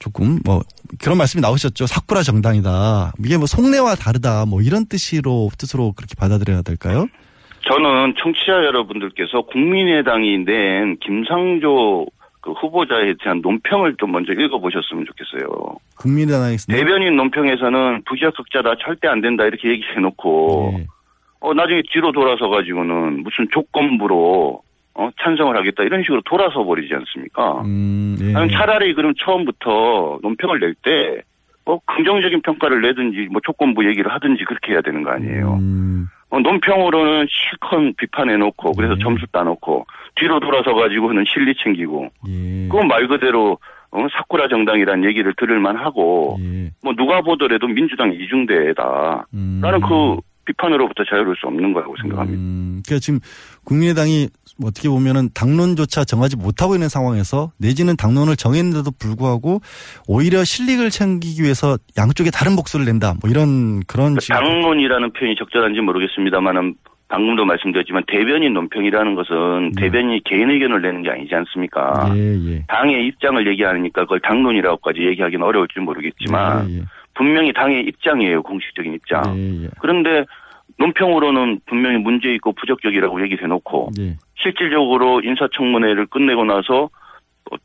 조금 0.00 0.40
뭐 0.44 0.62
그런 1.00 1.18
말씀이 1.18 1.40
나오셨죠. 1.40 1.86
사쿠라 1.86 2.22
정당이다. 2.22 3.12
이게 3.24 3.36
뭐 3.36 3.46
속내와 3.46 3.94
다르다. 3.94 4.46
뭐 4.46 4.60
이런 4.62 4.86
뜻으로 4.86 5.50
뜻으로 5.56 5.92
그렇게 5.92 6.14
받아들여야 6.16 6.62
될까요? 6.62 7.06
저는 7.68 8.14
청취자 8.20 8.52
여러분들께서 8.52 9.42
국민의당이 9.42 10.44
낸 10.44 10.96
김상조 11.00 12.06
그 12.40 12.52
후보자에 12.52 13.14
대한 13.22 13.40
논평을 13.42 13.96
좀 13.98 14.12
먼저 14.12 14.32
읽어보셨으면 14.32 15.04
좋겠어요. 15.06 15.76
국민의당에서 15.98 16.72
대변인 16.72 17.16
논평에서는 17.16 18.02
부적격자다 18.06 18.76
절대 18.80 19.08
안 19.08 19.20
된다 19.20 19.44
이렇게 19.44 19.68
얘기해놓고 19.68 20.74
예. 20.78 20.86
어 21.40 21.54
나중에 21.54 21.82
뒤로 21.90 22.12
돌아서 22.12 22.48
가지고는 22.48 23.22
무슨 23.22 23.46
조건부로 23.52 24.62
어 24.94 25.10
찬성을 25.22 25.54
하겠다 25.56 25.82
이런 25.84 26.02
식으로 26.02 26.22
돌아서 26.24 26.64
버리지 26.64 26.94
않습니까? 26.94 27.62
음, 27.62 28.16
예. 28.20 28.34
아니, 28.34 28.50
차라리 28.52 28.94
그럼 28.94 29.14
처음부터 29.18 30.18
논평을 30.22 30.60
낼 30.60 30.74
때, 30.82 31.22
뭐, 31.64 31.80
긍정적인 31.86 32.42
평가를 32.42 32.80
내든지, 32.82 33.28
뭐, 33.30 33.40
조건부 33.44 33.86
얘기를 33.86 34.12
하든지 34.12 34.44
그렇게 34.44 34.72
해야 34.72 34.80
되는 34.80 35.02
거 35.02 35.10
아니에요. 35.10 35.58
음. 35.60 36.08
어, 36.30 36.38
논평으로는 36.38 37.26
실컷 37.28 37.96
비판해놓고, 37.96 38.72
그래서 38.72 38.94
네. 38.94 39.00
점수 39.02 39.26
따놓고, 39.32 39.86
뒤로 40.14 40.40
돌아서 40.40 40.74
가지고는 40.74 41.24
실리 41.26 41.54
챙기고, 41.54 42.08
예. 42.28 42.68
그건 42.68 42.88
말 42.88 43.08
그대로, 43.08 43.58
어, 43.90 44.06
사쿠라 44.12 44.48
정당이란 44.48 45.04
얘기를 45.04 45.34
들을만 45.36 45.76
하고, 45.76 46.38
예. 46.40 46.70
뭐, 46.82 46.94
누가 46.94 47.20
보더라도 47.20 47.66
민주당 47.66 48.12
이중대다. 48.12 49.26
음. 49.34 49.60
라는 49.60 49.80
그 49.80 50.18
비판으로부터 50.44 51.04
자유로울 51.04 51.36
수 51.36 51.46
없는 51.46 51.72
거라고 51.72 51.94
생각합니다. 52.00 52.40
음, 52.40 52.82
그러니까 52.84 53.00
지금 53.00 53.20
국민의당이 53.64 54.20
뭐 54.20 54.39
어떻게 54.64 54.88
보면은 54.88 55.30
당론조차 55.34 56.04
정하지 56.04 56.36
못하고 56.36 56.74
있는 56.74 56.88
상황에서 56.88 57.52
내지는 57.58 57.96
당론을 57.96 58.36
정했는데도 58.36 58.90
불구하고 58.98 59.60
오히려 60.06 60.44
실익을 60.44 60.90
챙기기 60.90 61.42
위해서 61.42 61.78
양쪽에 61.98 62.30
다른 62.30 62.54
목소리를 62.54 62.90
낸다. 62.90 63.14
뭐 63.20 63.30
이런 63.30 63.80
그런 63.86 64.14
그 64.14 64.20
식의 64.20 64.36
당론이라는 64.36 65.12
표현이 65.12 65.36
적절한지 65.36 65.80
모르겠습니다만은 65.80 66.74
방금도 67.08 67.44
말씀드렸지만 67.44 68.04
대변인 68.06 68.54
논평이라는 68.54 69.14
것은 69.16 69.72
대변인이 69.76 70.22
개인 70.24 70.48
의견을 70.48 70.80
내는 70.80 71.02
게 71.02 71.10
아니지 71.10 71.34
않습니까? 71.34 72.12
예, 72.14 72.38
예. 72.46 72.64
당의 72.68 73.06
입장을 73.08 73.44
얘기하니까 73.48 74.02
그걸 74.02 74.20
당론이라고까지 74.20 75.00
얘기하기는 75.06 75.44
어려울지 75.44 75.80
모르겠지만 75.80 76.70
예, 76.70 76.78
예. 76.78 76.82
분명히 77.14 77.52
당의 77.52 77.84
입장이에요 77.86 78.42
공식적인 78.42 78.94
입장. 78.94 79.36
예, 79.36 79.64
예. 79.64 79.68
그런데 79.80 80.24
논평으로는 80.80 81.60
분명히 81.66 81.98
문제 81.98 82.34
있고 82.34 82.52
부적격이라고 82.54 83.22
얘기해 83.22 83.46
놓고 83.46 83.90
예. 84.00 84.16
실질적으로 84.34 85.20
인사청문회를 85.20 86.06
끝내고 86.06 86.44
나서 86.44 86.88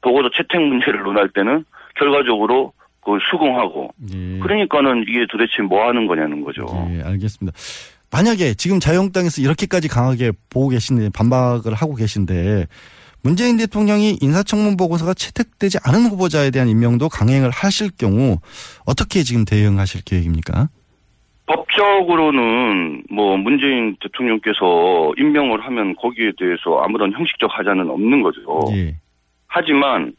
보고서 0.02 0.30
채택 0.36 0.62
문제를 0.62 1.02
논할 1.04 1.30
때는 1.30 1.64
결과적으로 1.98 2.74
그걸 3.00 3.22
수긍하고 3.32 3.92
예. 4.14 4.40
그러니까는 4.40 5.06
이게 5.08 5.26
도대체 5.32 5.62
뭐 5.64 5.88
하는 5.88 6.08
거냐는 6.08 6.44
거죠. 6.44 6.66
예, 6.92 7.02
알겠습니다. 7.04 7.58
만약에 8.12 8.54
지금 8.56 8.80
자유한국당에서 8.80 9.42
이렇게까지 9.42 9.88
강하게 9.88 10.32
보고 10.50 10.70
계신데 10.70 11.10
반박을 11.16 11.74
하고 11.74 11.96
계신데 11.96 12.68
문재인 13.24 13.58
대통령이 13.58 14.18
인사청문 14.22 14.78
보고서가 14.78 15.14
채택되지 15.14 15.80
않은 15.84 16.06
후보자에 16.12 16.52
대한 16.52 16.68
임명도 16.68 17.10
강행을 17.10 17.50
하실 17.50 17.90
경우 17.98 18.38
어떻게 18.86 19.24
지금 19.24 19.46
대응하실 19.46 20.04
계획입니까? 20.04 20.70
법적으로는 21.48 23.04
뭐 23.10 23.38
문재인 23.38 23.96
대통령께서 24.02 25.14
임명을 25.18 25.62
하면 25.66 25.96
거기에 25.96 26.32
대해서 26.38 26.80
아무런 26.82 27.12
형식적 27.14 27.50
하자는 27.58 27.90
없는 27.90 28.22
거죠. 28.22 28.42
예. 28.74 28.96
하지만 29.48 30.14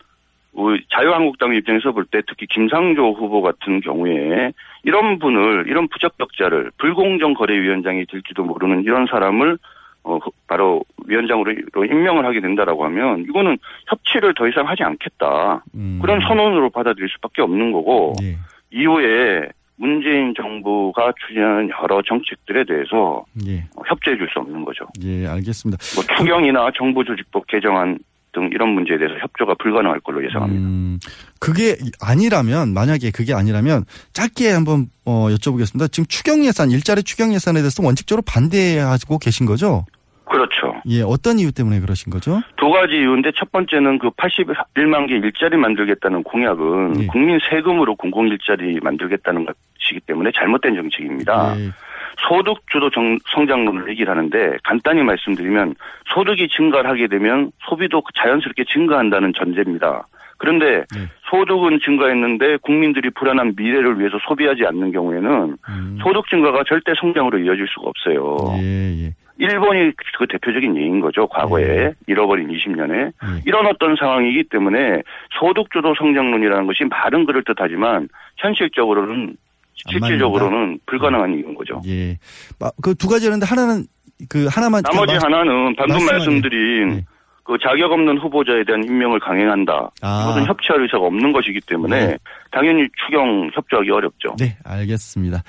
우리 0.53 0.83
자유한국당 0.91 1.55
입장에서 1.55 1.93
볼 1.93 2.07
때 2.07 2.23
특히 2.27 2.47
김상조 2.47 3.13
후보 3.13 3.43
같은 3.43 3.81
경우에 3.81 4.53
이런 4.85 5.19
분을 5.19 5.67
이런 5.69 5.89
부적격자를 5.89 6.71
불공정 6.79 7.35
거래위원장이 7.35 8.07
될지도 8.07 8.45
모르는 8.45 8.85
이런 8.85 9.07
사람을 9.07 9.59
어 10.05 10.19
바로 10.47 10.85
위원장으로 11.07 11.53
임명을 11.85 12.25
하게 12.25 12.41
된다라고 12.41 12.85
하면 12.85 13.23
이거는 13.29 13.59
협치를 13.89 14.35
더 14.35 14.47
이상 14.49 14.69
하지 14.69 14.85
않겠다 14.85 15.65
그런 16.01 16.21
선언으로 16.21 16.71
받아들일 16.71 17.09
수밖에 17.09 17.43
없는 17.43 17.73
거고 17.73 18.15
예. 18.23 18.37
이후에 18.71 19.49
문재인 19.77 20.35
정부가 20.35 21.13
추진하는 21.27 21.69
여러 21.83 22.01
정책들에 22.03 22.65
대해서 22.65 23.25
예. 23.47 23.59
어, 23.77 23.83
협조해 23.87 24.17
줄 24.17 24.27
수 24.33 24.39
없는 24.41 24.65
거죠. 24.65 24.87
예, 25.03 25.27
알겠습니다. 25.27 25.79
뭐 25.95 26.05
추경이나 26.17 26.71
정부 26.77 27.05
조직법 27.05 27.47
개정안 27.47 27.99
등 28.33 28.51
이런 28.53 28.71
문제에 28.71 28.99
대해서 28.99 29.15
협조가 29.19 29.55
불가능할 29.59 30.01
걸로 30.01 30.23
예상합니다. 30.25 30.67
음, 30.67 30.99
그게 31.41 31.77
아니라면 32.03 32.75
만약에 32.75 33.11
그게 33.11 33.33
아니라면 33.33 33.85
짧게 34.13 34.51
한번 34.51 34.89
어, 35.07 35.29
여쭤보겠습니다. 35.31 35.91
지금 35.93 36.07
추경 36.07 36.45
예산 36.45 36.71
일자리 36.71 37.03
추경 37.03 37.33
예산에 37.33 37.61
대해서 37.61 37.83
원칙적으로 37.83 38.23
반대하고 38.27 39.19
계신 39.19 39.47
거죠? 39.47 39.87
그렇죠. 40.25 40.75
예, 40.89 41.03
어떤 41.03 41.39
이유 41.39 41.53
때문에 41.53 41.81
그러신 41.81 42.11
거죠? 42.11 42.41
두 42.57 42.71
가지 42.71 42.95
이유인데 42.95 43.33
첫 43.37 43.51
번째는 43.53 43.99
그 43.99 44.11
81만 44.11 45.09
개 45.09 45.17
일자리 45.17 45.57
만들겠다는 45.57 46.23
공약은 46.23 47.03
예. 47.03 47.07
국민 47.07 47.39
세금으로 47.51 47.97
공공 47.97 48.29
일자리 48.29 48.79
만들겠다는 48.81 49.47
것이기 49.47 50.01
때문에 50.07 50.31
잘못된 50.35 50.75
정책입니다. 50.77 51.55
예. 51.59 51.71
소득 52.29 52.59
주도 52.71 52.89
정- 52.91 53.19
성장론을 53.35 53.91
얘기를 53.91 54.11
하는데 54.11 54.57
간단히 54.65 55.03
말씀드리면 55.03 55.75
소득이 56.15 56.49
증가를 56.49 56.89
하게 56.89 57.09
되면 57.09 57.51
소비도 57.69 58.03
자연스럽게 58.15 58.65
증가한다는 58.73 59.33
전제입니다. 59.37 60.07
그런데 60.39 60.85
네. 60.95 61.09
소득은 61.31 61.79
증가했는데 61.85 62.59
국민들이 62.63 63.11
불안한 63.11 63.55
미래를 63.57 63.99
위해서 63.99 64.19
소비하지 64.29 64.65
않는 64.67 64.93
경우에는 64.93 65.57
음. 65.69 65.99
소득 66.03 66.27
증가가 66.29 66.63
절대 66.67 66.93
성장으로 66.99 67.39
이어질 67.39 67.67
수가 67.69 67.89
없어요. 67.89 68.37
예, 68.63 69.05
예. 69.07 69.15
일본이 69.39 69.93
그 70.19 70.27
대표적인 70.29 70.77
예인 70.77 71.01
거죠. 71.01 71.27
과거에 71.29 71.93
잃어버린 72.07 72.49
20년에 72.49 73.13
이런 73.45 73.67
어떤 73.67 73.95
상황이기 73.97 74.45
때문에 74.51 75.03
소득주도 75.39 75.95
성장론이라는 75.99 76.67
것이 76.67 76.85
말은 76.85 77.27
그럴 77.27 77.43
듯하지만 77.45 78.09
현실적으로는 78.39 79.37
실질적으로는 79.75 80.79
불가능한 80.87 81.35
일인 81.35 81.55
거죠. 81.55 81.81
예. 81.87 82.17
그 82.83 82.95
두 82.95 83.09
가지였는데 83.09 83.45
하나는 83.47 83.85
그 84.29 84.47
하나만 84.51 84.83
나머지 84.83 85.13
말- 85.15 85.25
하나는 85.25 85.77
방금. 85.77 86.07
말씀드린 86.07 87.05
그 87.45 87.57
자격 87.63 87.93
없는 87.93 88.19
후보자에 88.19 88.65
대한 88.65 88.83
임명을 88.83 89.21
강행한다. 89.21 89.91
아. 90.03 90.23
이것은 90.25 90.47
협치할 90.47 90.81
의사가 90.83 91.05
없는 91.05 91.33
것이기 91.33 91.61
때문에 91.69 92.07
네. 92.07 92.19
당연히 92.51 92.89
추경 93.05 93.51
협조하기 93.55 93.89
어렵죠. 93.91 94.35
네, 94.39 94.57
알겠습니다. 94.65 95.43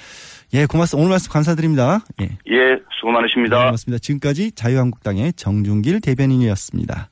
예, 0.54 0.66
고맙습니다. 0.66 1.02
오늘 1.02 1.12
말씀 1.12 1.32
감사드립니다. 1.32 2.00
예. 2.22 2.26
예, 2.26 2.80
수고 3.00 3.12
많으십니다. 3.12 3.58
네, 3.58 3.66
고맙습니다. 3.66 4.00
지금까지 4.00 4.52
자유한국당의 4.54 5.34
정준길 5.34 6.02
대변인이었습니다. 6.02 7.10